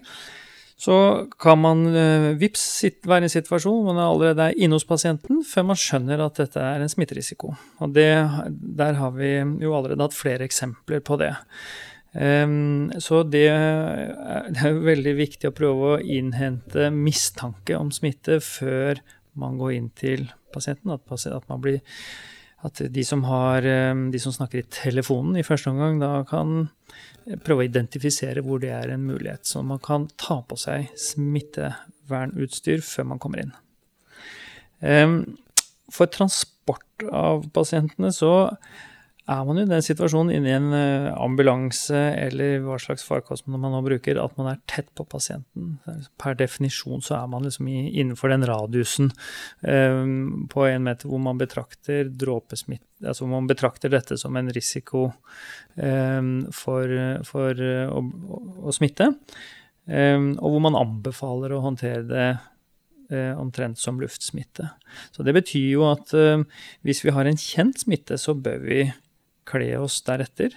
så 0.78 1.26
kan 1.42 1.58
man 1.58 1.80
uh, 1.90 2.32
vips 2.38 2.64
være 3.02 3.26
i 3.26 3.28
en 3.28 3.34
situasjon 3.34 3.82
hvor 3.82 3.96
man 3.96 4.04
allerede 4.04 4.46
er 4.52 4.60
inne 4.62 4.78
hos 4.78 4.86
pasienten, 4.86 5.42
før 5.42 5.72
man 5.72 5.80
skjønner 5.82 6.22
at 6.22 6.38
dette 6.38 6.62
er 6.62 6.84
en 6.84 6.92
smitterisiko. 6.92 7.56
Og 7.82 7.96
det, 7.96 8.12
der 8.78 9.00
har 9.00 9.16
vi 9.18 9.32
jo 9.64 9.74
allerede 9.74 10.06
hatt 10.06 10.18
flere 10.18 10.46
eksempler 10.46 11.02
på 11.02 11.18
det. 11.22 11.34
Um, 12.14 12.94
så 13.02 13.24
det, 13.26 13.50
det 14.54 14.64
er 14.70 14.80
veldig 14.86 15.18
viktig 15.18 15.50
å 15.50 15.58
prøve 15.58 15.92
å 15.96 16.00
innhente 16.02 16.92
mistanke 16.94 17.78
om 17.78 17.90
smitte 17.94 18.38
før 18.46 19.02
man 19.38 19.58
går 19.58 19.76
inn 19.80 19.92
til 19.98 20.30
pasienten. 20.54 20.94
At, 20.94 21.50
blir, 21.62 21.82
at 22.70 22.86
de, 22.86 23.06
som 23.06 23.26
har, 23.26 23.66
de 24.14 24.22
som 24.22 24.34
snakker 24.34 24.62
i 24.62 24.70
telefonen 24.78 25.42
i 25.42 25.46
første 25.46 25.74
omgang, 25.74 25.98
da 26.02 26.22
kan 26.30 26.68
prøve 27.44 27.64
å 27.64 27.68
identifisere 27.68 28.44
hvor 28.46 28.62
det 28.64 28.72
er 28.76 28.94
en 28.94 29.06
mulighet. 29.08 29.46
Så 29.48 29.64
man 29.66 29.82
kan 29.84 30.08
ta 30.20 30.40
på 30.48 30.58
seg 30.60 30.92
smittevernutstyr 31.00 32.84
før 32.86 33.10
man 33.14 33.22
kommer 33.24 33.44
inn. 33.44 33.56
For 35.92 36.12
transport 36.12 37.08
av 37.12 37.48
pasientene 37.56 38.12
så 38.16 38.32
er 39.28 39.44
man 39.44 39.58
jo 39.60 39.66
i 39.66 39.70
den 39.70 39.84
situasjonen 39.84 40.32
inni 40.38 40.54
en 40.56 40.68
eh, 40.76 41.08
ambulanse 41.20 42.00
eller 42.16 42.62
hva 42.64 42.78
slags 42.80 43.04
farkost 43.04 43.48
man 43.52 43.66
nå 43.74 43.82
bruker, 43.84 44.20
at 44.22 44.36
man 44.40 44.54
er 44.54 44.62
tett 44.72 44.88
på 44.96 45.04
pasienten. 45.10 45.74
Per 46.22 46.38
definisjon 46.40 47.04
så 47.04 47.18
er 47.18 47.32
man 47.32 47.44
liksom 47.44 47.68
innenfor 47.68 48.32
den 48.32 48.46
radiusen 48.48 49.10
um, 49.68 50.46
på 50.52 50.64
en 50.70 50.86
meter 50.88 51.12
hvor 51.12 51.20
man 51.24 51.40
betrakter 51.42 52.12
dråpesmitte 52.12 52.86
Altså 53.06 53.28
man 53.30 53.46
betrakter 53.46 53.92
dette 53.94 54.16
som 54.18 54.34
en 54.40 54.48
risiko 54.50 55.04
um, 55.76 56.30
for, 56.50 56.90
for 57.28 57.60
å, 57.62 58.00
å, 58.02 58.74
smitte. 58.74 59.12
Um, 59.86 60.32
og 60.40 60.56
hvor 60.56 60.64
man 60.66 60.80
anbefaler 60.80 61.54
å 61.54 61.62
håndtere 61.68 62.06
det 62.10 62.30
omtrent 63.40 63.80
som 63.80 64.02
luftsmitte. 64.02 64.66
Så 65.16 65.24
det 65.24 65.32
betyr 65.38 65.70
jo 65.78 65.86
at 65.88 66.10
hvis 66.84 67.00
vi 67.06 67.14
har 67.16 67.30
en 67.30 67.38
kjent 67.40 67.86
smitte, 67.86 68.18
så 68.20 68.34
bør 68.36 68.66
vi 68.66 68.82
kle 69.48 69.72
oss 69.80 70.00
deretter. 70.06 70.56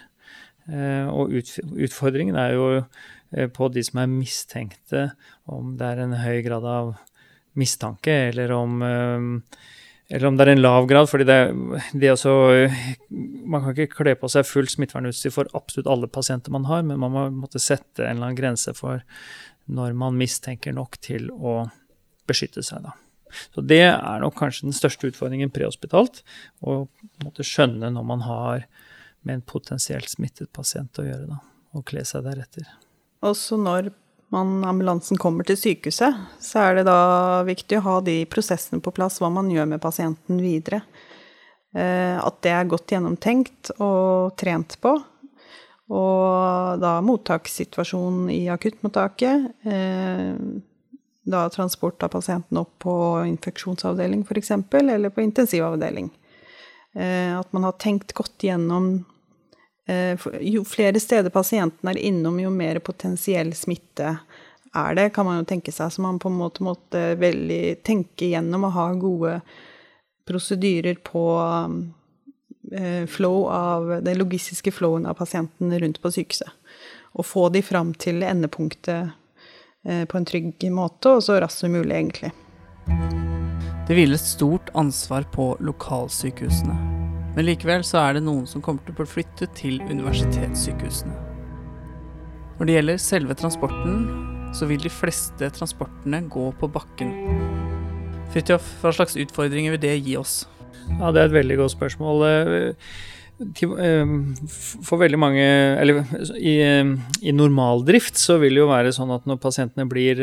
Eh, 0.71 1.07
og 1.09 1.33
utfordringen 1.33 2.39
er 2.39 2.55
jo 2.55 2.67
eh, 2.79 3.49
på 3.51 3.71
de 3.73 3.85
som 3.87 4.03
er 4.03 4.13
mistenkte, 4.13 5.11
om 5.51 5.75
det 5.81 5.89
er 5.89 6.05
en 6.05 6.17
høy 6.21 6.41
grad 6.47 6.67
av 6.69 6.95
mistanke, 7.59 8.13
eller 8.31 8.53
om, 8.55 8.79
eh, 8.87 9.67
eller 10.15 10.29
om 10.29 10.39
det 10.39 10.47
er 10.47 10.53
en 10.55 10.63
lav 10.63 10.87
grad. 10.91 11.09
fordi 11.11 11.27
det, 11.27 11.41
det 11.93 12.13
også, 12.13 12.71
Man 13.47 13.63
kan 13.63 13.75
ikke 13.75 14.03
kle 14.03 14.15
på 14.15 14.31
seg 14.31 14.47
fullt 14.47 14.77
smittevernutstyr 14.77 15.35
for 15.35 15.51
absolutt 15.55 15.91
alle 15.91 16.11
pasienter 16.11 16.53
man 16.55 16.69
har, 16.71 16.83
men 16.83 17.01
man 17.01 17.15
må 17.15 17.29
måtte 17.31 17.63
sette 17.63 18.05
en 18.05 18.17
eller 18.17 18.31
annen 18.31 18.43
grense 18.43 18.75
for 18.75 19.03
når 19.71 19.95
man 19.95 20.19
mistenker 20.19 20.75
nok 20.75 20.99
til 21.03 21.31
å 21.31 21.71
beskytte 22.27 22.63
seg. 22.63 22.83
da. 22.83 22.95
Så 23.55 23.65
det 23.65 23.83
er 23.89 24.23
nok 24.23 24.37
kanskje 24.41 24.69
den 24.69 24.77
største 24.77 25.11
utfordringen 25.11 25.53
prehospitalt. 25.55 26.23
Å 26.65 26.83
måtte 27.25 27.47
skjønne 27.47 27.93
når 27.95 28.07
man 28.07 28.27
har 28.27 28.67
med 29.27 29.39
en 29.39 29.47
potensielt 29.47 30.09
smittet 30.11 30.53
pasient 30.57 31.01
å 31.01 31.07
gjøre, 31.07 31.27
da. 31.29 31.41
Og 31.77 31.85
kle 31.87 32.03
seg 32.09 32.25
deretter. 32.27 32.67
Også 33.27 33.59
når 33.61 33.93
man, 34.35 34.61
ambulansen 34.67 35.19
kommer 35.21 35.47
til 35.47 35.59
sykehuset, 35.59 36.17
så 36.43 36.65
er 36.65 36.81
det 36.81 36.87
da 36.89 37.43
viktig 37.47 37.79
å 37.79 37.87
ha 37.87 37.97
de 38.07 38.23
prosessene 38.31 38.83
på 38.83 38.93
plass, 38.95 39.21
hva 39.21 39.31
man 39.33 39.51
gjør 39.53 39.69
med 39.73 39.83
pasienten 39.83 40.41
videre. 40.43 40.83
Eh, 41.75 42.17
at 42.19 42.41
det 42.43 42.55
er 42.55 42.71
godt 42.71 42.95
gjennomtenkt 42.95 43.73
og 43.79 44.35
trent 44.41 44.79
på. 44.83 44.97
Og 45.91 46.79
da 46.83 46.97
mottakssituasjonen 47.03 48.31
i 48.31 48.45
akuttmottaket. 48.53 49.51
Da 51.31 51.45
transport 51.53 52.03
av 52.03 52.13
pasienten 52.17 52.59
opp 52.59 52.73
på 52.83 52.95
infeksjonsavdeling 53.29 54.25
f.eks., 54.27 54.51
eller 54.51 55.13
på 55.15 55.23
intensivavdeling. 55.23 56.11
Eh, 56.95 57.39
at 57.39 57.53
man 57.53 57.65
har 57.69 57.73
tenkt 57.79 58.13
godt 58.19 58.43
gjennom 58.43 59.05
eh, 59.87 60.19
Jo 60.41 60.65
flere 60.67 61.01
steder 61.01 61.31
pasienten 61.31 61.93
er 61.93 61.99
innom, 61.99 62.41
jo 62.43 62.51
mer 62.51 62.81
potensiell 62.83 63.55
smitte 63.55 64.17
er 64.75 64.95
det, 64.95 65.11
kan 65.15 65.27
man 65.27 65.41
jo 65.41 65.49
tenke 65.51 65.73
seg. 65.75 65.93
Så 65.93 66.03
man 66.03 66.19
på 66.19 66.31
en 66.31 66.39
måte 66.39 66.65
måtte 66.67 67.15
veldig 67.19 67.81
tenke 67.87 68.31
gjennom 68.31 68.69
og 68.69 68.75
ha 68.77 68.87
gode 68.99 69.41
prosedyrer 70.31 71.01
på 71.07 71.25
eh, 72.73 73.07
flow 73.11 73.47
av 73.51 73.97
den 74.07 74.19
logistiske 74.19 74.73
flowen 74.75 75.07
av 75.11 75.19
pasienten 75.19 75.75
rundt 75.79 76.03
på 76.03 76.13
sykehuset. 76.15 76.51
Og 77.19 77.27
få 77.27 77.49
de 77.51 77.63
fram 77.67 77.91
til 77.99 78.23
endepunktet 78.23 79.11
på 79.83 80.19
en 80.19 80.27
trygg 80.29 80.67
måte, 80.75 81.17
og 81.17 81.23
så 81.25 81.39
raskt 81.41 81.63
som 81.65 81.73
mulig, 81.73 81.95
egentlig. 81.97 82.33
Det 83.89 83.97
hviler 83.97 84.15
et 84.15 84.23
stort 84.23 84.69
ansvar 84.79 85.25
på 85.35 85.53
lokalsykehusene. 85.67 86.77
Men 87.35 87.47
likevel 87.47 87.83
så 87.87 88.03
er 88.03 88.19
det 88.19 88.25
noen 88.27 88.45
som 88.47 88.63
kommer 88.63 88.85
til 88.85 88.95
å 88.95 89.01
bli 89.01 89.07
flyttet 89.09 89.55
til 89.59 89.81
universitetssykehusene. 89.89 91.15
Når 92.59 92.69
det 92.69 92.77
gjelder 92.77 93.01
selve 93.01 93.37
transporten, 93.41 94.03
så 94.55 94.67
vil 94.69 94.83
de 94.83 94.93
fleste 94.93 95.49
transportene 95.57 96.21
gå 96.31 96.51
på 96.61 96.69
bakken. 96.71 97.15
Fridtjof, 98.35 98.67
hva 98.83 98.93
slags 98.95 99.17
utfordringer 99.19 99.75
vil 99.75 99.83
det 99.83 99.95
gi 100.05 100.17
oss? 100.21 100.43
Ja, 100.99 101.11
Det 101.11 101.23
er 101.23 101.31
et 101.31 101.39
veldig 101.39 101.57
godt 101.63 101.75
spørsmål. 101.75 102.27
For 103.41 105.01
veldig 105.01 105.17
mange 105.17 105.45
Eller 105.81 106.03
i, 106.37 106.55
i 107.25 107.33
normaldrift 107.33 108.19
så 108.21 108.37
vil 108.43 108.59
det 108.59 108.61
jo 108.61 108.69
være 108.69 108.93
sånn 108.93 109.15
at 109.15 109.25
når 109.29 109.39
pasientene 109.41 109.87
blir, 109.89 110.21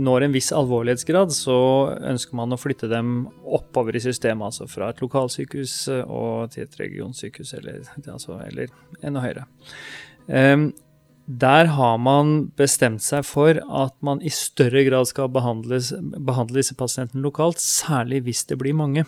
når 0.00 0.24
en 0.24 0.32
viss 0.32 0.48
alvorlighetsgrad, 0.56 1.34
så 1.36 1.58
ønsker 2.12 2.38
man 2.38 2.54
å 2.54 2.60
flytte 2.60 2.88
dem 2.88 3.26
oppover 3.44 3.98
i 3.98 4.04
systemet. 4.04 4.48
Altså 4.48 4.68
fra 4.70 4.88
et 4.92 5.02
lokalsykehus 5.04 5.76
og 6.06 6.54
til 6.54 6.64
et 6.64 6.80
regionsykehus, 6.80 7.52
eller, 7.60 7.84
altså, 8.06 8.40
eller 8.48 8.72
enda 9.04 9.26
høyere. 9.26 9.44
Der 11.28 11.68
har 11.76 11.98
man 12.02 12.48
bestemt 12.58 13.04
seg 13.04 13.26
for 13.28 13.60
at 13.60 13.94
man 14.04 14.24
i 14.24 14.32
større 14.32 14.82
grad 14.88 15.06
skal 15.12 15.30
behandle 15.32 15.78
disse 16.56 16.76
pasientene 16.78 17.22
lokalt, 17.22 17.60
særlig 17.62 18.24
hvis 18.26 18.46
det 18.48 18.58
blir 18.62 18.74
mange. 18.76 19.04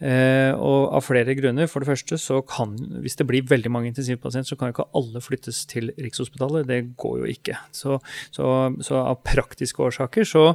Eh, 0.00 0.54
og 0.56 0.94
av 0.96 1.04
flere 1.04 1.34
grunner. 1.36 1.68
For 1.68 1.82
det 1.82 1.90
første 1.90 2.16
så 2.20 2.40
kan, 2.48 2.72
hvis 3.04 3.18
det 3.20 3.26
blir 3.28 3.48
veldig 3.48 3.72
mange 3.72 3.90
intensivpasienter, 3.90 4.48
så 4.48 4.56
kan 4.56 4.70
jo 4.70 4.78
ikke 4.78 4.88
alle 4.96 5.20
flyttes 5.20 5.62
til 5.68 5.92
Rikshospitalet. 6.00 6.68
Det 6.70 6.80
går 7.00 7.18
jo 7.20 7.28
ikke. 7.28 7.58
Så, 7.76 7.98
så, 8.32 8.46
så 8.80 9.02
av 9.02 9.20
praktiske 9.28 9.84
årsaker 9.84 10.24
så, 10.28 10.46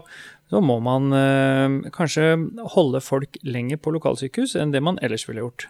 så 0.50 0.62
må 0.66 0.80
man 0.84 1.14
eh, 1.14 1.92
kanskje 1.94 2.34
holde 2.74 3.04
folk 3.06 3.38
lenger 3.46 3.82
på 3.82 3.94
lokalsykehus 3.96 4.58
enn 4.58 4.74
det 4.74 4.82
man 4.86 4.98
ellers 5.06 5.28
ville 5.30 5.46
gjort. 5.46 5.70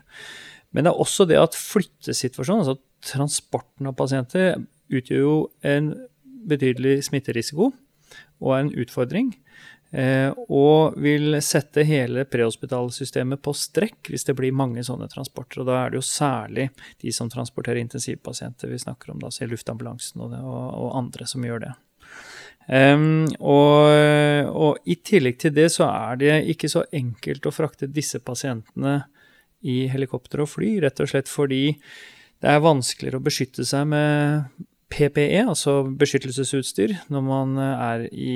Men 0.75 0.87
det 0.87 0.91
er 0.91 1.03
også 1.03 1.27
det 1.27 1.39
at 1.39 1.55
flyttesituasjonen, 1.55 2.63
altså 2.63 2.79
transporten 3.05 3.91
av 3.91 3.95
pasienter, 3.99 4.55
utgjør 4.91 5.21
jo 5.23 5.35
en 5.67 5.93
betydelig 6.45 6.99
smitterisiko 7.07 7.71
og 8.43 8.51
er 8.53 8.63
en 8.63 8.75
utfordring. 8.83 9.31
Eh, 9.95 10.31
og 10.51 10.97
vil 10.99 11.37
sette 11.39 11.85
hele 11.87 12.25
prehospitalsystemet 12.27 13.39
på 13.39 13.53
strekk 13.55 14.09
hvis 14.11 14.27
det 14.27 14.33
blir 14.35 14.51
mange 14.55 14.83
sånne 14.83 15.07
transporter. 15.07 15.61
Og 15.61 15.69
da 15.69 15.77
er 15.79 15.93
det 15.93 16.01
jo 16.01 16.07
særlig 16.07 16.65
de 16.99 17.13
som 17.15 17.29
transporterer 17.31 17.79
intensivpasienter 17.79 18.73
vi 18.73 18.81
snakker 18.81 19.13
om, 19.13 19.21
da, 19.23 19.31
så 19.31 19.47
luftambulansen 19.47 20.25
og, 20.25 20.35
og, 20.35 20.65
og, 20.81 20.89
andre 20.99 21.29
som 21.31 21.47
gjør 21.47 21.63
det. 21.63 21.71
Um, 22.65 23.27
og, 23.45 23.91
og, 24.49 24.79
i 24.89 24.97
tillegg 25.05 25.37
til 25.39 25.53
det 25.53 25.69
så 25.71 25.85
er 25.85 26.19
det 26.19 26.35
ikke 26.51 26.71
så 26.73 26.81
enkelt 26.97 27.45
å 27.45 27.53
frakte 27.53 27.87
disse 27.87 28.19
pasientene 28.25 28.97
i 29.63 29.83
helikopter 29.91 30.41
og 30.43 30.49
fly, 30.49 30.79
rett 30.83 30.99
og 30.99 31.11
slett 31.11 31.29
fordi 31.29 31.75
det 32.41 32.51
er 32.51 32.65
vanskeligere 32.65 33.21
å 33.21 33.25
beskytte 33.25 33.63
seg 33.69 33.85
med 33.93 34.65
PPE, 34.93 35.41
altså 35.49 35.79
beskyttelsesutstyr, 35.97 36.93
når 37.13 37.25
man 37.25 37.57
eh, 37.61 37.87
er 37.87 38.05
i 38.11 38.35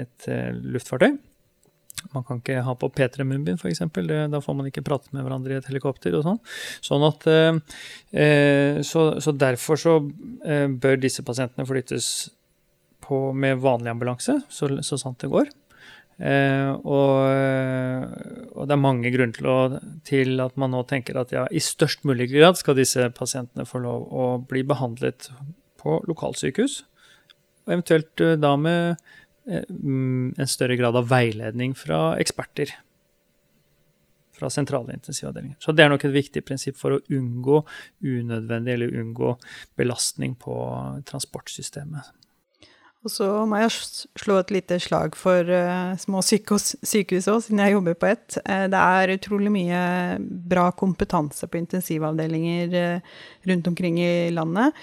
et 0.00 0.28
eh, 0.28 0.52
luftfartøy. 0.74 1.16
Man 2.12 2.22
kan 2.26 2.38
ikke 2.38 2.60
ha 2.62 2.74
på 2.78 2.90
P3 2.92 3.24
munnbind, 3.26 3.58
f.eks. 3.58 3.80
Da 4.30 4.40
får 4.44 4.56
man 4.58 4.68
ikke 4.68 4.84
prate 4.86 5.10
med 5.16 5.24
hverandre 5.24 5.56
i 5.56 5.58
et 5.58 5.68
helikopter. 5.70 6.14
og 6.14 6.26
Sånn 6.26 6.40
Sånn 6.84 7.06
at, 7.08 7.26
eh, 7.26 8.80
så, 8.84 9.06
så, 9.24 9.34
derfor 9.34 9.80
så 9.80 9.98
bør 10.04 11.00
disse 11.00 11.24
pasientene 11.26 11.66
flyttes 11.66 12.10
på 13.06 13.30
med 13.32 13.62
vanlig 13.62 13.94
ambulanse, 13.94 14.40
så, 14.52 14.68
så 14.84 15.00
sant 15.00 15.24
det 15.24 15.32
går. 15.32 15.48
Eh, 16.16 16.70
og, 16.88 17.16
og, 18.54 18.62
det 18.64 18.72
er 18.72 18.80
mange 18.80 19.12
grunner 19.12 19.36
til, 19.36 19.48
å, 19.52 19.80
til, 20.06 20.40
at 20.40 20.56
man 20.60 20.72
nå 20.72 20.80
tenker 20.88 21.18
at 21.20 21.34
ja, 21.34 21.44
i 21.52 21.60
størst 21.60 22.06
mulig 22.08 22.30
grad 22.32 22.56
skal 22.60 22.78
disse 22.78 23.10
pasientene 23.16 23.68
få 23.68 23.82
lov 23.84 24.06
å 24.08 24.28
bli 24.48 24.64
behandlet 24.66 25.28
på 25.86 26.00
lokalsykehus. 26.10 26.80
Og 27.66 27.76
eventuelt 27.76 28.24
eh, 28.24 28.34
da 28.40 28.54
med 28.58 28.96
eh, 29.46 29.62
mm, 29.70 30.34
en 30.38 30.50
større 30.50 30.78
grad 30.78 30.98
av 30.98 31.08
veiledning 31.10 31.76
fra 31.78 32.16
eksperter. 32.22 32.74
Fra 34.36 34.50
sentrale 34.52 34.92
intensivavdelinger. 34.98 35.56
Så 35.62 35.72
det 35.72 35.86
er 35.86 35.94
nok 35.94 36.04
et 36.04 36.14
viktig 36.16 36.44
prinsipp 36.44 36.76
for 36.80 36.96
å 36.96 37.02
unngå 37.08 37.62
unødvendig 38.04 38.76
eller 38.76 39.00
unngå 39.00 39.34
belastning 39.78 40.36
på 40.42 40.58
transportsystemet. 41.08 42.12
Og 43.06 43.12
så 43.14 43.26
må 43.46 43.60
jeg 43.60 43.74
slå 44.18 44.40
et 44.40 44.50
lite 44.50 44.80
slag 44.82 45.14
for 45.14 45.46
uh, 45.46 45.94
små 46.00 46.24
sykehus 46.26 47.28
òg, 47.30 47.44
siden 47.44 47.60
jeg 47.62 47.76
jobber 47.76 47.94
på 47.94 48.08
ett. 48.10 48.38
Uh, 48.42 48.64
det 48.72 48.80
er 48.80 49.12
utrolig 49.14 49.52
mye 49.54 49.82
bra 50.50 50.72
kompetanse 50.74 51.46
på 51.46 51.60
intensivavdelinger 51.60 52.74
uh, 52.74 53.12
rundt 53.46 53.70
omkring 53.70 54.00
i 54.02 54.10
landet. 54.34 54.74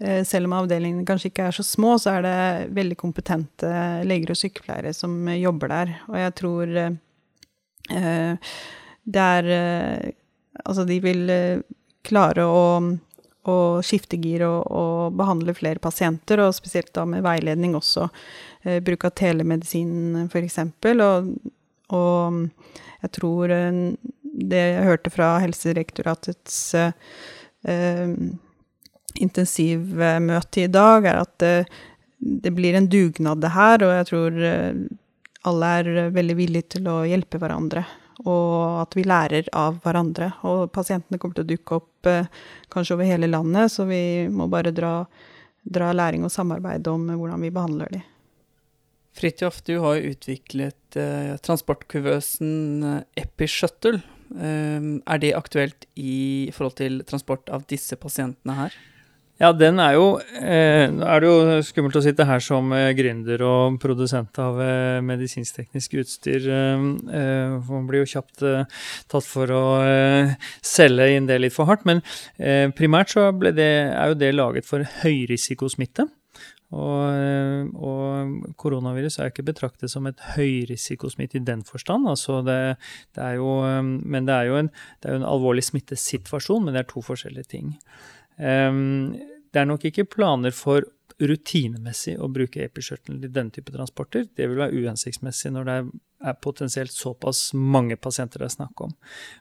Eh, 0.00 0.24
selv 0.24 0.46
om 0.46 0.54
avdelingene 0.60 1.06
kanskje 1.06 1.32
ikke 1.32 1.48
er 1.48 1.56
så 1.56 1.64
små, 1.66 1.96
så 1.98 2.18
er 2.18 2.26
det 2.26 2.74
veldig 2.76 2.98
kompetente 3.00 3.70
leger 4.06 4.30
og 4.34 4.38
sykepleiere 4.38 4.92
som 4.94 5.16
jobber 5.34 5.72
der. 5.72 5.92
Og 6.06 6.18
jeg 6.20 6.34
tror 6.38 6.76
eh, 6.84 8.54
det 9.18 9.28
er 9.40 9.52
eh, 9.58 10.08
Altså, 10.58 10.82
de 10.82 10.96
vil 10.98 11.30
klare 12.02 12.42
å, 12.42 12.62
å 13.46 13.54
skifte 13.86 14.18
gir 14.18 14.42
og, 14.42 14.64
og, 14.74 15.12
behandle 15.14 15.54
flere 15.54 15.78
pasienter, 15.78 16.42
og 16.42 16.56
spesielt 16.56 16.90
da 16.96 17.04
med 17.06 17.22
veiledning 17.22 17.76
også. 17.78 18.08
bruk 18.82 19.06
av 19.06 19.12
telemedisin, 19.20 20.26
f.eks. 20.26 20.58
Og, 20.90 21.30
og 21.94 22.40
jeg 23.04 23.12
tror 23.20 23.54
det 24.48 24.64
jeg 24.64 24.88
hørte 24.90 25.14
fra 25.14 25.30
Helsedirektoratets 25.44 26.58
eh, 26.74 28.10
intensivmøte 29.16 30.64
i 30.64 30.72
dag, 30.72 31.06
er 31.06 31.22
at 31.22 31.32
det, 31.42 31.54
det, 32.18 32.52
blir 32.54 32.76
en 32.76 32.88
dugnad, 32.90 33.40
det 33.42 33.54
her. 33.54 33.84
Og 33.86 33.94
jeg 33.96 34.10
tror 34.10 34.42
eh, 34.50 34.82
alle 35.48 35.72
er 35.80 36.12
veldig 36.14 36.36
villige 36.38 36.76
til 36.76 36.90
å 36.92 37.00
hjelpe 37.08 37.40
hverandre. 37.40 37.86
Og 38.26 38.82
at 38.82 38.96
vi 38.98 39.06
lærer 39.06 39.48
av 39.56 39.78
hverandre. 39.84 40.32
Og 40.50 40.68
pasientene 40.74 41.20
kommer 41.22 41.38
til 41.38 41.46
å 41.46 41.52
dukke 41.54 41.80
opp 41.80 42.10
eh, 42.10 42.30
kanskje 42.72 42.98
over 42.98 43.08
hele 43.08 43.30
landet, 43.30 43.72
så 43.72 43.86
vi 43.88 44.02
må 44.30 44.50
bare 44.50 44.74
dra, 44.74 45.00
dra 45.62 45.90
læring 45.94 46.26
og 46.26 46.34
samarbeid 46.34 46.86
om 46.90 47.10
hvordan 47.14 47.44
vi 47.46 47.54
behandler 47.54 47.98
dem. 47.98 48.06
Fridtjof, 49.18 49.62
du 49.66 49.78
har 49.82 49.98
jo 49.98 50.12
utviklet 50.12 50.98
eh, 50.98 51.34
transportkuvøsen 51.42 52.84
eh, 52.86 53.24
EpiShuttle. 53.24 53.98
Eh, 54.36 54.84
er 55.00 55.22
det 55.22 55.34
aktuelt 55.34 55.88
i 55.98 56.50
forhold 56.54 56.76
til 56.78 57.00
transport 57.08 57.50
av 57.50 57.66
disse 57.70 57.98
pasientene 57.98 58.58
her? 58.60 58.76
Ja, 59.38 59.52
den 59.54 59.78
er 59.78 59.94
jo 59.94 60.06
eh, 60.18 60.88
er 60.90 61.22
det 61.22 61.28
jo 61.28 61.58
skummelt 61.62 61.94
å 61.94 62.02
sitte 62.02 62.26
her 62.26 62.42
som 62.42 62.72
eh, 62.74 62.90
gründer 62.98 63.44
og 63.46 63.76
produsent 63.78 64.34
av 64.42 64.58
eh, 64.58 64.98
medisinsk-teknisk 65.06 65.94
utstyr. 66.02 66.48
Eh, 66.50 66.86
eh, 67.20 67.54
man 67.68 67.86
blir 67.86 68.02
jo 68.02 68.10
kjapt 68.16 68.42
eh, 68.42 68.82
tatt 69.06 69.28
for 69.28 69.54
å 69.54 69.62
selge 70.58 71.06
inn 71.14 71.30
det 71.30 71.38
litt 71.38 71.54
for 71.54 71.70
hardt. 71.70 71.86
Men 71.86 72.02
primært 72.74 73.14
så 73.14 73.30
det, 73.54 73.68
er 73.94 74.10
jo 74.10 74.18
det 74.18 74.34
laget 74.34 74.66
for 74.66 74.82
høyrisikosmitte. 75.04 76.08
Og, 76.68 77.70
og, 77.80 78.34
koronavirus 78.60 79.16
er 79.22 79.30
ikke 79.30 79.46
betraktet 79.46 79.88
som 79.88 80.04
et 80.10 80.18
høyrisikosmitte 80.34 81.38
i 81.38 81.46
den 81.46 81.62
forstand. 81.64 82.10
Altså 82.10 82.42
det, 82.44 82.58
det 83.16 83.24
er 83.24 83.38
jo, 83.38 83.54
men 83.86 84.28
det 84.28 84.34
er 84.34 84.50
jo, 84.50 84.58
en, 84.60 84.74
det 84.98 85.08
er 85.08 85.16
jo 85.16 85.22
en 85.22 85.30
alvorlig 85.30 85.64
smittesituasjon, 85.70 86.66
men 86.66 86.76
det 86.76 86.82
er 86.82 86.90
to 86.90 87.06
forskjellige 87.06 87.52
ting. 87.54 87.72
Um, 88.38 89.16
det 89.52 89.62
er 89.62 89.68
nok 89.68 89.84
ikke 89.88 90.08
planer 90.08 90.54
for 90.54 90.86
rutinemessig 91.18 92.14
å 92.20 92.28
bruke 92.30 92.62
episkjørtelen 92.62 93.24
i 93.26 93.30
denne 93.32 93.54
type 93.54 93.72
transporter. 93.74 94.28
Det 94.36 94.46
vil 94.46 94.60
være 94.60 94.84
uhensiktsmessig 94.84 95.50
når 95.54 95.66
det 95.66 95.76
er 96.28 96.36
potensielt 96.42 96.92
såpass 96.94 97.52
mange 97.54 97.96
pasienter 97.98 98.42
det 98.42 98.48
er 98.48 98.54
snakk 98.54 98.82
om. 98.86 98.92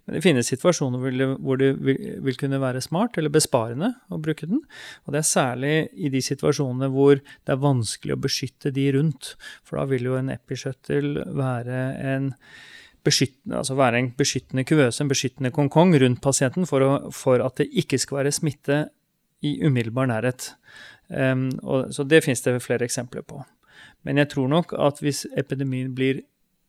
Men 0.06 0.18
det 0.18 0.24
finnes 0.26 0.50
situasjoner 0.50 1.38
hvor 1.38 1.62
det 1.62 1.72
vil 1.78 2.39
kunne 2.39 2.62
være 2.62 2.82
smart 2.86 3.18
eller 3.18 3.34
besparende 3.34 3.91
å 4.10 4.20
bruke 4.22 4.50
den. 4.50 4.64
Og 5.06 5.14
det 5.14 5.22
er 5.22 5.30
særlig 5.30 5.76
i 5.93 6.12
de 6.14 6.24
situasjonene 6.24 6.89
hvor 6.93 7.20
det 7.20 7.54
er 7.54 7.62
vanskelig 7.62 8.18
å 8.18 8.24
beskytte 8.26 8.74
de 8.74 8.89
rundt. 8.98 9.36
For 9.66 9.82
da 9.82 9.86
vil 9.91 10.10
jo 10.10 10.18
en 10.18 10.34
episkjøttel 10.34 11.14
være 11.38 11.84
en 12.16 12.34
Altså 13.08 13.78
være 13.78 14.01
en 14.01 14.12
beskyttende 14.18 14.66
kuvøse, 14.68 15.01
en 15.03 15.12
beskyttende 15.12 15.51
kongkong 15.55 15.95
rundt 16.01 16.22
pasienten 16.24 16.68
for, 16.70 16.84
å, 16.84 17.12
for, 17.16 17.43
at 17.43 17.60
det 17.62 17.70
ikke 17.84 17.99
skal 18.01 18.22
være 18.22 18.36
smitte 18.36 18.80
i 19.45 19.58
umiddelbar 19.66 20.10
nærhet. 20.10 20.51
Um, 21.08 21.49
og, 21.64 21.93
så 21.95 22.03
det 22.03 22.24
finnes 22.26 22.43
det 22.43 22.58
flere 22.64 22.88
eksempler 22.88 23.26
på. 23.28 23.41
Men 24.08 24.20
jeg 24.22 24.32
tror 24.34 24.49
nok 24.51 24.74
at 24.78 24.99
hvis 25.03 25.26
epidemien 25.38 25.93
blir 25.95 26.24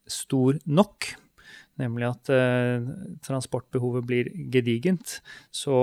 stor 0.09 0.59
nok, 0.65 1.13
nemlig 1.79 2.09
at 2.09 2.33
uh, 2.35 2.89
transportbehovet 3.25 4.07
blir 4.07 4.33
gedigent, 4.53 5.19
så 5.51 5.75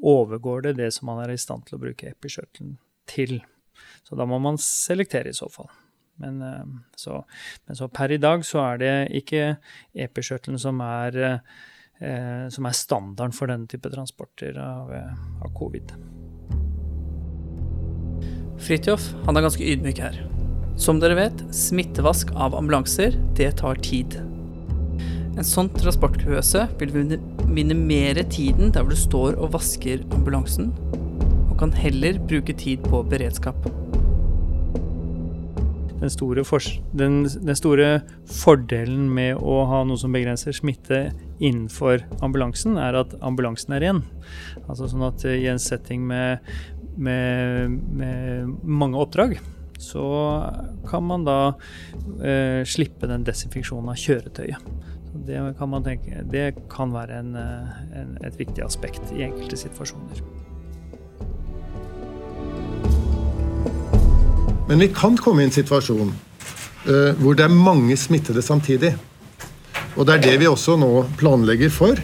overgår 0.00 0.68
det 0.68 0.78
det 0.80 0.90
som 0.96 1.10
man 1.10 1.24
er 1.24 1.34
i 1.34 1.40
stand 1.40 1.66
til 1.66 1.76
å 1.76 1.82
bruke 1.82 2.08
epishuttlen 2.10 2.78
til. 3.10 3.40
Så 4.06 4.16
da 4.18 4.26
må 4.28 4.40
man 4.42 4.58
selektere 4.60 5.32
i 5.32 5.36
så 5.36 5.48
fall. 5.52 5.70
Men 6.20 6.40
eh, 6.44 6.62
så, 6.98 7.22
men 7.66 7.78
så 7.78 7.90
per 7.92 8.14
i 8.14 8.20
dag 8.20 8.44
så 8.46 8.62
er 8.68 8.80
det 8.82 8.94
ikke 9.22 9.44
epishuttlen 10.06 10.60
som 10.60 10.80
eh, 10.84 11.40
som 12.00 12.64
er 12.64 12.76
standarden 12.76 13.34
for 13.36 13.52
denne 13.52 13.68
type 13.68 13.90
transporter 13.92 14.56
av, 14.56 14.88
av 15.44 15.50
covid. 15.52 15.92
Fridtjof 18.60 19.10
han 19.26 19.36
er 19.36 19.44
ganske 19.44 19.66
ydmyk 19.74 20.00
her. 20.00 20.16
Som 20.80 20.96
dere 21.00 21.18
vet, 21.18 21.42
smittevask 21.52 22.30
av 22.40 22.54
ambulanser, 22.56 23.16
det 23.36 23.50
tar 23.60 23.80
tid. 23.84 24.16
En 25.36 25.46
sånn 25.46 25.68
transportkøse 25.76 26.66
vil 26.80 27.18
minimere 27.48 28.24
tiden 28.32 28.72
der 28.72 28.88
du 28.88 28.96
står 28.96 29.36
og 29.36 29.52
vasker 29.58 30.06
ambulansen, 30.16 30.72
og 31.50 31.54
kan 31.60 31.72
heller 31.76 32.20
bruke 32.32 32.56
tid 32.56 32.84
på 32.88 33.02
beredskap. 33.12 33.68
Den 36.00 36.12
store, 36.12 36.44
den, 36.96 37.22
den 37.28 37.58
store, 37.58 37.88
fordelen 38.40 39.10
med 39.12 39.36
å 39.36 39.60
ha 39.68 39.82
noe 39.84 40.00
som 40.00 40.14
begrenser 40.14 40.56
smitte 40.56 41.10
innenfor 41.38 42.06
ambulansen, 42.24 42.78
er 42.80 43.02
at 43.02 43.12
ambulansen 43.20 43.76
er 43.76 43.84
ren. 43.84 44.02
Altså 44.66 44.88
sånn 44.88 45.04
at 45.04 45.24
i 45.28 45.44
en 45.52 45.60
setting 45.60 46.06
med, 46.08 46.46
med, 46.96 47.76
med 48.00 48.54
mange 48.64 49.00
oppdrag, 49.00 49.36
så 49.80 50.04
kan 50.88 51.04
man 51.08 51.24
da 51.24 51.38
eh, 52.20 52.60
slippe 52.68 53.08
den 53.08 53.24
desinfeksjonen 53.24 53.92
av 53.92 54.00
kjøretøyet. 54.00 54.72
Det 55.26 55.40
kan, 55.58 55.74
tenke, 55.84 56.22
det 56.30 56.44
kan 56.70 56.92
være 56.94 57.20
en, 57.24 57.34
en, 57.36 58.12
et 58.24 58.36
viktig 58.38 58.62
aspekt 58.64 59.10
i 59.16 59.24
enkelte 59.26 59.58
situasjoner. 59.58 60.20
Men 64.70 64.78
vi 64.78 64.86
kan 64.88 65.16
komme 65.18 65.42
i 65.42 65.48
en 65.48 65.50
situasjon 65.50 66.12
uh, 66.14 67.16
hvor 67.18 67.34
det 67.34 67.42
er 67.42 67.50
mange 67.50 67.96
smittede 67.98 68.38
samtidig. 68.38 68.92
Og 69.98 70.06
det 70.06 70.14
er 70.14 70.22
det 70.28 70.34
vi 70.44 70.46
også 70.46 70.76
nå 70.78 70.90
planlegger 71.18 71.72
for. 71.74 71.98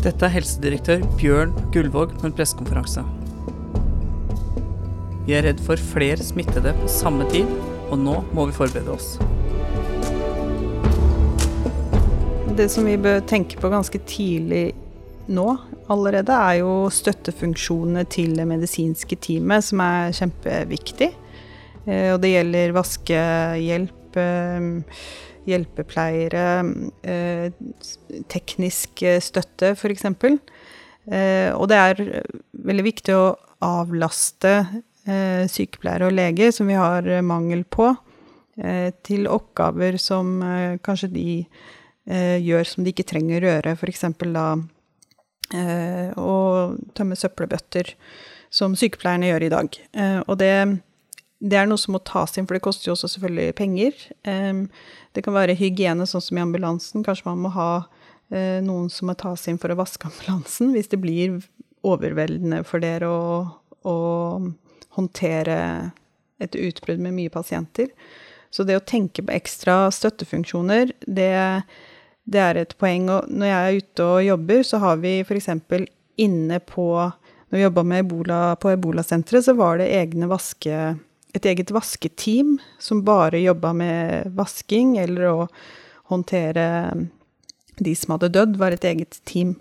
Dette 0.00 0.24
er 0.24 0.32
helsedirektør 0.32 1.04
Bjørn 1.20 1.52
Gullvåg 1.74 2.14
på 2.16 2.30
en 2.30 2.32
pressekonferanse. 2.32 3.04
Vi 5.26 5.36
er 5.36 5.44
redd 5.44 5.60
for 5.60 5.76
flere 5.90 6.24
smittede 6.24 6.72
på 6.80 6.88
samme 6.88 7.28
tid, 7.28 7.44
og 7.92 8.00
nå 8.00 8.22
må 8.32 8.48
vi 8.48 8.56
forberede 8.56 8.96
oss. 8.96 9.18
Det 12.56 12.70
som 12.72 12.88
vi 12.88 12.96
bør 12.96 13.20
tenke 13.28 13.60
på 13.60 13.68
ganske 13.76 14.00
tidlig 14.08 14.70
nå 15.28 15.46
allerede, 15.92 16.34
er 16.34 16.60
jo 16.62 16.88
støttefunksjonene 16.92 18.04
til 18.10 18.36
det 18.38 18.46
medisinske 18.48 19.18
teamet, 19.22 19.66
som 19.68 19.82
er 19.84 20.14
kjempeviktig. 20.16 21.12
Eh, 21.88 22.10
og 22.12 22.20
det 22.22 22.34
gjelder 22.34 22.74
vaskehjelp, 22.76 24.18
eh, 24.20 25.06
hjelpepleiere, 25.48 26.46
eh, 27.08 27.48
teknisk 28.28 29.04
støtte 29.24 29.72
f.eks. 29.72 30.04
Og 31.56 31.64
det 31.70 31.78
er 31.78 32.02
veldig 32.52 32.84
viktig 32.84 33.14
å 33.16 33.30
avlaste 33.64 34.82
sykepleiere 35.48 36.10
og 36.10 36.12
leger, 36.12 36.52
som 36.52 36.68
vi 36.68 36.76
har 36.76 37.06
mangel 37.24 37.62
på, 37.64 37.94
til 39.08 39.24
oppgaver 39.32 39.96
som 39.96 40.42
kanskje 40.84 41.08
de 41.14 41.30
gjør 42.44 42.68
som 42.68 42.84
de 42.84 42.92
ikke 42.92 43.08
trenger 43.08 43.40
å 43.40 43.54
gjøre. 43.54 43.72
F.eks. 43.80 44.04
da 44.36 44.44
og 45.54 46.78
tømme 46.98 47.16
søppelbøtter, 47.16 47.94
som 48.52 48.76
sykepleierne 48.76 49.30
gjør 49.30 49.46
i 49.46 49.52
dag. 49.52 49.78
Eh, 49.96 50.20
og 50.24 50.38
det, 50.40 50.52
det, 51.40 51.56
er 51.56 51.68
noe 51.68 51.80
som 51.80 51.94
må 51.96 52.02
tas 52.04 52.36
inn, 52.36 52.48
for 52.48 52.56
det 52.56 52.64
koster 52.64 52.90
jo 52.90 52.96
også 52.96 53.10
selvfølgelig 53.14 53.56
penger. 53.58 54.02
Eh, 54.28 54.64
det 55.16 55.24
kan 55.24 55.36
være 55.36 55.56
hygiene, 55.58 56.08
sånn 56.08 56.24
som 56.24 56.40
i 56.40 56.44
ambulansen. 56.44 57.04
Kanskje 57.06 57.30
man 57.30 57.46
må 57.46 57.54
ha 57.56 57.70
noen 58.28 58.90
som 58.92 59.08
må 59.08 59.14
tas 59.16 59.46
inn 59.48 59.56
for 59.56 59.72
å 59.72 59.78
vaske 59.78 60.04
ambulansen, 60.04 60.74
hvis 60.74 60.90
det 60.92 60.98
blir 61.00 61.38
overveldende 61.88 62.58
for 62.68 62.84
dere 62.84 63.08
å, 63.08 63.22
å 63.88 63.94
håndtere 64.98 65.56
et 66.42 66.58
utbrudd 66.58 67.00
med 67.00 67.16
mye 67.16 67.32
pasienter. 67.32 67.88
Så 68.50 68.64
det 68.64 68.78
å 68.78 68.84
tenke 68.84 69.24
på 69.24 69.34
ekstra 69.34 69.86
støttefunksjoner, 69.92 70.92
det 71.04 71.32
det 72.28 72.40
er 72.42 72.60
et 72.60 72.74
poeng. 72.80 73.08
Og 73.12 73.28
når 73.32 73.50
jeg 73.50 73.58
er 73.58 73.82
ute 73.82 74.06
og 74.06 74.26
jobber, 74.26 74.62
så 74.66 74.80
har 74.82 75.00
vi 75.02 75.18
f.eks. 75.24 75.50
inne 76.18 76.60
på 76.60 76.88
Når 77.48 77.56
vi 77.56 77.62
jobba 77.64 77.82
ebola 77.96 78.38
på 78.60 78.74
Ebolasenteret, 78.74 79.46
så 79.46 79.54
var 79.56 79.78
det 79.78 79.88
vaske, 80.28 80.96
et 81.32 81.46
eget 81.46 81.70
vasketeam 81.72 82.58
som 82.78 83.04
bare 83.04 83.40
jobba 83.40 83.72
med 83.72 84.34
vasking 84.36 84.98
eller 84.98 85.30
å 85.30 85.46
håndtere 86.12 87.08
de 87.78 87.94
som 87.96 88.12
hadde 88.12 88.34
dødd, 88.34 88.58
var 88.60 88.72
et 88.72 88.84
eget 88.84 89.20
team. 89.24 89.56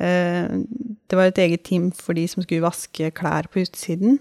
Eh, 0.00 0.48
det 0.48 1.16
var 1.16 1.28
et 1.28 1.38
eget 1.38 1.64
team 1.64 1.90
for 1.92 2.16
de 2.16 2.24
som 2.28 2.42
skulle 2.42 2.64
vaske 2.64 3.10
klær 3.12 3.50
på 3.52 3.60
utsiden. 3.66 4.20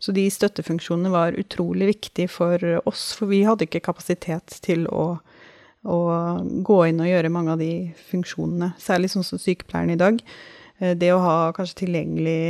Så 0.00 0.12
de 0.14 0.22
støttefunksjonene 0.30 1.10
var 1.10 1.34
utrolig 1.34 1.88
viktige 1.88 2.30
for 2.30 2.62
oss, 2.86 3.10
for 3.18 3.26
vi 3.26 3.42
hadde 3.42 3.66
ikke 3.66 3.82
kapasitet 3.82 4.60
til 4.62 4.86
å 4.86 5.18
og 5.88 6.48
gå 6.66 6.78
inn 6.90 7.00
og 7.00 7.08
gjøre 7.08 7.32
mange 7.32 7.54
av 7.54 7.62
de 7.62 7.72
funksjonene. 8.10 8.74
Særlig 8.80 9.12
sånn 9.12 9.24
som 9.24 9.40
sykepleieren 9.40 9.94
i 9.94 10.00
dag. 10.00 10.20
Eh, 10.80 10.92
det 10.98 11.12
å 11.14 11.22
ha 11.24 11.36
kanskje 11.56 11.86
tilgjengelig 11.86 12.42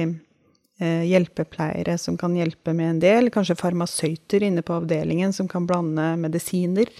eh, 0.81 1.05
hjelpepleiere 1.11 1.97
som 2.01 2.19
kan 2.19 2.35
hjelpe 2.39 2.75
med 2.75 2.97
en 2.97 3.03
del. 3.05 3.31
Kanskje 3.35 3.59
farmasøyter 3.61 4.47
inne 4.47 4.65
på 4.67 4.81
avdelingen 4.81 5.35
som 5.37 5.49
kan 5.51 5.69
blande 5.69 6.13
medisiner. 6.19 6.91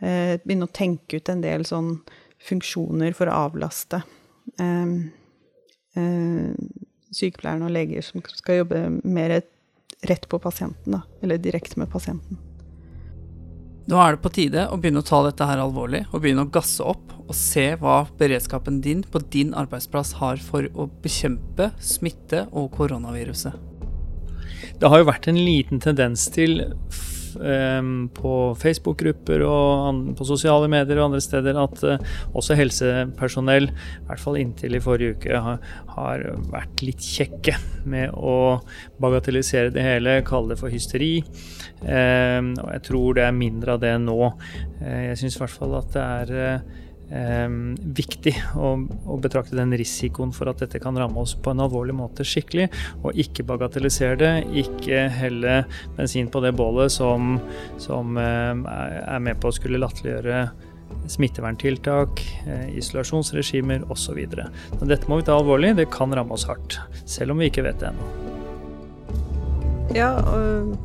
Eh, 0.00 0.40
begynne 0.42 0.66
å 0.66 0.74
tenke 0.74 1.20
ut 1.20 1.30
en 1.30 1.44
del 1.44 1.66
sånn 1.68 1.98
funksjoner 2.48 3.14
for 3.14 3.30
å 3.30 3.38
avlaste. 3.46 4.00
Sykepleierne 7.10 7.66
og 7.68 7.74
leger 7.74 8.06
som 8.06 8.22
skal 8.32 8.62
jobbe 8.62 8.86
mer 9.04 9.42
rett 10.08 10.28
på 10.30 10.40
pasienten, 10.40 10.96
da. 10.96 11.04
Eller 11.20 11.42
direkte 11.42 11.78
med 11.78 11.92
pasienten. 11.92 12.40
Nå 13.88 13.96
er 13.96 14.14
det 14.14 14.22
på 14.24 14.32
tide 14.34 14.66
å 14.68 14.76
begynne 14.76 15.00
å 15.00 15.06
ta 15.06 15.22
dette 15.24 15.46
her 15.48 15.62
alvorlig, 15.62 16.04
og 16.12 16.20
begynne 16.22 16.44
å 16.44 16.52
gasse 16.52 16.84
opp 16.84 17.14
og 17.30 17.36
se 17.36 17.70
hva 17.80 18.02
beredskapen 18.18 18.80
din 18.84 19.04
på 19.06 19.22
din 19.32 19.54
arbeidsplass 19.56 20.16
har 20.20 20.40
for 20.42 20.66
å 20.74 20.88
bekjempe 21.02 21.70
smitte 21.78 22.44
og 22.50 22.72
koronaviruset. 22.76 23.54
Det 24.80 24.88
har 24.90 25.00
jo 25.00 25.08
vært 25.08 25.28
en 25.30 25.38
liten 25.38 25.80
tendens 25.82 26.26
til 26.34 26.60
på 27.36 28.34
Facebook-grupper 28.60 29.44
og 29.46 30.00
på 30.18 30.26
sosiale 30.28 30.68
medier 30.70 30.98
og 30.98 31.10
andre 31.10 31.22
steder 31.24 31.58
at 31.60 31.84
eh, 31.86 32.04
også 32.36 32.56
helsepersonell, 32.58 33.70
i 33.70 34.08
hvert 34.08 34.22
fall 34.22 34.40
inntil 34.40 34.76
i 34.76 34.82
forrige 34.84 35.18
uke, 35.18 35.40
har, 35.94 36.26
vært 36.50 36.84
litt 36.84 37.04
kjekke 37.04 37.56
med 37.90 38.14
å 38.16 38.60
bagatellisere 39.00 39.72
det 39.74 39.84
hele, 39.84 40.20
kalle 40.26 40.54
det 40.54 40.60
for 40.60 40.72
hysteri. 40.72 41.18
Ehm, 41.84 42.52
og 42.60 42.70
jeg 42.74 42.84
tror 42.90 43.16
det 43.18 43.26
er 43.26 43.36
mindre 43.36 43.76
av 43.76 43.82
det 43.84 43.94
nå. 44.02 44.20
Eh, 44.80 45.10
jeg 45.10 45.20
syns 45.22 45.38
i 45.38 45.42
hvert 45.44 45.58
fall 45.58 45.76
at 45.80 45.92
det 45.96 46.06
er 46.06 46.62
eh, 47.10 47.48
viktig 48.00 48.34
å, 48.58 48.72
å, 49.06 49.18
betrakte 49.22 49.58
den 49.58 49.74
risikoen 49.78 50.32
for 50.36 50.50
at 50.50 50.62
dette 50.62 50.80
kan 50.82 50.96
ramme 50.98 51.22
oss 51.22 51.34
på 51.34 51.52
en 51.52 51.62
alvorlig 51.64 51.96
måte 51.98 52.26
skikkelig, 52.26 52.70
og 53.02 53.18
ikke 53.18 53.46
bagatellisere 53.48 54.18
det. 54.20 54.32
Ikke 54.64 55.06
helle 55.12 55.62
bensin 55.98 56.30
på 56.32 56.42
det 56.44 56.54
bålet 56.58 56.92
som, 56.94 57.36
som 57.82 58.18
eh, 58.20 58.54
er 58.56 59.22
med 59.22 59.40
på 59.40 59.50
å 59.50 59.56
skulle 59.56 59.80
latterliggjøre 59.82 60.48
smitteverntiltak, 61.10 62.24
eh, 62.46 62.66
isolasjonsregimer 62.78 63.86
osv. 63.92 64.18
Dette 64.26 65.10
må 65.10 65.20
vi 65.20 65.28
ta 65.28 65.38
alvorlig, 65.38 65.76
det 65.78 65.90
kan 65.94 66.12
ramme 66.14 66.36
oss 66.36 66.48
hardt, 66.50 66.80
selv 67.04 67.34
om 67.34 67.42
vi 67.42 67.50
ikke 67.50 67.66
vet 67.66 67.80
det 67.82 67.92
ennå. 67.92 68.10
Ja, 69.90 70.12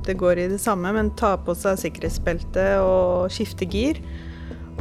det 0.06 0.16
går 0.18 0.40
i 0.42 0.48
det 0.50 0.58
samme, 0.58 0.90
men 0.96 1.12
ta 1.14 1.36
på 1.38 1.54
seg 1.58 1.78
sikkerhetsbelte 1.78 2.64
og 2.82 3.34
skifte 3.34 3.68
gir. 3.70 4.00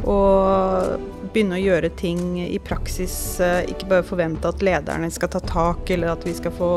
Og 0.05 1.13
begynne 1.35 1.57
å 1.57 1.63
gjøre 1.63 1.91
ting 1.99 2.39
i 2.39 2.59
praksis. 2.63 3.15
Eh, 3.43 3.65
ikke 3.71 3.89
bare 3.91 4.07
forvente 4.07 4.49
at 4.49 4.63
lederne 4.63 5.11
skal 5.11 5.31
ta 5.33 5.41
tak, 5.43 5.89
eller 5.91 6.13
at 6.13 6.25
vi 6.27 6.35
skal 6.37 6.53
få 6.55 6.71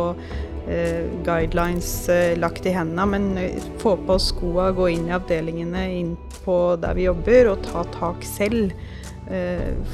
eh, 0.67 1.07
guidelines 1.27 1.91
eh, 2.13 2.35
lagt 2.41 2.67
i 2.67 2.75
hendene, 2.75 3.07
men 3.13 3.29
få 3.83 3.97
på 4.03 4.17
oss 4.17 4.31
skoa, 4.33 4.71
gå 4.77 4.91
inn 4.95 5.07
i 5.11 5.17
avdelingene, 5.17 5.85
inn 6.01 6.15
på 6.45 6.59
der 6.83 6.99
vi 6.99 7.07
jobber, 7.07 7.53
og 7.55 7.67
ta 7.69 7.87
tak 7.99 8.27
selv. 8.27 8.75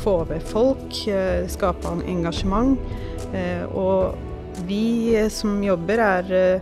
Få 0.05 0.12
ved 0.28 0.45
folk, 0.47 0.93
skape 1.51 1.91
engasjement. 2.07 2.76
og 3.74 4.14
vi 4.68 5.11
som 5.26 5.57
jobber, 5.64 5.99
er 5.99 6.61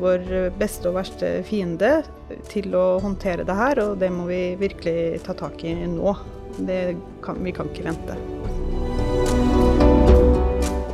vår 0.00 0.22
beste 0.56 0.88
og 0.88 0.96
verste 0.96 1.30
fiende 1.44 1.98
til 2.48 2.72
å 2.78 2.98
håndtere 3.02 3.44
det 3.44 3.56
her, 3.58 3.80
og 3.82 3.98
det 4.00 4.08
må 4.14 4.28
vi 4.30 4.42
virkelig 4.60 5.22
ta 5.26 5.34
tak 5.36 5.64
i 5.66 5.74
nå. 5.74 6.14
Det 6.58 6.82
kan, 7.22 7.42
vi 7.44 7.52
kan 7.54 7.68
ikke 7.70 7.88
vente. 7.90 8.16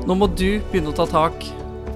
Nå 0.05 0.17
må 0.21 0.29
du 0.37 0.61
begynne 0.69 0.93
å 0.93 0.97
ta 0.97 1.07
tak. 1.09 1.47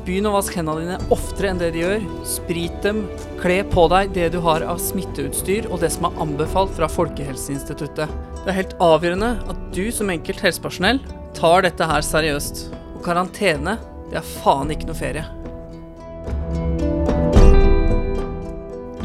Begynn 0.06 0.30
å 0.30 0.32
vaske 0.32 0.56
hendene 0.56 0.86
dine 0.86 1.12
oftere 1.12 1.50
enn 1.50 1.58
det 1.60 1.74
de 1.74 1.82
gjør. 1.82 2.06
Sprit 2.24 2.78
dem. 2.80 3.02
Kle 3.42 3.58
på 3.68 3.84
deg 3.92 4.14
det 4.16 4.30
du 4.32 4.38
har 4.46 4.64
av 4.64 4.80
smitteutstyr 4.80 5.68
og 5.68 5.82
det 5.82 5.90
som 5.92 6.08
er 6.08 6.22
anbefalt 6.24 6.72
fra 6.78 6.88
Folkehelseinstituttet. 6.88 8.08
Det 8.40 8.48
er 8.48 8.60
helt 8.62 8.76
avgjørende 8.80 9.34
at 9.52 9.60
du 9.76 9.84
som 9.92 10.08
enkelt 10.14 10.40
helsepersonell 10.40 11.02
tar 11.36 11.68
dette 11.68 11.90
her 11.92 12.00
seriøst. 12.06 12.64
Og 12.94 13.02
karantene, 13.04 13.76
det 14.08 14.22
er 14.22 14.32
faen 14.38 14.72
ikke 14.72 14.88
noe 14.88 14.96
ferie. 14.96 15.28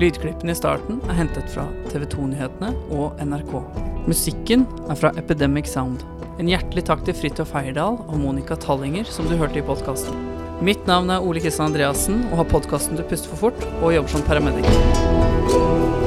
Lydklippene 0.03 0.51
i 0.51 0.57
starten 0.57 0.97
er 1.07 1.15
hentet 1.15 1.47
fra 1.53 1.63
TV 1.87 2.03
2-nyhetene 2.11 2.73
og 2.91 3.21
NRK. 3.23 3.53
Musikken 4.09 4.65
er 4.91 4.99
fra 4.99 5.13
Epidemic 5.21 5.69
Sound. 5.71 6.03
En 6.41 6.49
hjertelig 6.51 6.83
takk 6.89 7.05
til 7.07 7.15
Fridtjof 7.15 7.53
Heyerdahl 7.55 8.01
og 8.01 8.19
Monica 8.19 8.57
Tallinger, 8.59 9.07
som 9.07 9.29
du 9.31 9.37
hørte 9.39 9.61
i 9.61 9.63
podkasten. 9.63 10.27
Mitt 10.63 10.83
navn 10.91 11.13
er 11.13 11.23
Ole 11.23 11.39
Kristian 11.43 11.69
Andreassen 11.69 12.25
og 12.33 12.41
har 12.41 12.51
podkasten 12.51 12.99
Du 12.99 13.05
puster 13.07 13.31
for 13.31 13.47
fort 13.47 13.67
og 13.79 13.95
jobber 13.95 14.17
som 14.17 14.27
paramedic. 14.27 16.02